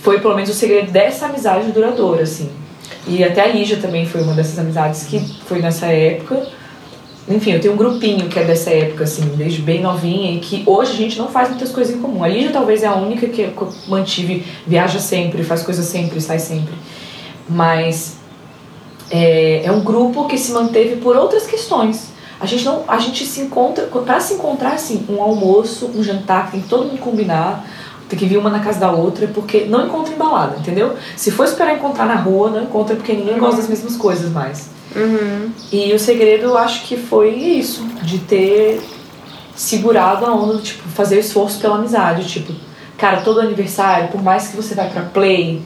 foi 0.01 0.19
pelo 0.19 0.35
menos 0.35 0.49
o 0.49 0.53
segredo 0.53 0.91
dessa 0.91 1.25
amizade 1.25 1.71
duradoura, 1.71 2.23
assim. 2.23 2.49
E 3.07 3.23
até 3.23 3.41
a 3.41 3.47
Lígia 3.47 3.77
também 3.77 4.05
foi 4.05 4.21
uma 4.21 4.33
dessas 4.33 4.59
amizades 4.59 5.03
que 5.03 5.19
foi 5.45 5.59
nessa 5.59 5.87
época. 5.87 6.47
Enfim, 7.27 7.51
eu 7.51 7.59
tenho 7.59 7.73
um 7.73 7.77
grupinho 7.77 8.29
que 8.29 8.39
é 8.39 8.43
dessa 8.45 8.69
época, 8.69 9.03
assim, 9.03 9.23
desde 9.35 9.61
bem 9.61 9.81
novinha, 9.81 10.31
e 10.31 10.39
que 10.39 10.63
hoje 10.65 10.93
a 10.93 10.95
gente 10.95 11.17
não 11.17 11.27
faz 11.27 11.49
muitas 11.49 11.71
coisas 11.71 11.93
em 11.93 11.99
comum. 11.99 12.23
A 12.23 12.27
Lígia 12.27 12.51
talvez 12.51 12.83
é 12.83 12.87
a 12.87 12.95
única 12.95 13.27
que 13.27 13.41
eu 13.41 13.73
mantive, 13.87 14.45
viaja 14.65 14.99
sempre, 14.99 15.43
faz 15.43 15.61
coisas 15.61 15.85
sempre, 15.85 16.21
sai 16.21 16.39
sempre. 16.39 16.73
Mas 17.49 18.17
é, 19.11 19.65
é 19.65 19.71
um 19.71 19.81
grupo 19.81 20.25
que 20.25 20.37
se 20.37 20.53
manteve 20.53 20.97
por 20.97 21.17
outras 21.17 21.45
questões. 21.45 22.13
A 22.39 22.45
gente 22.45 22.63
não, 22.63 22.83
a 22.87 22.97
gente 22.97 23.25
se 23.25 23.41
encontra, 23.41 23.87
para 23.87 24.19
se 24.19 24.35
encontrar 24.35 24.73
assim, 24.73 25.05
um 25.09 25.21
almoço, 25.21 25.91
um 25.93 26.03
jantar, 26.03 26.51
tem 26.51 26.61
que 26.61 26.69
todo 26.69 26.85
mundo 26.85 26.99
combinar, 26.99 27.67
tem 28.09 28.17
que 28.17 28.25
vir 28.25 28.37
uma 28.37 28.49
na 28.49 28.59
casa 28.59 28.79
da 28.79 28.91
outra, 28.91 29.27
porque 29.27 29.65
não 29.65 29.85
encontra 29.85 30.13
em 30.13 30.17
balada, 30.17 30.57
entendeu? 30.57 30.95
Se 31.15 31.31
for 31.31 31.45
esperar 31.45 31.75
encontrar 31.75 32.05
na 32.05 32.15
rua, 32.15 32.49
não 32.49 32.63
encontra 32.63 32.95
porque 32.95 33.13
ninguém 33.13 33.37
gosta 33.37 33.57
das 33.57 33.69
mesmas 33.69 33.95
coisas 33.97 34.31
mais. 34.31 34.69
Uhum. 34.95 35.51
E 35.71 35.93
o 35.93 35.99
segredo, 35.99 36.45
eu 36.45 36.57
acho 36.57 36.85
que 36.85 36.95
foi 36.97 37.31
isso, 37.31 37.83
de 38.01 38.19
ter 38.19 38.81
segurado 39.55 40.25
a 40.25 40.33
onda, 40.33 40.59
tipo, 40.59 40.87
fazer 40.89 41.19
esforço 41.19 41.59
pela 41.59 41.75
amizade, 41.75 42.27
tipo, 42.27 42.53
cara, 42.97 43.21
todo 43.21 43.41
aniversário, 43.41 44.07
por 44.09 44.21
mais 44.23 44.47
que 44.47 44.55
você 44.55 44.73
vai 44.73 44.89
pra 44.89 45.01
play, 45.01 45.61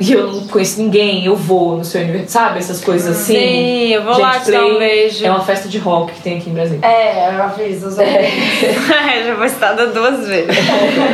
e 0.00 0.12
eu 0.12 0.26
não 0.32 0.46
conheço 0.48 0.80
ninguém, 0.82 1.24
eu 1.26 1.36
vou 1.36 1.76
no 1.76 1.84
seu 1.84 2.00
aniversário, 2.00 2.30
sabe? 2.30 2.58
Essas 2.58 2.82
coisas 2.82 3.16
assim. 3.16 3.34
Sim, 3.34 3.88
eu 3.92 4.02
vou 4.02 4.14
Gente, 4.14 4.22
lá 4.22 4.40
te 4.40 4.50
dar 4.50 4.64
um 4.64 4.78
beijo. 4.78 5.26
É 5.26 5.30
uma 5.30 5.44
festa 5.44 5.68
de 5.68 5.78
rock 5.78 6.12
que 6.14 6.22
tem 6.22 6.38
aqui 6.38 6.48
em 6.50 6.54
Brasília. 6.54 6.80
É, 6.86 7.28
eu 7.36 7.42
aviso 7.42 7.88
os 7.88 7.96
ouvintes. 7.98 9.26
Já 9.26 9.36
foi 9.36 9.48
citada 9.48 9.86
duas 9.88 10.26
vezes. 10.26 10.56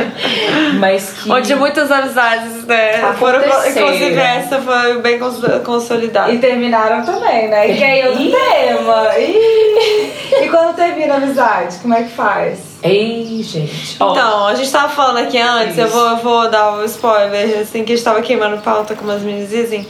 Mas 0.79 1.13
que. 1.13 1.31
Onde 1.31 1.55
muitas 1.55 1.91
amizades, 1.91 2.63
né? 2.65 3.13
Foram, 3.19 3.39
inclusive, 3.41 4.15
essa 4.15 4.61
foi 4.61 5.01
bem 5.01 5.19
cons- 5.19 5.41
consolidada. 5.65 6.31
E 6.31 6.37
terminaram 6.39 7.03
também, 7.05 7.47
né? 7.49 7.69
E 7.71 7.83
aí 7.83 8.07
outro 8.07 8.21
Ih. 8.23 8.31
tema. 8.31 9.19
Ih. 9.19 10.43
E 10.43 10.49
quando 10.49 10.75
termina 10.75 11.15
a 11.15 11.17
amizade, 11.17 11.77
como 11.81 11.93
é 11.93 12.03
que 12.03 12.11
faz? 12.11 12.59
Ei, 12.83 13.41
gente. 13.43 13.95
Então, 13.95 14.47
a 14.47 14.53
gente 14.53 14.71
tava 14.71 14.89
falando 14.89 15.17
aqui 15.17 15.37
antes, 15.39 15.77
eu 15.77 15.87
vou, 15.87 16.07
eu 16.09 16.17
vou 16.17 16.49
dar 16.49 16.73
um 16.73 16.85
spoiler, 16.85 17.59
assim, 17.61 17.83
que 17.83 17.93
a 17.93 17.95
gente 17.95 18.05
tava 18.05 18.21
queimando 18.21 18.61
pauta, 18.61 18.93
como 18.95 19.11
as 19.11 19.21
meninas 19.23 19.49
dizem, 19.49 19.85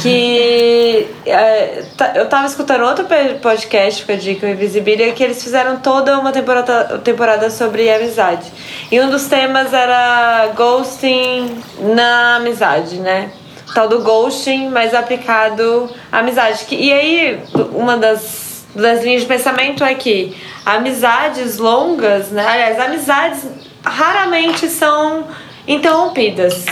que 0.00 1.08
é, 1.26 1.82
tá- 1.96 2.12
eu 2.14 2.28
tava 2.28 2.46
escutando 2.46 2.84
outro 2.84 3.06
podcast 3.40 4.04
com 4.04 4.12
a 4.12 4.16
Dica 4.16 4.48
Invisibilia, 4.48 5.12
que 5.12 5.22
eles 5.22 5.42
fizeram 5.42 5.76
toda 5.78 6.18
uma 6.18 6.32
temporada, 6.32 6.98
temporada 6.98 7.50
sobre 7.50 7.90
amizade. 7.90 8.46
E 8.90 9.00
um 9.00 9.10
dos 9.10 9.26
temas 9.26 9.72
era 9.72 10.48
ghosting 10.56 11.58
na 11.94 12.36
amizade, 12.36 12.96
né? 12.96 13.30
Tal 13.74 13.88
do 13.88 14.00
ghosting, 14.00 14.68
mas 14.68 14.94
aplicado 14.94 15.88
à 16.10 16.18
amizade. 16.18 16.66
E 16.70 16.92
aí, 16.92 17.40
uma 17.72 17.96
das, 17.96 18.41
das 18.74 19.02
linhas 19.02 19.22
de 19.22 19.28
pensamento 19.28 19.84
é 19.84 19.94
que 19.94 20.36
amizades 20.64 21.58
longas, 21.58 22.30
né? 22.30 22.46
Aliás, 22.46 22.80
amizades 22.80 23.46
raramente 23.84 24.68
são 24.68 25.26
interrompidas. 25.66 26.64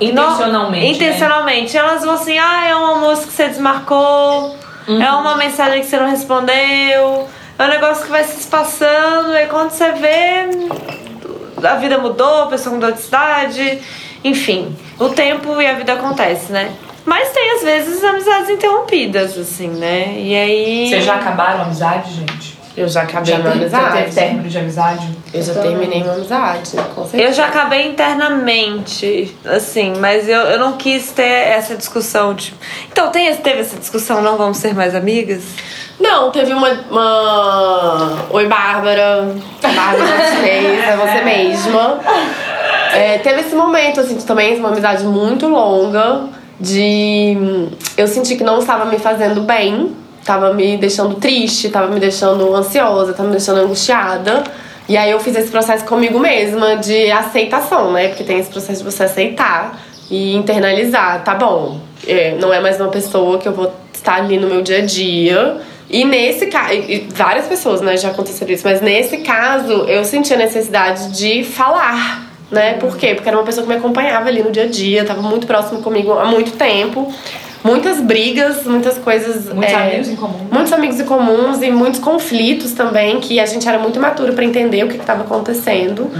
Intencionalmente, 0.00 0.84
né? 0.84 1.06
Intencionalmente. 1.08 1.76
Elas 1.76 2.04
vão 2.04 2.14
assim, 2.14 2.38
ah, 2.38 2.66
é 2.66 2.76
um 2.76 2.86
almoço 2.86 3.26
que 3.26 3.32
você 3.32 3.48
desmarcou, 3.48 4.56
é 4.88 5.10
uma 5.12 5.36
mensagem 5.36 5.80
que 5.80 5.86
você 5.86 5.96
não 5.96 6.10
respondeu, 6.10 7.28
é 7.58 7.64
um 7.64 7.68
negócio 7.68 8.04
que 8.04 8.10
vai 8.10 8.24
se 8.24 8.40
espaçando, 8.40 9.36
e 9.36 9.46
quando 9.46 9.70
você 9.70 9.92
vê, 9.92 10.48
a 11.66 11.74
vida 11.74 11.98
mudou, 11.98 12.44
a 12.44 12.46
pessoa 12.46 12.74
mudou 12.74 12.90
de 12.90 13.00
cidade, 13.00 13.80
enfim, 14.24 14.76
o 14.98 15.08
tempo 15.10 15.60
e 15.60 15.66
a 15.66 15.74
vida 15.74 15.92
acontece, 15.92 16.52
né? 16.52 16.72
Mas 17.04 17.30
tem 17.30 17.52
às 17.52 17.62
vezes 17.62 18.04
amizades 18.04 18.50
interrompidas, 18.50 19.36
assim, 19.36 19.68
né? 19.68 20.14
E 20.16 20.34
aí. 20.34 20.88
Vocês 20.88 21.04
já 21.04 21.16
acabaram 21.16 21.60
a 21.60 21.62
amizade, 21.64 22.12
gente? 22.12 22.62
Eu 22.74 22.88
já 22.88 23.02
acabei 23.02 23.34
Já, 23.34 23.40
uma 23.40 23.50
teve, 23.50 23.68
já 23.68 23.78
teve 23.78 23.98
amizade. 23.98 24.14
término 24.14 24.48
de 24.48 24.58
amizade? 24.58 25.08
Eu 25.34 25.42
já 25.42 25.54
terminei 25.54 26.02
uma 26.02 26.14
amizade, 26.14 26.70
com 26.94 27.02
certeza. 27.02 27.22
Eu 27.22 27.32
já 27.34 27.46
acabei 27.46 27.86
internamente, 27.86 29.36
assim, 29.44 29.92
mas 29.98 30.26
eu, 30.26 30.40
eu 30.40 30.58
não 30.58 30.72
quis 30.78 31.10
ter 31.10 31.22
essa 31.22 31.76
discussão. 31.76 32.34
Tipo... 32.34 32.56
Então, 32.90 33.10
tem, 33.10 33.34
teve 33.36 33.60
essa 33.60 33.76
discussão, 33.76 34.22
não 34.22 34.38
vamos 34.38 34.56
ser 34.56 34.74
mais 34.74 34.94
amigas? 34.94 35.42
Não, 36.00 36.30
teve 36.30 36.54
uma. 36.54 36.70
uma... 36.90 38.26
Oi, 38.30 38.46
Bárbara. 38.46 39.34
Bárbara 39.60 40.16
Martinez, 40.16 40.88
é 40.88 40.96
você 40.96 41.24
mesma. 41.24 42.00
É, 42.94 43.18
teve 43.18 43.40
esse 43.40 43.54
momento, 43.54 44.00
assim, 44.00 44.16
de 44.16 44.24
também 44.24 44.58
uma 44.58 44.70
amizade 44.70 45.04
muito 45.04 45.46
longa. 45.46 46.24
De. 46.62 47.36
Eu 47.96 48.06
senti 48.06 48.36
que 48.36 48.44
não 48.44 48.60
estava 48.60 48.84
me 48.84 48.98
fazendo 48.98 49.40
bem, 49.42 49.96
tava 50.24 50.54
me 50.54 50.76
deixando 50.76 51.16
triste, 51.16 51.68
tava 51.68 51.88
me 51.88 51.98
deixando 51.98 52.54
ansiosa, 52.54 53.12
tava 53.12 53.28
me 53.28 53.32
deixando 53.32 53.58
angustiada. 53.58 54.44
E 54.88 54.96
aí 54.96 55.10
eu 55.10 55.18
fiz 55.18 55.34
esse 55.36 55.50
processo 55.50 55.84
comigo 55.84 56.18
mesma 56.18 56.76
de 56.76 57.10
aceitação, 57.10 57.92
né? 57.92 58.08
Porque 58.08 58.22
tem 58.22 58.38
esse 58.38 58.50
processo 58.50 58.84
de 58.84 58.90
você 58.90 59.04
aceitar 59.04 59.80
e 60.10 60.36
internalizar. 60.36 61.24
Tá 61.24 61.34
bom, 61.34 61.80
é, 62.06 62.36
não 62.40 62.52
é 62.52 62.60
mais 62.60 62.80
uma 62.80 62.90
pessoa 62.90 63.38
que 63.38 63.48
eu 63.48 63.52
vou 63.52 63.72
estar 63.92 64.16
ali 64.16 64.38
no 64.38 64.48
meu 64.48 64.62
dia 64.62 64.78
a 64.78 64.86
dia. 64.86 65.60
E 65.88 66.04
nesse 66.04 66.46
caso, 66.46 66.74
várias 67.10 67.46
pessoas, 67.46 67.80
né, 67.80 67.96
já 67.96 68.08
aconteceram 68.08 68.52
isso, 68.52 68.64
mas 68.64 68.80
nesse 68.80 69.18
caso 69.18 69.84
eu 69.86 70.04
senti 70.04 70.32
a 70.32 70.36
necessidade 70.36 71.12
de 71.12 71.44
falar, 71.44 72.31
né? 72.52 72.74
Por 72.74 72.96
quê? 72.96 73.14
Porque 73.14 73.28
era 73.28 73.36
uma 73.38 73.44
pessoa 73.44 73.64
que 73.66 73.72
me 73.72 73.78
acompanhava 73.78 74.28
ali 74.28 74.42
no 74.42 74.50
dia 74.52 74.64
a 74.64 74.68
dia, 74.68 75.04
tava 75.04 75.22
muito 75.22 75.46
próximo 75.46 75.80
comigo 75.82 76.12
há 76.12 76.24
muito 76.26 76.52
tempo. 76.52 77.12
Muitas 77.64 78.00
brigas, 78.00 78.64
muitas 78.64 78.98
coisas. 78.98 79.46
Muitos 79.52 79.72
é, 79.72 79.76
amigos 79.76 80.08
em 80.08 80.16
comum. 80.16 80.46
Muitos 80.50 80.72
amigos 80.72 80.98
em 80.98 81.04
comuns 81.04 81.62
e 81.62 81.70
muitos 81.70 82.00
conflitos 82.00 82.72
também, 82.72 83.20
que 83.20 83.38
a 83.38 83.46
gente 83.46 83.68
era 83.68 83.78
muito 83.78 83.96
imaturo 83.96 84.32
pra 84.32 84.44
entender 84.44 84.84
o 84.84 84.88
que 84.88 84.96
estava 84.96 85.22
acontecendo. 85.22 86.10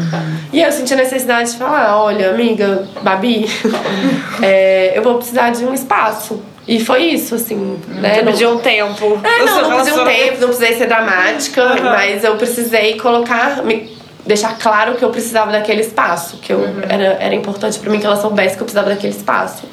E 0.52 0.62
eu 0.62 0.70
senti 0.70 0.94
a 0.94 0.96
necessidade 0.96 1.50
de 1.50 1.58
falar: 1.58 2.00
olha, 2.00 2.30
amiga, 2.30 2.86
Babi, 3.02 3.46
é, 4.40 4.92
eu 4.96 5.02
vou 5.02 5.16
precisar 5.16 5.50
de 5.50 5.64
um 5.64 5.74
espaço. 5.74 6.40
E 6.66 6.78
foi 6.78 7.06
isso, 7.06 7.34
assim. 7.34 7.76
Né? 7.88 8.20
Eu 8.20 8.24
Não- 8.24 8.32
pedi 8.32 8.46
um 8.46 8.58
tempo. 8.58 9.20
é, 9.24 9.44
não, 9.44 9.62
não 9.70 9.78
pedi 9.78 9.98
um 9.98 10.04
tempo, 10.04 10.40
não 10.42 10.48
precisei 10.48 10.74
ser 10.76 10.86
dramática, 10.86 11.74
mas 11.82 12.22
eu 12.22 12.36
precisei 12.36 12.96
colocar, 12.98 13.64
me- 13.64 13.90
deixar 14.24 14.58
claro 14.58 14.94
que 14.94 15.04
eu 15.04 15.11
precisava 15.11 15.50
daquele 15.50 15.80
espaço, 15.80 16.37
que 16.38 16.52
eu, 16.52 16.64
era, 16.88 17.04
era 17.20 17.35
importante 17.35 17.78
pra 17.78 17.90
mim 17.90 17.98
que 17.98 18.06
ela 18.06 18.16
soubesse 18.16 18.56
que 18.56 18.62
eu 18.62 18.66
precisava 18.66 18.90
daquele 18.90 19.14
espaço. 19.14 19.64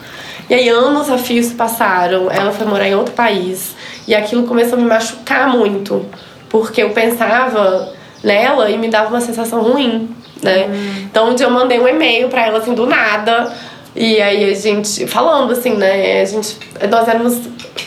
E 0.49 0.53
aí 0.53 0.67
anos 0.67 1.09
a 1.09 1.17
fio 1.17 1.43
se 1.43 1.53
passaram, 1.53 2.29
ela 2.31 2.51
foi 2.51 2.65
morar 2.65 2.87
em 2.87 2.95
outro 2.95 3.13
país, 3.13 3.75
e 4.07 4.15
aquilo 4.15 4.47
começou 4.47 4.77
a 4.77 4.81
me 4.81 4.87
machucar 4.87 5.47
muito, 5.47 6.05
porque 6.49 6.81
eu 6.81 6.89
pensava 6.89 7.93
nela 8.23 8.69
e 8.69 8.77
me 8.77 8.89
dava 8.89 9.09
uma 9.09 9.21
sensação 9.21 9.61
ruim, 9.61 10.09
né? 10.41 10.67
Então 11.03 11.29
um 11.29 11.35
dia 11.35 11.45
eu 11.45 11.51
mandei 11.51 11.79
um 11.79 11.87
e-mail 11.87 12.29
pra 12.29 12.47
ela 12.47 12.57
assim 12.57 12.73
do 12.73 12.87
nada, 12.87 13.53
e 13.99 14.21
aí 14.21 14.49
a 14.49 14.53
gente, 14.55 15.05
falando 15.07 15.51
assim, 15.51 15.75
né? 15.75 16.21
A 16.21 16.25
gente, 16.25 16.57
nós 16.89 17.05
éramos 17.05 17.37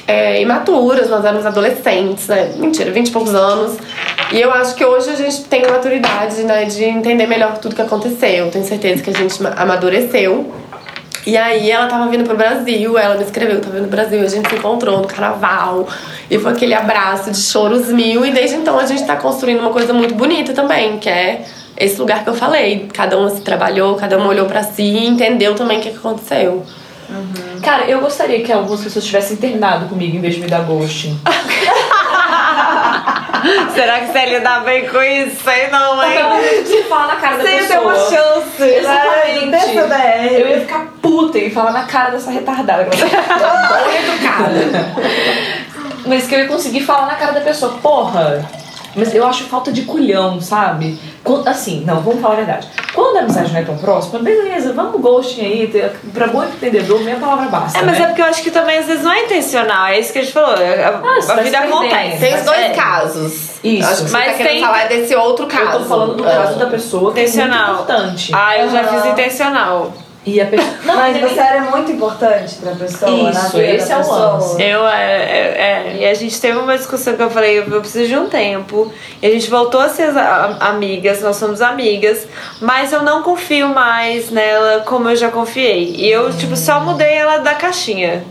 é, 0.06 0.42
imaturas, 0.42 1.08
nós 1.08 1.24
éramos 1.24 1.46
adolescentes, 1.46 2.28
né? 2.28 2.52
Mentira, 2.58 2.90
20 2.90 3.08
e 3.08 3.10
poucos 3.10 3.34
anos. 3.34 3.78
E 4.30 4.38
eu 4.38 4.52
acho 4.52 4.74
que 4.74 4.84
hoje 4.84 5.08
a 5.08 5.16
gente 5.16 5.44
tem 5.44 5.62
maturidade, 5.62 6.42
né? 6.42 6.66
De 6.66 6.84
entender 6.84 7.26
melhor 7.26 7.56
tudo 7.56 7.74
que 7.74 7.80
aconteceu. 7.80 8.50
Tenho 8.50 8.64
certeza 8.66 9.02
que 9.02 9.08
a 9.08 9.14
gente 9.14 9.42
ma- 9.42 9.54
amadureceu. 9.56 10.52
E 11.26 11.34
aí 11.34 11.70
ela 11.70 11.86
tava 11.86 12.10
vindo 12.10 12.24
pro 12.24 12.36
Brasil, 12.36 12.98
ela 12.98 13.14
me 13.14 13.22
escreveu, 13.24 13.58
tava 13.60 13.76
vindo 13.76 13.88
pro 13.88 13.96
Brasil, 13.96 14.20
a 14.20 14.28
gente 14.28 14.50
se 14.50 14.56
encontrou 14.56 14.98
no 14.98 15.06
carnaval. 15.06 15.88
E 16.30 16.38
foi 16.38 16.52
aquele 16.52 16.74
abraço 16.74 17.30
de 17.30 17.38
choros 17.40 17.88
mil. 17.88 18.26
E 18.26 18.32
desde 18.32 18.56
então 18.56 18.78
a 18.78 18.84
gente 18.84 19.02
tá 19.06 19.16
construindo 19.16 19.60
uma 19.60 19.70
coisa 19.70 19.94
muito 19.94 20.14
bonita 20.14 20.52
também, 20.52 20.98
que 20.98 21.08
é 21.08 21.46
esse 21.84 21.98
lugar 21.98 22.22
que 22.22 22.30
eu 22.30 22.34
falei. 22.34 22.88
Cada 22.92 23.18
um 23.18 23.28
se 23.28 23.40
trabalhou, 23.42 23.96
cada 23.96 24.18
um 24.18 24.26
olhou 24.26 24.46
pra 24.46 24.62
si 24.62 24.82
e 24.82 25.06
entendeu 25.06 25.54
também 25.54 25.78
o 25.78 25.80
que 25.80 25.90
que 25.90 25.96
aconteceu. 25.96 26.64
Cara, 27.62 27.84
eu 27.84 28.00
gostaria 28.00 28.42
que 28.42 28.52
algumas 28.52 28.82
pessoas 28.82 29.04
tivessem 29.04 29.36
terminado 29.36 29.86
comigo 29.86 30.16
em 30.16 30.20
vez 30.20 30.34
de 30.34 30.40
me 30.40 30.48
dar 30.48 30.62
ghosting. 30.62 31.18
Será 33.74 34.00
que 34.00 34.12
você 34.12 34.18
ia 34.18 34.38
lidar 34.38 34.64
bem 34.64 34.88
com 34.88 35.02
isso? 35.02 35.42
Sei 35.42 35.66
não, 35.68 36.02
hein? 36.02 36.18
Você 36.64 36.84
fala 36.84 37.08
na 37.08 37.16
cara 37.16 37.36
da 37.38 37.42
Você 37.42 37.50
ia 37.50 37.58
ter 37.58 37.66
pessoa. 37.68 37.82
uma 37.82 37.94
chance. 37.96 38.62
Exatamente. 38.62 40.40
Eu 40.40 40.48
ia 40.48 40.60
ficar 40.60 40.86
puta 41.02 41.38
e 41.38 41.50
falar 41.50 41.72
na 41.72 41.82
cara 41.84 42.10
dessa 42.12 42.30
retardada. 42.30 42.86
Mas 46.06 46.26
que 46.26 46.34
eu 46.34 46.38
ia 46.40 46.48
conseguir 46.48 46.80
falar 46.82 47.06
na 47.06 47.14
cara 47.16 47.32
da 47.32 47.40
pessoa, 47.40 47.78
porra. 47.82 48.44
Mas 48.94 49.14
eu 49.14 49.26
acho 49.26 49.44
falta 49.44 49.72
de 49.72 49.82
culhão, 49.82 50.40
sabe? 50.40 50.98
Quando- 51.24 51.46
Assim, 51.48 51.84
não, 51.86 52.00
vamos 52.00 52.20
falar 52.20 52.34
a 52.34 52.36
verdade. 52.38 52.68
Quando 52.94 53.16
a 53.16 53.20
amizade 53.20 53.52
não 53.52 53.60
é 53.60 53.64
tão 53.64 53.76
próxima, 53.78 54.18
beleza, 54.18 54.72
vamos 54.72 55.00
ghosting 55.00 55.40
aí. 55.40 55.90
Pra 56.12 56.26
bom 56.28 56.42
entendedor, 56.44 57.00
minha 57.00 57.16
palavra 57.16 57.46
basta. 57.48 57.78
É, 57.78 57.82
mas 57.82 57.98
né? 57.98 58.04
é 58.04 58.06
porque 58.08 58.22
eu 58.22 58.26
acho 58.26 58.42
que 58.42 58.50
também 58.50 58.78
às 58.78 58.86
vezes 58.86 59.02
não 59.04 59.12
é 59.12 59.24
intencional. 59.24 59.86
É 59.86 59.98
isso 59.98 60.12
que 60.12 60.18
a 60.18 60.22
gente 60.22 60.32
falou. 60.32 60.50
A, 60.50 60.88
a- 60.88 61.20
você 61.20 61.32
a 61.32 61.34
vai 61.34 61.44
vida 61.44 61.58
acontece. 61.58 62.18
Tem 62.18 62.34
os 62.34 62.42
dois 62.44 62.58
é. 62.60 62.68
casos. 62.70 63.50
Isso. 63.64 63.88
Acho 63.88 64.02
que 64.04 64.10
você 64.10 64.12
Mas 64.12 64.26
tá 64.26 64.32
querendo 64.38 64.52
tem- 64.52 64.60
falar 64.64 64.88
desse 64.88 65.14
outro 65.14 65.46
caso. 65.46 65.72
Eu 65.72 65.78
tô 65.80 65.84
falando 65.86 66.14
do 66.16 66.28
É. 66.28 66.32
caso 66.34 66.58
da 66.58 66.66
pessoa 66.66 67.12
que 67.12 67.20
é 67.20 67.22
Intencional. 67.22 67.68
muito 67.74 67.82
importante. 67.82 68.32
Ah, 68.34 68.58
eu 68.58 68.70
já 68.70 68.84
fiz 68.84 69.06
intencional. 69.06 69.92
E 70.24 70.40
a 70.40 70.46
pessoa. 70.46 70.70
Não, 70.84 70.94
Mas 70.96 71.16
nem- 71.16 71.26
você 71.26 71.40
era 71.40 71.60
muito 71.62 71.90
importante 71.90 72.54
pra 72.56 72.72
pessoa, 72.76 73.32
na 73.32 73.40
Isso, 73.40 73.56
vida 73.56 73.64
esse 73.72 73.88
da 73.88 73.94
é 73.94 73.96
o 73.96 74.00
pessoa. 74.00 74.18
lance. 74.34 74.62
Eu, 74.62 74.86
é, 74.86 75.04
é, 75.04 75.56
é, 75.58 75.96
e 75.98 76.06
a 76.06 76.14
gente 76.14 76.40
teve 76.40 76.58
uma 76.58 76.76
discussão 76.78 77.16
que 77.16 77.22
eu 77.22 77.28
falei, 77.30 77.58
eu 77.58 77.80
preciso 77.80 78.06
de 78.06 78.16
um 78.16 78.28
tempo. 78.28 78.92
E 79.20 79.26
a 79.26 79.30
gente 79.30 79.50
voltou 79.50 79.80
a 79.80 79.88
ser 79.88 80.10
amigas, 80.60 81.20
nós 81.22 81.34
somos 81.36 81.60
amigas, 81.60 82.28
mas 82.60 82.92
eu 82.92 83.02
não 83.02 83.22
confio 83.24 83.66
mais 83.68 84.30
nela 84.30 84.82
como 84.86 85.08
eu 85.10 85.16
já 85.16 85.28
confiei. 85.28 85.92
E 85.96 86.08
eu, 86.08 86.32
tipo, 86.32 86.56
só 86.56 86.78
mudei 86.78 87.14
ela 87.14 87.38
da 87.38 87.54
caixinha. 87.56 88.22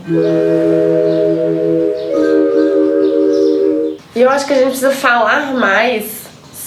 E 4.14 4.20
eu 4.20 4.30
acho 4.30 4.46
que 4.46 4.52
a 4.52 4.56
gente 4.56 4.68
precisa 4.68 4.92
falar 4.92 5.52
mais 5.54 6.21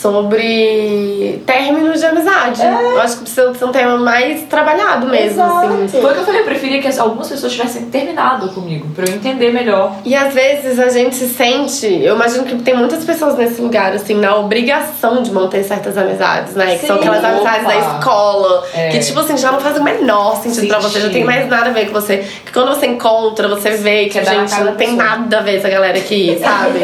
sobre 0.06 1.42
términos 1.48 2.00
de 2.00 2.06
amizade. 2.06 2.62
Eu 2.62 3.02
acho 3.02 3.16
que 3.18 3.22
precisa 3.24 3.54
ser 3.56 3.66
um 3.66 3.72
tema 3.72 3.98
mais 3.98 4.44
trabalhado 4.44 5.08
mesmo, 5.08 5.42
assim. 5.42 5.88
Foi 6.00 6.12
o 6.12 6.14
que 6.14 6.20
eu 6.20 6.26
falei, 6.26 6.42
eu 6.42 6.46
preferia 6.46 6.80
que 6.80 7.00
algumas 7.00 7.28
pessoas 7.28 7.52
tivessem 7.52 7.86
terminado 7.86 8.50
comigo, 8.50 8.88
pra 8.96 9.06
eu 9.06 9.16
entender 9.16 9.52
melhor. 9.52 9.94
E 10.06 10.16
às 10.16 10.32
vezes 10.32 10.80
a 10.80 10.90
gente 10.90 11.16
se 11.16 11.28
sente, 11.30 11.88
eu 11.88 12.16
imagino 12.16 12.44
que 12.44 12.56
tem 12.58 12.76
muitas 12.76 13.04
pessoas 13.04 13.36
nesse 13.36 13.60
lugar, 13.60 13.94
assim, 13.94 14.14
na 14.14 14.36
obrigação 14.36 15.24
de 15.24 15.32
manter 15.32 15.64
certas 15.64 15.98
amizades, 15.98 16.54
né? 16.54 16.78
Que 16.78 16.86
são 16.86 16.98
Sim. 16.98 17.02
aquelas 17.08 17.24
amizades 17.24 17.62
Opa. 17.66 17.74
da 17.74 17.98
escola, 17.98 18.64
É. 18.76 18.90
que 18.90 19.00
tipo 19.00 19.20
assim, 19.20 19.38
já 19.38 19.52
não 19.52 19.60
faz 19.60 19.76
o 19.78 19.84
menor 19.84 20.36
sentido 20.42 20.68
pra 20.68 20.80
você, 20.80 21.02
já 21.02 21.10
tem 21.10 21.24
mais 21.24 21.50
nada 21.50 21.70
a 21.70 21.74
ver 21.74 21.88
com 21.88 21.94
você. 21.94 22.18
Que 22.46 22.54
quando 22.54 22.68
você 22.76 22.86
encontra, 22.86 23.48
você 23.48 23.72
vê 23.72 24.06
que, 24.06 24.22
na 24.22 24.34
gente, 24.34 24.60
não 24.62 24.76
tem 24.76 24.96
nada 24.96 25.40
a 25.40 25.42
ver 25.42 25.58
essa 25.58 25.70
galera 25.70 25.98
aqui, 25.98 26.38
sabe? 26.40 26.80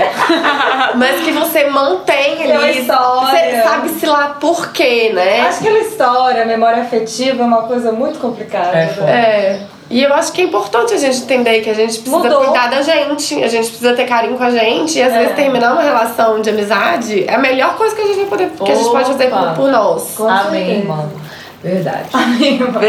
Mas 0.97 1.21
que 1.21 1.31
você 1.31 1.65
mantém 1.65 2.51
ali. 2.51 2.81
História. 3.15 3.55
Você 3.55 3.63
sabe-se 3.63 4.05
lá 4.05 4.27
por 4.39 4.71
quê, 4.71 5.11
né? 5.13 5.41
Acho 5.41 5.59
que 5.61 5.67
aquela 5.67 5.83
história, 5.83 6.43
a 6.43 6.45
memória 6.45 6.81
afetiva 6.83 7.41
é 7.43 7.45
uma 7.45 7.63
coisa 7.63 7.91
muito 7.91 8.19
complicada. 8.19 8.69
É, 8.77 8.85
né? 8.85 8.93
foda. 8.93 9.09
É. 9.11 9.61
E 9.89 10.01
eu 10.01 10.13
acho 10.13 10.31
que 10.31 10.39
é 10.41 10.45
importante 10.45 10.93
a 10.93 10.97
gente 10.97 11.17
entender 11.23 11.59
que 11.59 11.69
a 11.69 11.73
gente 11.73 11.99
precisa 11.99 12.17
Mudou. 12.17 12.45
cuidar 12.45 12.69
da 12.69 12.81
gente, 12.81 13.43
a 13.43 13.47
gente 13.49 13.67
precisa 13.67 13.93
ter 13.93 14.05
carinho 14.05 14.37
com 14.37 14.43
a 14.43 14.49
gente. 14.49 14.97
E 14.97 15.01
às 15.01 15.11
É. 15.11 15.19
vezes 15.19 15.35
terminar 15.35 15.73
uma 15.73 15.81
relação 15.81 16.39
de 16.41 16.49
amizade 16.49 17.25
é 17.27 17.35
a 17.35 17.37
melhor 17.37 17.75
coisa 17.75 17.93
que 17.93 18.01
a 18.01 18.05
gente, 18.05 18.15
vai 18.19 18.25
poder, 18.27 18.49
que 18.51 18.71
a 18.71 18.75
gente 18.75 18.89
pode 18.89 19.05
fazer 19.11 19.29
por, 19.29 19.53
por 19.53 19.67
nós. 19.69 20.13
Com 20.15 20.29
Amém, 20.29 20.65
certeza. 20.65 20.79
irmão. 20.79 21.11
Verdade. 21.61 22.05
Amém, 22.13 22.53
irmão. 22.55 22.81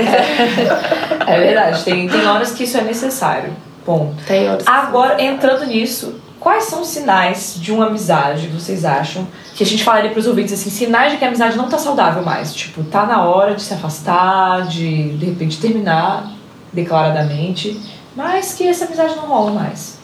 É 1.27 1.39
verdade. 1.41 1.83
Tem, 1.85 2.09
tem 2.09 2.27
horas 2.27 2.53
que 2.53 2.64
isso 2.64 2.79
é 2.79 2.83
necessário. 2.83 3.53
Ponto. 3.85 4.14
Tem 4.27 4.49
outros. 4.49 4.68
Agora, 4.68 5.20
entrando 5.20 5.66
nisso, 5.66 6.14
quais 6.43 6.64
são 6.64 6.82
os 6.82 6.88
sinais 6.88 7.55
de 7.57 7.70
uma 7.70 7.86
amizade, 7.86 8.49
vocês 8.49 8.84
acham? 8.84 9.26
Que 9.55 9.62
a 9.62 9.66
gente 9.66 9.84
falaria 9.84 10.11
pros 10.11 10.26
ouvintes 10.26 10.53
assim, 10.53 10.70
sinais 10.70 11.12
de 11.12 11.18
que 11.18 11.24
a 11.24 11.28
amizade 11.28 11.57
não 11.57 11.68
tá 11.68 11.78
saudável 11.78 12.24
mais. 12.24 12.53
Tipo, 12.53 12.82
tá 12.82 13.07
na 13.07 13.24
hora 13.24 13.55
de 13.55 13.62
se 13.62 13.72
afastar, 13.72 14.66
de 14.66 15.16
de 15.16 15.26
repente 15.26 15.61
terminar 15.61 16.32
declaradamente, 16.72 17.80
mas 18.16 18.55
que 18.55 18.66
essa 18.66 18.86
amizade 18.86 19.14
não 19.14 19.26
rola 19.26 19.53
mais. 19.53 19.99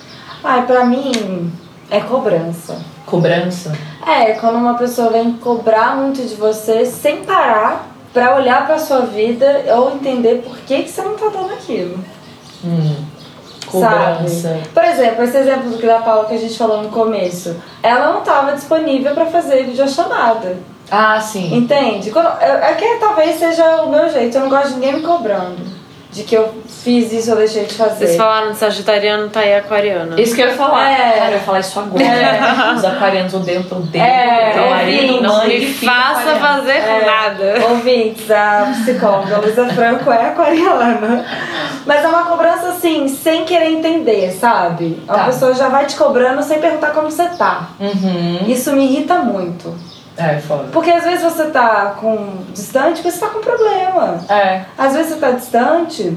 Ai, 0.45 0.65
pra 0.65 0.85
mim, 0.85 1.53
é 1.91 2.01
cobrança. 2.01 2.81
Cobrança. 3.05 3.77
É, 4.07 4.35
quando 4.35 4.57
uma 4.57 4.75
pessoa 4.75 5.11
vem 5.11 5.33
cobrar 5.33 5.97
muito 5.97 6.23
de 6.23 6.37
você 6.37 6.87
sem 6.87 7.25
parar 7.25 7.91
pra 8.13 8.37
olhar 8.37 8.65
pra 8.65 8.79
sua 8.79 9.01
vida 9.01 9.65
ou 9.77 9.93
entender 9.93 10.43
por 10.43 10.57
que, 10.59 10.85
que 10.85 10.89
você 10.91 11.03
não 11.03 11.17
tá 11.17 11.29
dando 11.29 11.53
aquilo. 11.53 11.99
Hum. 12.65 13.08
Cobrança. 13.71 14.49
Sabe? 14.49 14.69
Por 14.69 14.85
exemplo, 14.85 15.25
esse 15.25 15.37
exemplo 15.37 15.71
do 15.71 15.79
que 15.79 15.87
da 15.87 15.99
Paula 16.01 16.25
que 16.27 16.35
a 16.35 16.39
gente 16.39 16.57
falou 16.57 16.83
no 16.83 16.89
começo. 16.89 17.57
Ela 17.83 18.13
não 18.13 18.21
estava 18.21 18.53
disponível 18.53 19.15
pra 19.15 19.27
fazer 19.27 19.65
videochamada. 19.65 20.57
Ah, 20.91 21.21
sim. 21.21 21.55
Entende? 21.55 22.11
Quando, 22.11 22.29
é 22.41 22.71
é 22.71 22.75
que 22.75 22.97
talvez 22.97 23.39
seja 23.39 23.83
o 23.83 23.91
meu 23.91 24.09
jeito. 24.09 24.37
Eu 24.37 24.43
não 24.43 24.49
gosto 24.49 24.69
de 24.69 24.75
ninguém 24.75 24.95
me 24.95 25.03
cobrando. 25.03 25.78
De 26.11 26.23
que 26.23 26.35
eu 26.35 26.55
fiz 26.67 27.13
isso 27.13 27.31
ou 27.33 27.37
deixei 27.37 27.65
de 27.67 27.75
fazer. 27.75 28.07
Vocês 28.07 28.17
falaram 28.17 28.51
de 28.53 28.57
sagitariano, 28.57 29.29
tá 29.29 29.41
aí 29.41 29.55
aquariano. 29.57 30.19
Isso 30.19 30.35
que 30.35 30.41
eu 30.41 30.49
ia 30.49 30.55
falar. 30.55 30.91
É. 30.91 31.13
Cara, 31.19 31.31
eu 31.31 31.35
ia 31.35 31.41
falar 31.41 31.61
isso 31.61 31.79
agora. 31.79 32.75
Os 32.77 32.85
aquarianos 32.85 33.35
odeiam 33.35 33.63
teu 33.63 33.79
dedo, 33.81 34.03
É, 34.05 34.51
teu 34.55 34.71
marido, 34.71 35.13
ouvinte. 35.15 35.27
mãe, 35.27 35.59
Me 35.61 35.67
faça 35.75 36.21
aquariano. 36.33 36.41
fazer 36.41 36.73
É. 36.79 37.05
nada. 37.05 37.67
Ouvintes, 37.69 38.31
a 38.31 38.73
psicóloga 38.73 39.37
Luísa 39.37 39.67
Franco 39.69 40.11
é 40.11 40.29
aquariana. 40.29 41.27
Mas 41.85 42.03
é 42.03 42.09
uma 42.09 42.25
cobrança 42.25 42.69
assim, 42.69 43.07
sem 43.07 43.45
querer 43.45 43.71
entender, 43.71 44.31
sabe? 44.33 45.03
A 45.07 45.13
Tá. 45.15 45.25
pessoa 45.25 45.55
já 45.55 45.69
vai 45.69 45.85
te 45.85 45.95
cobrando 45.97 46.43
sem 46.43 46.59
perguntar 46.59 46.93
como 46.93 47.11
você 47.11 47.29
tá. 47.37 47.69
Uhum. 47.79 48.45
Isso 48.49 48.73
me 48.73 48.85
irrita 48.85 49.17
muito. 49.19 49.75
É, 50.19 50.39
foda. 50.41 50.69
Porque 50.73 50.91
às 50.91 51.05
vezes 51.05 51.23
você 51.23 51.45
tá 51.45 51.95
com 52.01 52.39
distante 52.53 52.97
porque 52.97 53.11
você 53.13 53.21
tá 53.21 53.29
com 53.29 53.41
problema. 53.41 54.19
É. 54.29 54.63
Às 54.77 54.95
vezes 54.95 55.13
você 55.13 55.21
tá 55.21 55.31
distante 55.31 56.17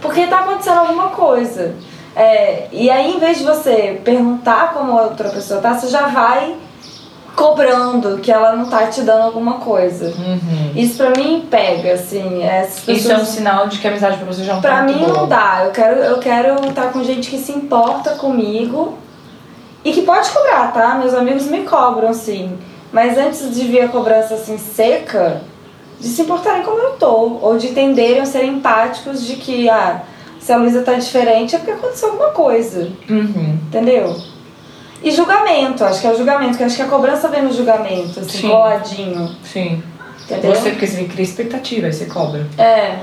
porque 0.00 0.26
tá 0.26 0.40
acontecendo 0.40 0.78
alguma 0.80 1.08
coisa. 1.08 1.74
É, 2.14 2.68
e 2.72 2.90
aí, 2.90 3.14
em 3.14 3.18
vez 3.18 3.38
de 3.38 3.44
você 3.44 4.00
perguntar 4.04 4.72
como 4.72 4.98
a 4.98 5.02
outra 5.02 5.28
pessoa 5.28 5.60
tá, 5.60 5.74
você 5.74 5.88
já 5.88 6.06
vai 6.08 6.56
cobrando 7.34 8.18
que 8.18 8.32
ela 8.32 8.56
não 8.56 8.70
tá 8.70 8.86
te 8.86 9.02
dando 9.02 9.24
alguma 9.24 9.54
coisa. 9.54 10.06
Uhum. 10.06 10.72
Isso 10.74 10.96
pra 10.96 11.10
mim 11.10 11.46
pega, 11.50 11.92
assim. 11.92 12.40
Pessoas, 12.40 12.88
Isso 12.88 13.12
é 13.12 13.16
um 13.18 13.24
sinal 13.24 13.68
de 13.68 13.78
que 13.78 13.86
a 13.86 13.90
amizade 13.90 14.16
pra 14.16 14.26
você 14.26 14.42
já 14.42 14.54
não 14.54 14.62
tá 14.62 14.68
Pra 14.68 14.82
mim 14.82 14.98
boa. 14.98 15.12
não 15.12 15.28
dá. 15.28 15.62
Eu 15.64 15.70
quero 15.70 16.00
eu 16.00 16.18
quero 16.18 16.66
estar 16.68 16.90
com 16.90 17.04
gente 17.04 17.28
que 17.28 17.36
se 17.38 17.52
importa 17.52 18.12
comigo 18.12 18.96
e 19.84 19.92
que 19.92 20.00
pode 20.02 20.30
cobrar, 20.30 20.72
tá? 20.72 20.94
Meus 20.94 21.12
amigos 21.12 21.46
me 21.46 21.64
cobram, 21.64 22.14
sim. 22.14 22.58
Mas 22.92 23.18
antes 23.18 23.54
de 23.54 23.66
vir 23.66 23.80
a 23.82 23.88
cobrança 23.88 24.34
assim 24.34 24.56
seca, 24.58 25.42
de 26.00 26.06
se 26.08 26.22
importarem 26.22 26.62
como 26.62 26.78
eu 26.78 26.90
tô, 26.92 27.38
ou 27.42 27.56
de 27.58 27.68
entenderem 27.68 28.20
ou 28.20 28.26
serem 28.26 28.54
empáticos 28.54 29.26
de 29.26 29.36
que 29.36 29.68
ah, 29.68 30.02
se 30.40 30.52
a 30.52 30.56
Luísa 30.56 30.82
tá 30.82 30.94
diferente 30.94 31.54
é 31.54 31.58
porque 31.58 31.72
aconteceu 31.72 32.10
alguma 32.10 32.30
coisa, 32.30 32.88
Uhum. 33.08 33.58
entendeu? 33.68 34.16
E 35.02 35.10
julgamento, 35.10 35.84
acho 35.84 36.00
que 36.00 36.06
é 36.06 36.10
o 36.10 36.16
julgamento, 36.16 36.56
que 36.56 36.64
acho 36.64 36.76
que 36.76 36.82
a 36.82 36.86
cobrança 36.86 37.28
vem 37.28 37.42
no 37.42 37.52
julgamento, 37.52 38.20
assim, 38.20 38.38
Sim. 38.38 38.48
coladinho. 38.48 39.36
Sim. 39.44 39.82
Entendeu? 40.24 40.54
Você, 40.54 40.70
porque 40.70 40.86
você 40.86 41.04
cria 41.04 41.22
expectativa, 41.24 41.86
aí 41.86 41.92
você 41.92 42.06
cobra. 42.06 42.46
É. 42.58 42.96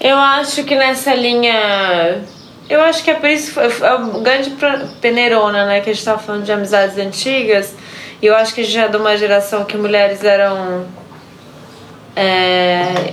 Eu 0.00 0.16
acho 0.16 0.62
que 0.64 0.74
nessa 0.74 1.14
linha. 1.14 2.22
Eu 2.68 2.80
acho 2.82 3.02
que 3.04 3.10
é 3.10 3.14
por 3.14 3.28
isso 3.28 3.46
que 3.48 3.52
foi- 3.70 3.86
é 3.86 3.94
o 3.94 4.20
grande 4.20 4.56
peneirona, 5.00 5.66
né? 5.66 5.80
Que 5.80 5.90
a 5.90 5.92
gente 5.92 6.04
tava 6.04 6.18
falando 6.18 6.44
de 6.44 6.52
amizades 6.52 6.96
antigas. 6.98 7.74
E 8.26 8.28
eu 8.28 8.34
acho 8.34 8.52
que 8.52 8.60
a 8.60 8.64
gente 8.64 8.74
já 8.74 8.82
é 8.86 8.88
de 8.88 8.96
uma 8.96 9.16
geração 9.16 9.64
que 9.64 9.76
mulheres 9.76 10.24
eram. 10.24 10.84
É, 12.16 13.12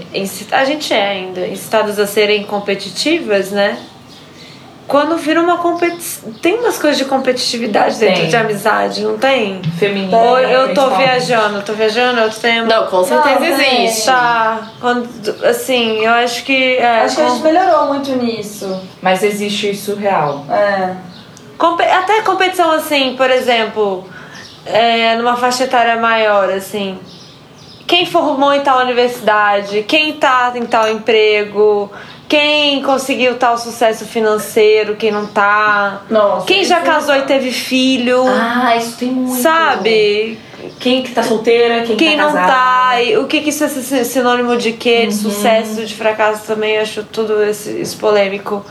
a 0.51 0.65
gente 0.65 0.91
é 0.91 1.07
ainda, 1.07 1.45
incitadas 1.45 1.99
a 1.99 2.07
serem 2.07 2.43
competitivas, 2.45 3.51
né? 3.51 3.77
Quando 4.87 5.15
vira 5.17 5.39
uma 5.39 5.57
competição. 5.59 6.33
Tem 6.41 6.55
umas 6.55 6.79
coisas 6.79 6.97
de 6.97 7.05
competitividade 7.05 7.97
dentro 7.99 8.21
Tem. 8.21 8.27
de 8.29 8.35
amizade, 8.35 9.03
não 9.03 9.15
tem? 9.19 9.61
Feminino. 9.77 10.17
Ou 10.17 10.39
eu 10.39 10.73
tô 10.73 10.89
viajando, 10.95 11.61
tô 11.61 11.73
viajando, 11.73 12.19
eu 12.19 12.31
tenho. 12.31 12.65
Não, 12.65 12.87
com 12.87 13.03
certeza 13.03 13.39
Não, 13.39 13.45
existe. 13.45 14.05
Tá, 14.07 14.71
quando, 14.81 15.07
assim, 15.45 15.99
eu 16.03 16.11
acho 16.13 16.43
que. 16.43 16.77
É, 16.77 17.01
Acho 17.01 17.17
que 17.17 17.21
a 17.21 17.25
com- 17.25 17.31
gente 17.35 17.43
melhorou 17.43 17.87
muito 17.89 18.11
nisso. 18.15 18.81
Mas 18.99 19.21
existe 19.21 19.69
isso 19.69 19.93
real. 19.95 20.43
É. 20.49 20.95
Compe- 21.55 21.83
Até 21.83 22.21
competição 22.23 22.71
assim, 22.71 23.13
por 23.15 23.29
exemplo, 23.29 24.05
é, 24.65 25.15
numa 25.15 25.35
faixa 25.35 25.63
etária 25.65 25.95
maior, 25.97 26.49
assim. 26.49 26.97
Quem 27.85 28.05
formou 28.05 28.53
em 28.53 28.61
tal 28.61 28.79
universidade, 28.79 29.83
quem 29.83 30.13
tá 30.13 30.51
em 30.55 30.65
tal 30.65 30.89
emprego, 30.89 31.91
quem 32.29 32.81
conseguiu 32.81 33.35
tal 33.37 33.57
sucesso 33.57 34.05
financeiro, 34.05 34.95
quem 34.95 35.11
não 35.11 35.27
tá. 35.27 36.01
Nossa. 36.09 36.45
Quem 36.47 36.63
já 36.63 36.77
isso- 36.77 36.85
casou 36.85 37.15
e 37.15 37.21
teve 37.23 37.51
filho, 37.51 38.23
Ah, 38.25 38.75
isso 38.77 38.97
tem 38.97 39.09
muito. 39.11 39.41
sabe? 39.41 40.39
Quem 40.79 41.03
que 41.03 41.11
tá 41.11 41.21
solteira, 41.21 41.83
quem, 41.83 41.97
Quem 41.97 42.17
tá 42.17 42.23
não 42.23 42.33
tá, 42.33 43.01
e 43.01 43.17
o 43.17 43.27
que, 43.27 43.41
que 43.41 43.49
isso 43.49 43.65
é 43.65 43.67
sin- 43.67 44.03
sinônimo 44.05 44.55
de 44.57 44.71
quê? 44.71 45.05
De 45.05 45.13
sucesso, 45.13 45.85
de 45.85 45.93
fracasso 45.93 46.47
também, 46.47 46.77
acho 46.79 47.03
tudo 47.03 47.43
esse- 47.43 47.81
isso 47.81 47.97
polêmico. 47.97 48.65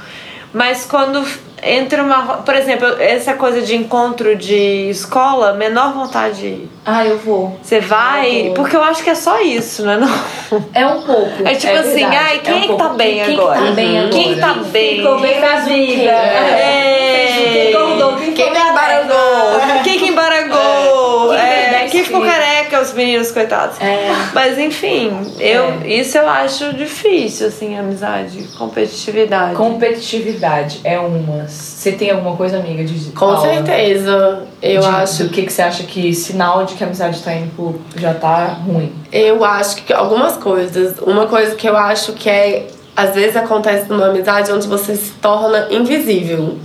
Mas 0.54 0.84
quando 0.86 1.22
entra 1.62 2.02
uma. 2.02 2.38
Por 2.38 2.54
exemplo, 2.54 2.86
essa 3.00 3.34
coisa 3.34 3.62
de 3.62 3.76
encontro 3.76 4.34
de 4.36 4.88
escola, 4.90 5.52
menor 5.54 5.92
vontade 5.92 6.40
de 6.40 6.46
ir. 6.46 6.68
Ah, 6.84 7.04
eu 7.06 7.18
vou. 7.18 7.56
Você 7.62 7.78
vai, 7.80 8.44
vou. 8.46 8.54
porque 8.54 8.74
eu 8.76 8.82
acho 8.82 9.02
que 9.04 9.10
é 9.10 9.14
só 9.14 9.40
isso, 9.40 9.84
né? 9.84 9.96
Não? 9.96 10.62
É 10.74 10.84
um 10.86 11.02
pouco. 11.02 11.30
É 11.46 11.54
tipo 11.54 11.72
assim, 11.74 11.94
verdade. 12.00 12.16
ai, 12.16 12.38
quem 12.40 12.52
um 12.54 12.56
é 12.56 12.60
que 12.62 12.66
pouco. 12.68 12.82
tá 12.82 12.88
bem 12.90 13.24
quem, 13.24 13.34
agora? 13.38 13.58
Quem 13.60 13.66
tá 13.68 13.72
bem 13.74 13.86
Uhum. 13.90 13.98
agora? 13.98 14.10
Quem 14.10 14.38
tá 14.40 14.54
bem? 14.54 14.96
Ficou 14.96 15.20
bem 15.20 15.40
na 15.40 15.54
vida. 15.56 16.10
É. 16.10 17.26
Quem 17.52 17.70
engordou, 17.70 18.16
quem 18.16 18.32
Quem 18.34 18.44
foi 18.46 18.54
me 18.62 18.70
embarangou? 18.70 19.60
Quem 19.84 19.98
que 19.98 20.06
embarangou? 20.08 21.28
Quem 21.30 21.38
É, 21.38 21.86
quem 21.90 22.04
ficou 22.04 22.20
filhos? 22.20 22.34
careca, 22.34 22.41
os 22.82 22.92
meninos, 22.92 23.30
coitados. 23.32 23.80
É. 23.80 24.10
Mas 24.34 24.58
enfim, 24.58 25.10
eu, 25.38 25.64
É. 25.84 25.86
isso 25.88 26.18
eu 26.18 26.28
acho 26.28 26.72
difícil, 26.74 27.46
assim, 27.48 27.78
amizade, 27.78 28.42
competitividade. 28.58 29.54
Competitividade 29.54 30.80
é 30.84 30.98
uma. 30.98 31.46
Você 31.48 31.92
tem 31.92 32.10
alguma 32.10 32.36
coisa, 32.36 32.58
amiga, 32.58 32.84
de 32.84 33.10
Com 33.12 33.20
Paula? 33.34 33.40
certeza. 33.54 34.42
Eu 34.60 34.80
De- 34.80 34.86
acho. 34.86 35.24
Do 35.24 35.30
que, 35.30 35.42
que 35.42 35.52
você 35.52 35.62
acha 35.62 35.82
que 35.84 36.12
sinal 36.14 36.64
de 36.64 36.74
que 36.74 36.82
a 36.84 36.86
amizade 36.86 37.20
tá 37.22 37.32
indo 37.34 37.50
pro, 37.54 37.80
já 38.00 38.14
tá 38.14 38.44
ruim? 38.66 38.92
Eu 39.12 39.44
acho 39.44 39.76
que 39.76 39.92
algumas 39.92 40.36
coisas. 40.36 40.98
Uma 41.00 41.26
coisa 41.26 41.54
que 41.54 41.68
eu 41.68 41.76
acho 41.76 42.12
que 42.12 42.28
é. 42.28 42.66
Às 42.94 43.14
vezes 43.14 43.36
acontece 43.36 43.88
numa 43.88 44.08
amizade 44.08 44.52
onde 44.52 44.66
você 44.68 44.94
se 44.94 45.12
torna 45.12 45.66
invisível. 45.70 46.58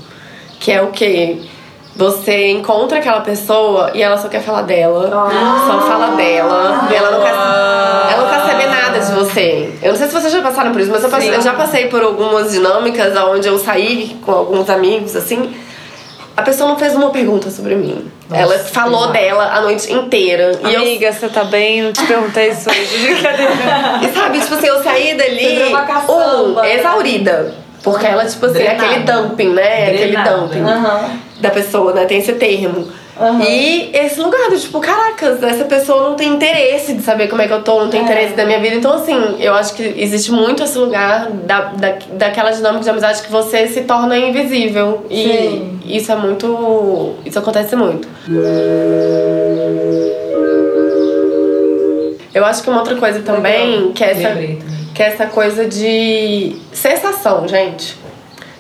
Que 0.60 0.72
é 0.74 0.82
o 0.82 0.88
quê? 0.88 1.38
Você 1.98 2.50
encontra 2.52 3.00
aquela 3.00 3.22
pessoa 3.22 3.90
e 3.94 4.04
ela 4.04 4.18
só 4.18 4.28
quer 4.28 4.42
falar 4.42 4.62
dela. 4.62 5.10
Só 5.68 5.82
fala 5.82 6.16
dela. 6.16 6.88
e 6.92 6.96
ela 6.96 7.12
não 7.12 7.22
quer. 7.22 7.32
Ela 8.14 8.22
não 8.24 8.30
quer 8.30 8.52
saber 8.52 8.68
nada 8.68 9.00
de 9.00 9.12
você. 9.14 9.74
Eu 9.82 9.90
não 9.94 9.98
sei 9.98 10.08
se 10.08 10.14
vocês 10.14 10.32
já 10.32 10.42
passaram 10.44 10.72
por 10.72 10.80
isso, 10.80 10.92
mas 10.92 11.04
eu, 11.04 11.10
passei- 11.10 11.34
eu 11.36 11.42
já 11.42 11.54
passei 11.54 11.88
por 11.88 12.04
algumas 12.04 12.52
dinâmicas 12.52 13.18
onde 13.18 13.48
eu 13.48 13.58
saí 13.58 14.16
com 14.24 14.32
alguns 14.32 14.70
amigos, 14.70 15.16
assim. 15.16 15.56
A 16.36 16.44
pessoa 16.44 16.70
não 16.70 16.78
fez 16.78 16.94
uma 16.94 17.10
pergunta 17.10 17.50
sobre 17.50 17.74
mim. 17.74 18.12
Nossa, 18.30 18.42
ela 18.44 18.60
falou 18.60 19.08
dela 19.08 19.52
a 19.56 19.62
noite 19.62 19.92
inteira. 19.92 20.52
E 20.70 20.74
eu 20.76 20.82
Amiga, 20.82 21.12
você 21.12 21.28
tá 21.30 21.44
bem? 21.46 21.82
Não 21.82 21.92
te 21.92 22.06
perguntei 22.06 22.50
isso 22.50 22.70
hoje. 22.70 23.08
Brincadeira. 23.08 23.52
E 24.08 24.14
sabe, 24.14 24.40
tipo 24.40 24.54
assim, 24.54 24.68
eu 24.68 24.84
saí 24.84 25.16
dali, 25.18 25.64
uma 25.70 25.82
caçamba, 25.82 26.14
um, 26.62 26.62
né? 26.62 26.76
exaurida. 26.76 27.56
Porque 27.84 28.06
ela, 28.06 28.26
tipo 28.26 28.46
assim, 28.46 28.56
Drenada. 28.56 28.84
aquele 28.86 29.04
dumping, 29.04 29.50
né? 29.54 29.84
Aquele 29.88 30.12
Drenada. 30.14 30.38
dumping 30.38 30.62
Aham. 30.62 31.10
da 31.40 31.50
pessoa, 31.52 31.94
né? 31.94 32.06
Tem 32.06 32.18
esse 32.20 32.34
termo. 32.34 32.88
Aham. 33.20 33.42
E 33.44 33.90
esse 33.96 34.20
lugar 34.20 34.50
do 34.52 34.60
tipo, 34.60 34.80
caracas, 34.80 35.42
essa 35.42 35.66
pessoa 35.66 36.10
não 36.10 36.16
tem 36.16 36.34
interesse 36.36 36.94
de 36.94 37.02
saber 37.02 37.28
como 37.28 37.42
é 37.42 37.48
que 37.48 37.54
eu 37.54 37.64
tô, 37.64 37.80
não 37.80 37.90
tem 37.90 38.02
É. 38.02 38.04
interesse 38.04 38.34
da 38.36 38.46
minha 38.46 38.60
vida. 38.60 38.76
Então, 38.76 38.94
assim, 38.94 39.38
eu 39.40 39.54
acho 39.56 39.74
que 39.74 39.82
existe 39.98 40.32
muito 40.32 40.64
esse 40.64 40.78
lugar 40.78 41.28
da, 41.32 41.62
da, 41.62 41.94
daquela 42.14 42.52
dinâmica 42.52 42.84
de 42.84 42.90
amizade 42.92 43.24
que 43.24 43.32
você 43.32 43.68
se 43.68 43.82
torna 43.82 44.16
invisível. 44.18 45.06
E 45.10 45.24
Sim. 45.24 45.80
isso 45.86 46.12
é 46.12 46.16
muito. 46.16 47.16
Isso 47.26 47.40
acontece 47.40 47.76
muito. 47.76 48.08
Eu 52.34 52.46
acho 52.46 52.62
que 52.62 52.70
uma 52.70 52.80
outra 52.80 52.96
coisa 52.96 53.22
também, 53.22 53.92
que 53.94 54.04
é 54.04 54.12
essa, 54.12 54.28
Lembrei. 54.30 54.60
Que 54.98 55.04
é 55.04 55.08
essa 55.10 55.28
coisa 55.28 55.66
de 55.68 56.56
sensação, 56.74 57.48
gente. 57.48 57.96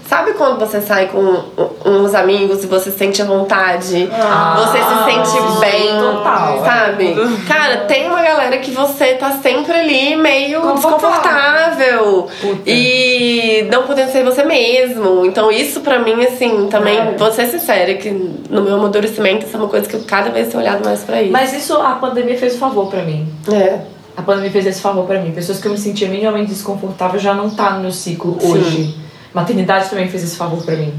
Sabe 0.07 0.33
quando 0.33 0.57
você 0.59 0.79
sai 0.79 1.07
com 1.07 1.43
uns 1.83 2.13
amigos 2.13 2.63
e 2.63 2.67
você 2.67 2.91
sente 2.91 3.21
a 3.21 3.25
vontade? 3.25 4.07
você 4.07 4.77
se 4.77 5.03
sente 5.03 5.37
Ah, 5.43 5.59
bem, 5.59 5.87
total. 5.99 6.63
sabe? 6.63 7.15
Cara, 7.47 7.77
tem 7.87 8.07
uma 8.07 8.21
galera 8.21 8.57
que 8.59 8.69
você 8.71 9.15
tá 9.15 9.31
sempre 9.31 9.73
ali 9.73 10.15
meio 10.15 10.61
Confortável. 10.61 11.09
desconfortável 11.09 12.27
Puta. 12.39 12.61
e 12.69 13.67
não 13.71 13.83
podendo 13.83 14.11
ser 14.11 14.23
você 14.23 14.43
mesmo. 14.43 15.25
Então, 15.25 15.51
isso 15.51 15.81
pra 15.81 15.99
mim, 15.99 16.23
assim, 16.23 16.67
também, 16.69 16.99
É. 16.99 17.15
vou 17.17 17.31
ser 17.33 17.47
sincera, 17.47 17.95
que 17.95 18.09
no 18.11 18.61
meu 18.61 18.75
amadurecimento, 18.75 19.45
isso 19.45 19.57
é 19.57 19.59
uma 19.59 19.67
coisa 19.67 19.89
que 19.89 19.95
eu 19.95 20.03
cada 20.07 20.29
vez 20.29 20.47
tenho 20.49 20.61
olhado 20.61 20.85
mais 20.85 21.03
pra 21.03 21.21
isso. 21.21 21.31
Mas 21.33 21.51
isso 21.51 21.73
a 21.81 21.93
pandemia 21.95 22.37
fez 22.37 22.55
um 22.55 22.59
favor 22.59 22.87
pra 22.89 23.01
mim. 23.01 23.27
É. 23.51 23.79
A 24.17 24.23
pandemia 24.23 24.49
fez 24.49 24.65
esse 24.65 24.81
favor 24.81 25.05
pra 25.05 25.21
mim. 25.21 25.31
Pessoas 25.31 25.59
que 25.59 25.67
eu 25.67 25.71
me 25.71 25.77
sentia 25.77 26.09
minimamente 26.09 26.49
desconfortável 26.49 27.19
já 27.19 27.35
não 27.35 27.51
tá 27.51 27.73
no 27.73 27.81
meu 27.81 27.91
ciclo 27.91 28.35
Sim. 28.41 28.47
hoje. 28.51 28.95
Maternidade 29.31 29.91
também 29.91 30.09
fez 30.09 30.23
esse 30.23 30.35
favor 30.35 30.63
pra 30.63 30.75
mim. 30.75 30.91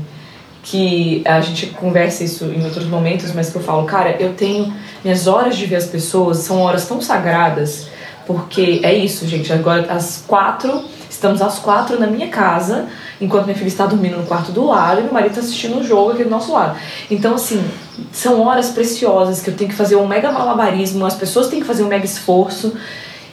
Que 0.63 1.21
a 1.25 1.41
gente 1.41 1.67
conversa 1.67 2.23
isso 2.23 2.45
em 2.45 2.65
outros 2.65 2.87
momentos, 2.87 3.33
mas 3.35 3.51
que 3.51 3.57
eu 3.57 3.63
falo, 3.63 3.85
cara, 3.85 4.17
eu 4.21 4.35
tenho. 4.35 4.73
Minhas 5.03 5.27
horas 5.27 5.57
de 5.57 5.67
ver 5.67 5.77
as 5.77 5.87
pessoas 5.87 6.39
são 6.39 6.61
horas 6.61 6.87
tão 6.87 7.01
sagradas, 7.01 7.89
porque 8.25 8.81
é 8.85 8.95
isso, 8.95 9.27
gente. 9.27 9.53
Agora, 9.53 9.93
às 9.93 10.23
quatro, 10.25 10.85
estamos 11.11 11.43
às 11.43 11.59
quatro 11.59 11.99
na 11.99 12.07
minha 12.07 12.29
casa, 12.29 12.87
enquanto 13.21 13.47
minha 13.47 13.57
filha 13.57 13.69
está 13.69 13.87
dormindo 13.87 14.17
no 14.17 14.27
quarto 14.27 14.53
do 14.53 14.65
lado 14.65 15.01
e 15.01 15.05
meu 15.05 15.13
marido 15.13 15.31
está 15.31 15.41
assistindo 15.41 15.77
um 15.77 15.83
jogo 15.83 16.13
aqui 16.13 16.23
do 16.23 16.31
nosso 16.31 16.53
lado. 16.53 16.79
Então, 17.11 17.35
assim, 17.35 17.65
são 18.13 18.41
horas 18.43 18.71
preciosas 18.71 19.41
que 19.41 19.51
eu 19.51 19.57
tenho 19.57 19.71
que 19.71 19.77
fazer 19.77 19.97
um 19.97 20.07
mega 20.07 20.31
malabarismo, 20.31 21.05
as 21.05 21.15
pessoas 21.15 21.49
têm 21.49 21.59
que 21.59 21.67
fazer 21.67 21.83
um 21.83 21.89
mega 21.89 22.05
esforço. 22.05 22.77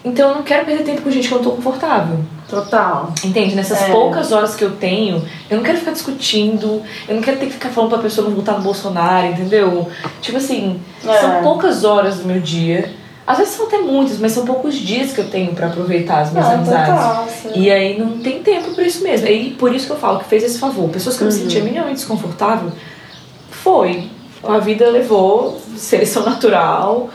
Então, 0.06 0.30
eu 0.30 0.36
não 0.36 0.43
quero 0.43 0.66
perder 0.66 0.84
tempo 0.84 1.01
com 1.01 1.10
gente 1.10 1.28
que 1.28 1.34
eu 1.34 1.39
não 1.39 1.43
tô 1.43 1.51
confortável. 1.56 2.20
Total. 2.47 3.12
Entende? 3.24 3.56
Nessas 3.56 3.82
É. 3.82 3.91
poucas 3.91 4.32
horas 4.32 4.56
que 4.56 4.64
eu 4.64 4.72
tenho, 4.74 5.26
eu 5.49 5.58
não 5.58 5.64
quero 5.64 5.80
ficar 5.80 5.91
discutindo, 5.91 6.84
eu 7.10 7.16
não 7.16 7.22
quero 7.24 7.38
ter 7.38 7.47
que 7.47 7.53
ficar 7.53 7.70
falando 7.70 7.89
pra 7.89 7.99
pessoa 7.99 8.30
não 8.30 8.36
votar 8.36 8.56
no 8.56 8.62
Bolsonaro, 8.64 9.26
entendeu? 9.26 9.89
Tipo 10.22 10.38
assim, 10.38 10.80
É. 11.03 11.20
são 11.20 11.41
poucas 11.41 11.84
horas 11.84 12.18
do 12.20 12.26
meu 12.26 12.39
dia. 12.39 12.93
Às 13.26 13.39
vezes 13.39 13.56
são 13.56 13.66
até 13.66 13.80
muitas, 13.80 14.20
mas 14.20 14.34
são 14.34 14.45
poucos 14.45 14.76
dias 14.76 15.12
que 15.12 15.20
eu 15.22 15.28
tenho 15.28 15.56
pra 15.56 15.66
aproveitar 15.66 16.20
as 16.20 16.32
minhas 16.32 16.45
Não, 16.45 16.53
amizades. 16.53 16.93
total. 16.93 17.28
E 17.56 17.72
aí 17.72 17.97
não 17.97 18.20
tem 18.20 18.43
tempo 18.43 18.76
pra 18.76 18.84
isso 18.84 19.01
mesmo. 19.03 19.26
E 19.28 19.49
por 19.49 19.74
isso 19.74 19.88
que 19.88 19.93
eu 19.93 19.97
falo 19.97 20.20
que 20.20 20.26
fez 20.26 20.43
esse 20.43 20.60
favor. 20.60 20.88
Pessoas 20.89 21.18
que 21.18 21.24
eu 21.24 21.26
me 21.26 21.34
sentia 21.34 21.64
minimamente 21.64 21.95
desconfortável, 21.95 22.72
foi. 23.49 24.08
A 24.43 24.60
vida 24.60 24.88
levou, 24.88 25.60
seleção 25.76 26.24
natural. 26.24 27.10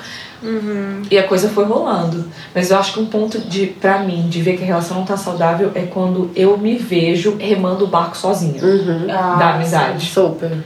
E 1.11 1.19
a 1.19 1.23
coisa 1.27 1.49
foi 1.49 1.65
rolando. 1.65 2.27
Mas 2.55 2.71
eu 2.71 2.79
acho 2.79 2.95
que 2.95 3.01
um 3.01 3.07
ponto 3.07 3.39
de, 3.39 3.67
pra 3.67 4.01
mim, 4.01 4.29
de 4.29 4.41
ver 4.41 4.57
que 4.57 4.63
a 4.63 4.67
relação 4.67 4.97
não 4.97 5.05
tá 5.05 5.17
saudável 5.17 5.73
é 5.75 5.83
quando 5.83 6.31
eu 6.35 6.57
me 6.57 6.77
vejo 6.77 7.37
remando 7.39 7.85
o 7.85 7.89
barco 7.89 8.17
sozinha. 8.17 8.63
Uhum. 8.63 9.07
Ah, 9.11 9.37
da 9.39 9.55
amizade. 9.55 10.07
Super. 10.07 10.65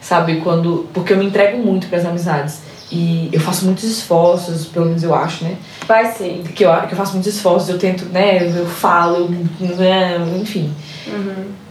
Sabe? 0.00 0.40
Quando. 0.40 0.86
Porque 0.92 1.12
eu 1.12 1.16
me 1.16 1.24
entrego 1.26 1.58
muito 1.58 1.86
pras 1.88 2.04
amizades. 2.04 2.60
E 2.92 3.28
eu 3.32 3.40
faço 3.40 3.64
muitos 3.64 3.84
esforços, 3.84 4.66
pelo 4.66 4.86
menos 4.86 5.02
eu 5.02 5.14
acho, 5.14 5.42
né? 5.42 5.56
Vai 5.86 6.12
sim. 6.12 6.44
Que 6.54 6.64
eu, 6.64 6.70
que 6.82 6.92
eu 6.92 6.96
faço 6.96 7.14
muitos 7.14 7.34
esforços, 7.34 7.68
eu 7.68 7.78
tento, 7.78 8.04
né? 8.06 8.46
Eu 8.56 8.66
falo, 8.66 9.28
né? 9.58 10.18
enfim. 10.40 10.72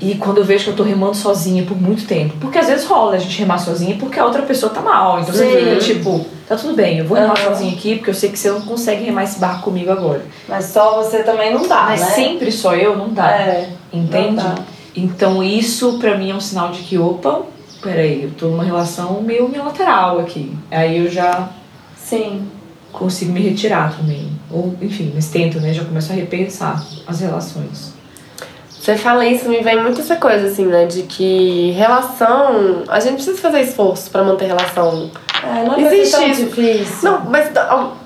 E 0.01 0.16
quando 0.16 0.39
eu 0.39 0.43
vejo 0.43 0.66
que 0.66 0.70
eu 0.72 0.76
tô 0.76 0.84
remando 0.84 1.16
sozinha 1.16 1.64
por 1.64 1.80
muito 1.80 2.06
tempo. 2.06 2.36
Porque 2.41 2.58
às 2.58 2.68
vezes 2.68 2.86
rola 2.86 3.16
a 3.16 3.20
gente 3.20 3.38
remar 3.39 3.58
sozinha 3.58 3.95
porque 3.97 4.20
a 4.20 4.26
outra 4.26 4.41
pessoa 4.41 4.74
tá 4.74 4.82
mal. 4.82 5.22
Então 5.22 5.34
você 5.34 5.49
Sim. 5.49 5.58
fica 5.58 5.78
tipo, 5.78 6.26
tá 6.56 6.62
tudo 6.62 6.76
bem, 6.76 6.99
eu 6.99 7.06
vou 7.06 7.18
remar 7.18 7.36
sozinha 7.38 7.74
aqui 7.74 7.95
porque 7.95 8.10
eu 8.12 8.14
sei 8.14 8.30
que 8.30 8.38
você 8.38 8.51
não 8.51 8.62
consegue 8.62 9.04
remar 9.04 9.24
esse 9.24 9.39
barco 9.39 9.64
comigo 9.64 9.91
agora. 9.91 10.24
Mas 10.47 10.66
só 10.66 11.01
você 11.01 11.24
também 11.24 11.54
não 11.54 11.68
dá, 11.68 11.86
Mas 11.86 12.01
né? 12.01 12.08
sempre 12.08 12.51
só 12.51 12.76
eu 12.76 12.95
não 12.95 13.10
dá. 13.10 13.32
É. 13.32 13.70
Entende? 13.91 14.36
não 14.36 14.36
dá. 14.36 14.56
Então 14.95 15.43
isso 15.43 15.97
pra 15.99 16.18
mim 16.18 16.32
é 16.32 16.36
um 16.36 16.39
sinal 16.39 16.72
de 16.72 16.82
que, 16.84 16.97
opa, 16.97 17.41
peraí, 17.82 18.24
eu 18.24 18.32
tô 18.32 18.47
numa 18.47 18.64
relação 18.64 19.22
meio 19.22 19.45
unilateral 19.45 20.20
aqui. 20.20 20.56
Aí 20.70 20.97
eu 21.04 21.12
já 21.12 21.49
Sim. 21.95 22.47
consigo 22.91 23.32
me 23.34 23.41
retirar 23.41 23.97
também. 23.97 24.30
Ou, 24.51 24.76
enfim, 24.82 25.12
mas 25.16 25.30
tento, 25.30 25.60
né? 25.60 25.74
Já 25.74 25.84
começo 25.84 26.12
a 26.12 26.16
repensar 26.16 26.86
as 27.08 27.20
relações. 27.20 27.93
Você 28.84 28.98
fala 28.98 29.26
isso, 29.26 29.48
me 29.48 29.62
vem 29.62 29.82
muito 29.82 30.02
essa 30.02 30.18
coisa, 30.18 30.48
assim, 30.48 30.66
né? 30.66 30.86
De 30.86 31.04
que 31.04 31.72
relação. 31.72 32.84
A 32.90 33.00
gente 33.00 33.14
precisa 33.14 33.38
fazer 33.38 33.62
esforço 33.62 34.12
pra 34.12 34.26
manter 34.26 34.48
relação. 34.48 35.10
É, 35.42 35.64
não 35.64 35.76
é 35.76 35.82
Existe 35.84 36.18
tão 36.18 36.30
difícil. 36.30 37.10
Não, 37.10 37.22
mas 37.22 37.50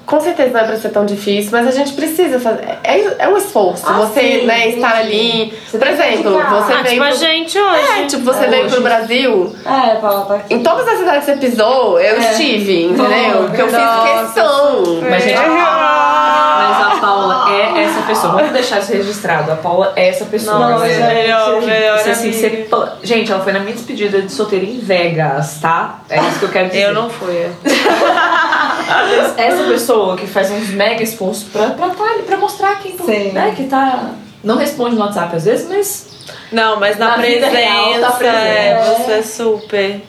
com 0.07 0.19
certeza 0.21 0.51
não 0.53 0.61
é 0.61 0.63
pra 0.63 0.75
ser 0.77 0.89
tão 0.89 1.05
difícil, 1.05 1.51
mas 1.51 1.67
a 1.67 1.71
gente 1.71 1.91
precisa 1.93 2.39
fazer. 2.39 2.63
É, 2.83 3.15
é 3.19 3.27
um 3.27 3.37
esforço. 3.37 3.83
Ah, 3.85 3.93
você, 3.93 4.39
sim, 4.39 4.45
né, 4.47 4.69
estar 4.69 4.95
ali. 4.95 5.53
Você 5.69 5.77
Por 5.77 5.87
exemplo, 5.87 6.31
você 6.31 6.73
Ah, 6.73 6.81
veio. 6.81 6.85
tipo 6.93 7.03
a 7.03 7.07
pro- 7.09 7.17
gente 7.17 7.59
hoje. 7.59 7.91
É, 8.01 8.05
tipo, 8.05 8.23
você 8.23 8.45
É, 8.45 8.47
veio 8.47 8.63
hoje. 8.65 8.73
pro 8.73 8.83
Brasil. 8.83 9.55
É, 9.65 9.95
Paula 9.95 10.25
tá 10.25 10.35
aqui. 10.35 10.53
Em 10.53 10.63
todas 10.63 10.87
as 10.87 10.97
cidades 10.99 11.25
que 11.25 11.31
você 11.33 11.37
pisou, 11.37 11.99
eu 11.99 12.15
É. 12.15 12.19
estive, 12.19 12.85
entendeu? 12.85 13.43
Porque 13.47 13.61
eu 13.61 13.67
fiz 13.67 14.23
questão. 14.23 14.83
Mas, 15.09 15.23
gente, 15.23 15.37
Ah! 15.37 16.77
mas 16.79 16.97
a 16.97 17.01
Paula 17.01 17.45
é 17.51 17.83
essa 17.83 18.01
pessoa. 18.03 18.33
Vamos 18.33 18.51
deixar 18.53 18.79
isso 18.79 18.93
registrado. 18.93 19.51
A 19.51 19.55
Paula 19.57 19.91
é 19.95 20.07
essa 20.07 20.23
pessoa. 20.25 20.57
Nossa, 20.57 20.85
né? 20.85 20.93
gente. 20.93 21.13
melhor, 21.15 21.61
melhor 21.61 21.99
Você, 21.99 22.09
assim, 22.11 22.31
você 22.31 22.67
Gente, 23.03 23.31
ela 23.31 23.43
foi 23.43 23.51
na 23.53 23.59
minha 23.59 23.73
despedida 23.73 24.21
de 24.21 24.31
solteira 24.31 24.65
em 24.65 24.79
Vegas, 24.79 25.59
tá? 25.61 25.99
É 26.09 26.17
isso 26.19 26.39
que 26.39 26.45
eu 26.45 26.49
quero 26.49 26.67
dizer. 26.69 26.83
Eu 26.83 26.93
não 26.93 27.09
fui. 27.09 27.47
Essa 29.37 29.63
pessoa 29.63 30.15
que 30.15 30.27
faz 30.27 30.49
uns 30.51 30.69
mega 30.69 31.03
esforços 31.03 31.43
pra, 31.43 31.71
pra, 31.71 31.89
tá 31.89 32.05
pra 32.25 32.37
mostrar 32.37 32.79
quem 32.79 32.97
Sim. 32.97 33.31
né, 33.31 33.53
que 33.55 33.63
tá. 33.65 34.11
Não 34.43 34.57
responde 34.57 34.95
no 34.95 35.01
WhatsApp 35.01 35.35
às 35.35 35.45
vezes, 35.45 35.67
mas. 35.67 36.07
Não, 36.51 36.79
mas 36.79 36.97
na, 36.97 37.17
Na 37.17 37.23
vida 37.23 37.47
presença, 37.49 37.57
real, 37.57 37.99
tá 38.01 38.11
presente. 38.11 38.37
é, 38.37 38.95
você 38.97 39.11
é 39.11 39.21
super. 39.21 40.01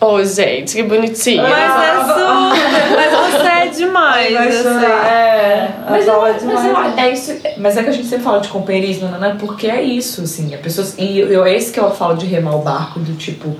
Ô, 0.00 0.24
gente, 0.24 0.74
que 0.74 0.82
bonitinho. 0.82 1.42
Mas 1.42 1.82
é 1.82 1.98
super. 2.02 2.96
Mas 2.96 3.32
você 3.32 3.46
é 3.48 3.66
demais, 3.68 4.32
Vai 4.34 4.48
assim. 4.48 4.62
chorar. 4.62 5.06
É, 5.06 5.70
Mas, 5.88 6.08
a 6.08 6.12
Paula 6.12 6.28
é, 6.28 6.30
é 6.30 6.40
mas, 6.44 6.62
demais. 6.62 6.98
é, 6.98 7.00
é 7.00 7.12
isso, 7.12 7.36
mas 7.58 7.76
é 7.76 7.82
que 7.84 7.88
a 7.90 7.92
gente 7.92 8.08
sempre 8.08 8.24
fala 8.24 8.40
de 8.40 8.48
companheirismo, 8.48 9.08
né? 9.08 9.36
Porque 9.38 9.68
é 9.68 9.80
isso, 9.82 10.22
assim. 10.22 10.52
A 10.54 10.58
pessoa, 10.58 10.86
e 10.98 11.20
eu, 11.20 11.44
é 11.44 11.54
esse 11.54 11.70
que 11.72 11.78
eu 11.78 11.90
falo 11.92 12.16
de 12.16 12.26
remar 12.26 12.56
o 12.56 12.62
barco, 12.62 12.98
do 12.98 13.14
tipo, 13.14 13.54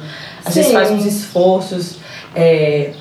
às 0.45 0.55
vezes 0.55 0.71
Sim. 0.71 0.77
faz 0.77 0.91
uns 0.91 1.05
esforços. 1.07 1.99
é, 2.35 2.93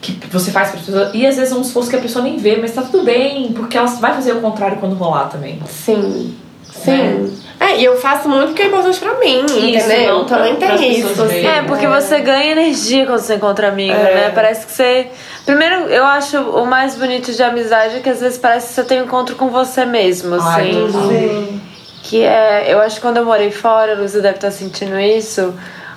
que 0.00 0.18
você 0.30 0.50
faz 0.50 0.70
pra 0.70 0.80
pessoa. 0.80 1.10
E 1.14 1.26
às 1.26 1.36
vezes 1.36 1.52
é 1.52 1.56
um 1.56 1.60
esforço 1.62 1.90
que 1.90 1.96
a 1.96 2.00
pessoa 2.00 2.24
nem 2.24 2.36
vê, 2.36 2.56
mas 2.56 2.72
tá 2.74 2.82
tudo 2.82 3.04
bem, 3.04 3.52
porque 3.52 3.76
ela 3.76 3.86
vai 3.86 4.14
fazer 4.14 4.32
o 4.32 4.40
contrário 4.40 4.78
quando 4.78 4.94
rolar 4.94 5.28
também. 5.28 5.60
Sim. 5.66 6.34
Sim. 6.72 7.36
É, 7.58 7.78
e 7.78 7.84
eu 7.84 7.96
faço 8.00 8.26
muito 8.28 8.48
porque 8.48 8.62
é 8.62 8.66
importante 8.66 8.98
pra 8.98 9.18
mim, 9.18 9.40
entendeu? 9.40 10.14
não 10.20 10.24
pra- 10.24 10.38
Também 10.38 10.56
pras 10.56 10.80
tem 10.80 10.94
pessoas 10.94 11.12
isso. 11.12 11.22
assim. 11.22 11.46
É, 11.46 11.62
porque 11.62 11.86
você 11.86 12.20
ganha 12.20 12.52
energia 12.52 13.04
quando 13.04 13.18
você 13.18 13.34
encontra 13.34 13.68
amigo, 13.68 13.92
É. 13.92 14.14
né? 14.14 14.32
Parece 14.34 14.64
que 14.64 14.72
você. 14.72 15.08
Primeiro, 15.44 15.74
eu 15.88 16.04
acho 16.06 16.38
o 16.38 16.64
mais 16.64 16.94
bonito 16.94 17.30
de 17.32 17.42
amizade 17.42 17.96
é 17.96 18.00
que 18.00 18.08
às 18.08 18.20
vezes 18.20 18.38
parece 18.38 18.68
que 18.68 18.74
você 18.74 18.84
tem 18.84 19.02
um 19.02 19.04
encontro 19.04 19.34
com 19.36 19.48
você 19.50 19.84
mesmo, 19.84 20.36
Ai, 20.40 20.70
assim. 20.70 20.92
Sim. 20.92 21.60
Que 22.04 22.22
é. 22.22 22.72
Eu 22.72 22.80
acho 22.80 22.94
que 22.96 23.02
quando 23.02 23.18
eu 23.18 23.26
morei 23.26 23.50
fora, 23.50 23.92
a 23.92 23.96
Luísa 23.96 24.22
deve 24.22 24.36
estar 24.36 24.50
sentindo 24.50 24.98
isso. 24.98 25.52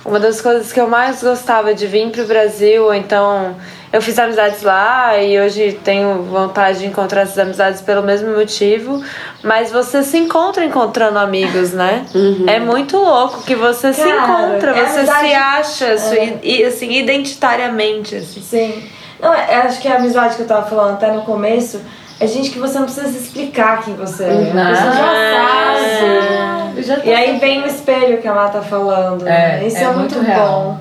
Uma 0.06 0.20
das 0.20 0.42
coisas 0.42 0.72
que 0.74 0.80
eu 0.82 0.88
mais 0.88 1.24
gostava 1.24 1.74
de 1.74 1.88
vir 1.88 2.10
pro 2.12 2.26
Brasil, 2.26 2.84
ou 2.86 2.94
então 2.94 3.56
eu 3.92 4.02
fiz 4.02 4.20
amizades 4.20 4.62
lá 4.62 5.18
e 5.22 5.40
hoje 5.40 5.80
tenho 5.84 6.24
vontade 6.24 6.80
de 6.80 6.88
encontrar 6.88 7.22
essas 7.22 7.38
amizades 7.40 7.80
pelo 7.82 8.02
mesmo 8.04 8.36
motivo. 8.36 9.02
Mas 9.42 9.72
você 9.72 10.04
se 10.04 10.18
encontra 10.18 10.66
encontrando 10.66 11.18
amigos, 11.20 11.72
né? 11.72 12.06
É 12.48 12.60
muito 12.60 12.98
louco 12.98 13.44
que 13.44 13.56
você 13.56 13.94
se 13.94 14.04
Cara, 14.04 14.50
encontra, 14.52 14.72
é 14.72 14.86
você 14.86 14.98
amizade- 15.00 15.28
se 15.28 15.34
acha 15.34 15.94
assim, 15.94 16.40
e, 16.44 16.64
assim, 16.66 16.92
identitariamente. 16.92 18.16
Assim. 18.16 18.42
Sim. 18.42 18.90
Não, 19.22 19.34
é- 19.34 19.56
acho 19.66 19.80
que 19.80 19.88
a 19.88 19.96
amizade 19.96 20.36
que 20.36 20.42
eu 20.42 20.48
tava 20.48 20.68
falando 20.68 20.96
até 20.96 21.12
no 21.14 21.22
começo 21.22 21.80
é 22.20 22.28
gente 22.28 22.50
que 22.52 22.60
você 22.60 22.78
não 22.78 22.86
precisa 22.86 23.08
se 23.10 23.18
explicar 23.18 23.84
quem 23.84 23.96
você 23.96 24.24
é. 24.24 24.28
Pessoa 24.28 24.74
já 24.76 24.94
sabe. 24.94 26.84
Já 26.84 26.98
E 27.04 27.14
aí 27.14 27.38
vem 27.40 27.62
o 27.64 27.68
espelho 27.68 28.18
que 28.20 28.28
a 28.28 28.34
Má 28.34 28.48
tá 28.50 28.62
falando. 28.62 29.24
É, 29.28 29.60
né? 29.60 29.64
Isso 29.68 29.78
é 29.78 29.84
é, 29.84 29.88
muito, 29.92 30.16
muito 30.16 30.32
bom. 30.32 30.78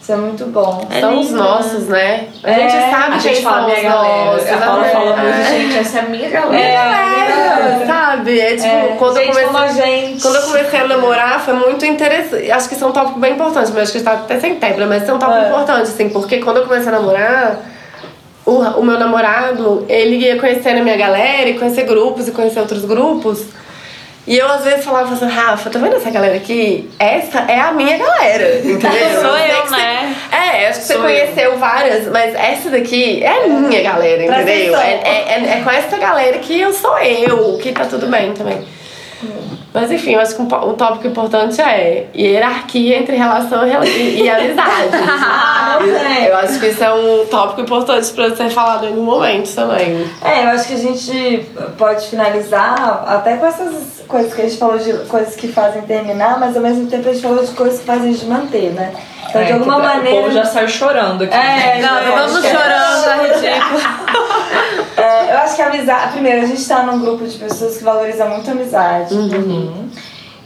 Isso 0.00 0.12
é 0.12 0.16
muito 0.16 0.46
bom. 0.46 0.84
É 0.90 1.00
são 1.00 1.20
os 1.20 1.26
lindo, 1.28 1.38
nossos, 1.38 1.86
né? 1.86 2.26
A 2.42 2.50
É, 2.50 2.54
gente 2.54 2.90
sabe 2.90 3.06
A 3.06 3.18
quem 3.18 3.20
gente 3.20 3.42
fala 3.42 3.56
são 3.58 3.66
minha 3.66 3.76
os 3.78 3.82
galera. 3.84 4.24
nossos. 4.32 4.50
A 4.50 4.56
Paula 4.56 4.84
fala 4.84 5.16
muito, 5.16 5.38
É. 5.38 5.44
gente, 5.44 5.78
essa 5.78 5.98
é 5.98 6.00
a 6.00 6.04
minha 6.08 6.28
galera. 6.30 6.58
É, 6.62 7.86
sabe? 7.86 8.40
É 8.40 8.56
tipo, 8.56 8.66
É, 8.66 8.96
quando 8.98 9.16
eu 9.16 9.22
gente 9.22 9.28
comecei. 9.28 9.46
como 9.46 9.58
a 9.58 9.68
gente. 9.68 10.22
Quando 10.22 10.34
eu 10.36 10.42
comecei 10.42 10.80
a 10.80 10.86
namorar, 10.88 11.40
foi 11.40 11.54
muito 11.54 11.86
interessante. 11.86 12.50
Acho 12.50 12.68
que 12.68 12.74
isso 12.74 12.84
é 12.84 12.88
um 12.88 12.92
tópico 12.92 13.20
bem 13.20 13.32
importante, 13.34 13.70
mas 13.72 13.82
acho 13.84 13.92
que 13.92 13.98
está 13.98 14.12
até 14.14 14.40
sem 14.40 14.56
tempo? 14.56 14.80
Mas 14.88 15.02
isso 15.02 15.10
é 15.12 15.14
um 15.14 15.18
tópico 15.18 15.38
É. 15.40 15.46
importante, 15.48 15.82
assim, 15.82 16.08
porque 16.08 16.38
quando 16.38 16.56
eu 16.58 16.64
comecei 16.64 16.88
a 16.88 16.92
namorar, 16.92 17.56
o, 18.52 18.80
o 18.80 18.84
meu 18.84 18.98
namorado, 18.98 19.84
ele 19.88 20.16
ia 20.16 20.38
conhecendo 20.38 20.80
a 20.80 20.82
minha 20.82 20.96
galera 20.96 21.48
e 21.48 21.58
conhecer 21.58 21.84
grupos 21.84 22.28
e 22.28 22.32
conhecer 22.32 22.60
outros 22.60 22.84
grupos. 22.84 23.44
E 24.24 24.38
eu 24.38 24.48
às 24.48 24.62
vezes 24.62 24.84
falava 24.84 25.12
assim, 25.12 25.26
Rafa, 25.26 25.68
tá 25.68 25.80
vendo 25.80 25.96
essa 25.96 26.08
galera 26.08 26.36
aqui? 26.36 26.88
Essa 26.96 27.40
é 27.40 27.58
a 27.58 27.72
minha 27.72 27.98
galera, 27.98 28.58
entendeu? 28.62 29.20
Sou 29.20 29.36
eu, 29.36 29.62
que 29.62 29.68
você- 29.68 29.76
né? 29.76 30.16
É, 30.30 30.68
acho 30.68 30.78
que 30.80 30.86
você 30.86 30.92
Sou 30.94 31.02
conheceu 31.02 31.58
várias, 31.58 32.06
mas 32.06 32.32
essa 32.36 32.70
daqui 32.70 33.20
é 33.22 33.44
a 33.44 33.48
minha 33.48 33.82
galera, 33.82 34.22
entendeu? 34.22 34.76
É, 34.78 35.00
é, 35.02 35.24
é, 35.28 35.58
é 35.58 35.60
com 35.64 35.70
essa 35.70 35.98
galera 35.98 36.38
que 36.38 36.60
eu 36.60 36.72
sou 36.72 36.96
eu, 36.98 37.58
que 37.60 37.72
tá 37.72 37.84
tudo 37.84 38.06
bem 38.06 38.32
também. 38.32 38.64
Mas 39.72 39.90
enfim, 39.90 40.12
eu 40.12 40.20
acho 40.20 40.36
que 40.36 40.42
um, 40.42 40.44
um 40.44 40.74
tópico 40.74 41.06
importante 41.06 41.60
é 41.60 42.06
hierarquia 42.14 42.98
entre 42.98 43.16
relação 43.16 43.66
e, 43.66 44.22
e, 44.22 44.28
amizade. 44.28 44.90
Ah, 45.64 45.78
não 45.80 45.86
tem. 45.86 46.24
eu 46.24 46.36
acho 46.36 46.58
que 46.58 46.66
isso 46.66 46.82
é 46.82 46.92
um 46.92 47.24
tópico 47.26 47.60
importante 47.62 48.10
pra 48.12 48.34
ser 48.34 48.50
falado 48.50 48.86
em 48.86 48.98
um 48.98 49.02
momento 49.02 49.54
também. 49.54 50.06
É, 50.22 50.44
eu 50.44 50.48
acho 50.48 50.66
que 50.66 50.74
a 50.74 50.78
gente 50.78 51.46
pode 51.78 52.08
finalizar 52.08 53.04
até 53.06 53.36
com 53.36 53.46
essas 53.46 54.02
coisas 54.06 54.34
que 54.34 54.42
a 54.42 54.44
gente 54.44 54.58
falou 54.58 54.78
de 54.78 54.92
coisas 55.06 55.34
que 55.36 55.48
fazem 55.48 55.82
terminar, 55.82 56.38
mas 56.38 56.56
ao 56.56 56.62
mesmo 56.62 56.86
tempo 56.88 57.08
a 57.08 57.12
gente 57.12 57.22
falou 57.22 57.44
de 57.44 57.52
coisas 57.52 57.78
que 57.78 57.86
fazem 57.86 58.10
a 58.10 58.12
gente 58.12 58.26
manter, 58.26 58.72
né? 58.72 58.92
Então, 59.32 59.40
É, 59.40 59.44
de 59.46 59.52
alguma 59.52 59.76
que 59.76 59.82
tá- 59.82 59.88
maneira. 59.94 60.18
O 60.18 60.22
povo 60.24 60.34
já 60.34 60.44
saiu 60.44 60.68
chorando 60.68 61.24
aqui. 61.24 61.34
É, 61.34 61.80
Não, 61.80 61.88
já- 62.04 62.10
vamos 62.26 62.44
é- 62.44 62.50
chorando, 62.50 63.08
é 63.08 63.34
ridículo. 63.34 63.80
É, 64.98 65.32
eu 65.32 65.38
acho 65.38 65.56
que 65.56 65.62
a 65.62 65.66
amizade. 65.68 66.12
Primeiro, 66.12 66.42
a 66.42 66.46
gente 66.46 66.68
tá 66.68 66.82
num 66.82 67.00
grupo 67.00 67.26
de 67.26 67.38
pessoas 67.38 67.78
que 67.78 67.82
valoriza 67.84 68.26
muito 68.26 68.48
a 68.48 68.52
amizade. 68.52 69.14
Uhum. 69.14 69.88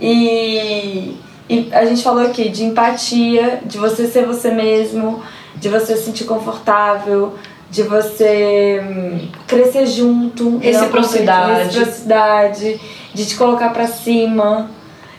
E, 0.00 1.16
e 1.48 1.68
a 1.72 1.84
gente 1.84 2.02
falou 2.02 2.24
aqui 2.24 2.48
de 2.48 2.64
empatia, 2.64 3.60
de 3.64 3.76
você 3.76 4.06
ser 4.06 4.24
você 4.24 4.50
mesmo, 4.52 5.20
de 5.56 5.68
você 5.68 5.96
se 5.96 6.04
sentir 6.04 6.24
confortável, 6.24 7.34
de 7.70 7.82
você 7.82 8.80
hum, 8.88 9.28
crescer 9.48 9.86
junto. 9.86 10.44
não 10.44 10.58
Reciprocidade. 10.60 11.48
competir, 11.50 11.64
Reciprocidade, 11.78 12.80
de 13.12 13.26
te 13.26 13.34
colocar 13.36 13.70
pra 13.70 13.86
cima. 13.88 14.70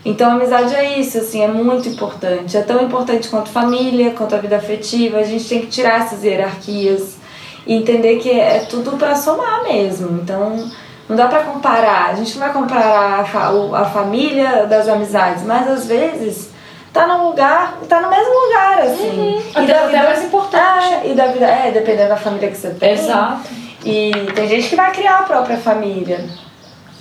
Então 0.06 0.30
a 0.32 0.34
amizade 0.34 0.74
é 0.76 1.00
isso, 1.00 1.18
assim, 1.18 1.44
é 1.44 1.48
muito 1.48 1.90
importante. 1.90 2.56
É 2.56 2.62
tão 2.62 2.82
importante 2.84 3.28
quanto 3.28 3.50
família, 3.50 4.12
quanto 4.12 4.36
a 4.36 4.38
vida 4.38 4.56
afetiva. 4.56 5.18
A 5.18 5.24
gente 5.24 5.48
tem 5.50 5.62
que 5.62 5.68
tirar 5.68 6.02
essas 6.06 6.24
hierarquias 6.24 7.18
e 7.66 7.74
entender 7.74 8.18
que 8.18 8.30
é 8.32 8.60
tudo 8.70 8.92
pra 8.98 9.16
somar 9.16 9.64
mesmo. 9.64 10.20
Então 10.22 10.70
não 11.10 11.16
dá 11.16 11.28
pra 11.28 11.40
comparar. 11.42 12.10
A 12.12 12.14
gente 12.16 12.38
não 12.38 12.46
vai 12.46 12.54
comparar 12.54 13.20
a, 13.22 13.26
fa- 13.26 13.52
a 13.74 13.86
família 13.86 14.66
das 14.66 14.88
amizades, 14.88 15.44
mas 15.44 15.68
às 15.70 15.86
vezes 15.88 16.52
tá 16.94 17.06
num 17.06 17.28
lugar, 17.30 17.78
tá 17.90 18.00
no 18.00 18.10
mesmo 18.10 18.34
lugar, 18.46 18.80
assim. 18.80 19.42
Até- 19.54 19.78
até 19.86 20.04
mais 20.04 20.24
importante. 20.24 20.94
É, 20.94 21.12
e 21.12 21.14
da 21.16 21.28
vida, 21.28 21.46
é, 21.46 21.72
dependendo 21.72 22.10
da 22.10 22.18
família 22.18 22.50
que 22.50 22.56
você 22.58 22.70
tem. 22.70 22.94
Exato. 22.94 23.42
E 23.84 24.12
tem 24.34 24.48
gente 24.48 24.70
que 24.70 24.76
vai 24.76 24.92
criar 24.92 25.20
a 25.20 25.24
própria 25.24 25.58
família. 25.58 26.26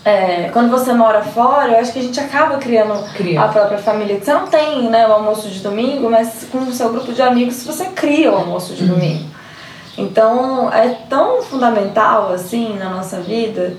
É, 0.07 0.51
quando 0.53 0.71
você 0.71 0.93
mora 0.93 1.21
fora, 1.21 1.73
eu 1.73 1.79
acho 1.81 1.93
que 1.93 1.99
a 1.99 2.03
gente 2.03 2.21
acaba 2.21 2.59
criando 2.59 2.95
Cria. 3.15 3.43
a 3.43 3.49
própria 3.49 3.79
família. 3.79 4.21
Você 4.23 4.33
não 4.33 4.47
tem 4.47 4.89
né, 4.89 5.05
o 5.09 5.13
almoço 5.13 5.49
de 5.49 5.59
domingo, 5.59 6.09
mas 6.09 6.47
com 6.53 6.59
o 6.59 6.73
seu 6.73 6.91
grupo 6.91 7.13
de 7.13 7.21
amigos 7.21 7.65
você 7.65 7.87
cria 7.87 8.31
o 8.31 8.37
almoço 8.37 8.73
de 8.75 8.85
domingo. 8.87 9.25
Então 9.99 10.73
é 10.73 10.91
tão 11.11 11.43
fundamental 11.43 12.33
assim 12.33 12.79
na 12.79 12.89
nossa 12.89 13.19
vida. 13.21 13.77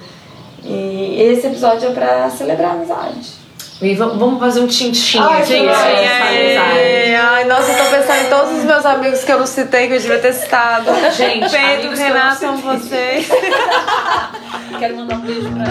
E 0.65 1.15
esse 1.17 1.47
episódio 1.47 1.87
é 1.87 1.93
pra 1.93 2.29
celebrar 2.29 2.71
a 2.71 2.73
amizade. 2.73 3.37
E 3.81 3.95
vamos 3.95 4.39
fazer 4.39 4.59
um 4.59 4.67
tintim 4.67 5.19
Ai, 5.19 5.43
aqui. 5.43 5.65
Ai, 7.15 7.45
nossa, 7.45 7.71
eu 7.71 7.77
tô 7.77 7.91
pensando 7.91 8.25
em 8.25 8.29
todos 8.29 8.57
os 8.57 8.63
meus 8.65 8.85
amigos 8.85 9.23
que 9.23 9.31
eu 9.31 9.39
não 9.39 9.47
citei, 9.47 9.87
que 9.87 9.93
eu 9.93 9.99
devia 9.99 10.19
ter 10.19 10.33
citado. 10.33 10.91
Gente, 11.15 11.49
Pedro, 11.49 11.95
Renato, 11.95 12.39
são 12.39 12.57
vocês. 12.57 13.29
Quero 14.79 14.97
mandar 14.97 15.17
um 15.17 15.21
beijo 15.21 15.49
pra 15.51 15.65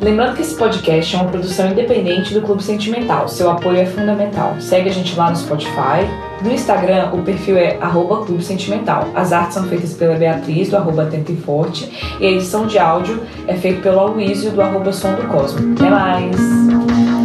Lembrando 0.00 0.34
que 0.34 0.42
esse 0.42 0.54
podcast 0.54 1.14
é 1.14 1.18
uma 1.18 1.30
produção 1.30 1.70
independente 1.70 2.32
do 2.32 2.40
Clube 2.40 2.62
Sentimental. 2.62 3.28
Seu 3.28 3.50
apoio 3.50 3.78
é 3.80 3.84
fundamental. 3.84 4.56
Segue 4.58 4.88
a 4.88 4.92
gente 4.92 5.14
lá 5.14 5.28
no 5.28 5.36
Spotify. 5.36 6.08
No 6.42 6.50
Instagram, 6.50 7.10
o 7.12 7.22
perfil 7.22 7.58
é 7.58 7.76
arroba 7.80 8.24
Clube 8.24 8.42
Sentimental. 8.42 9.08
As 9.14 9.30
artes 9.30 9.54
são 9.54 9.64
feitas 9.64 9.92
pela 9.92 10.14
Beatriz, 10.14 10.70
do 10.70 10.78
arroba 10.78 11.02
Atento 11.02 11.32
e 11.32 11.36
Forte. 11.36 12.16
E 12.18 12.26
a 12.26 12.30
edição 12.30 12.66
de 12.66 12.78
áudio 12.78 13.22
é 13.46 13.54
feita 13.54 13.82
pelo 13.82 14.00
Aloysio, 14.00 14.50
do 14.50 14.62
arroba 14.62 14.90
Som 14.90 15.12
do 15.14 15.28
Cosmo. 15.28 15.74
Até 15.74 15.90
mais! 15.90 17.19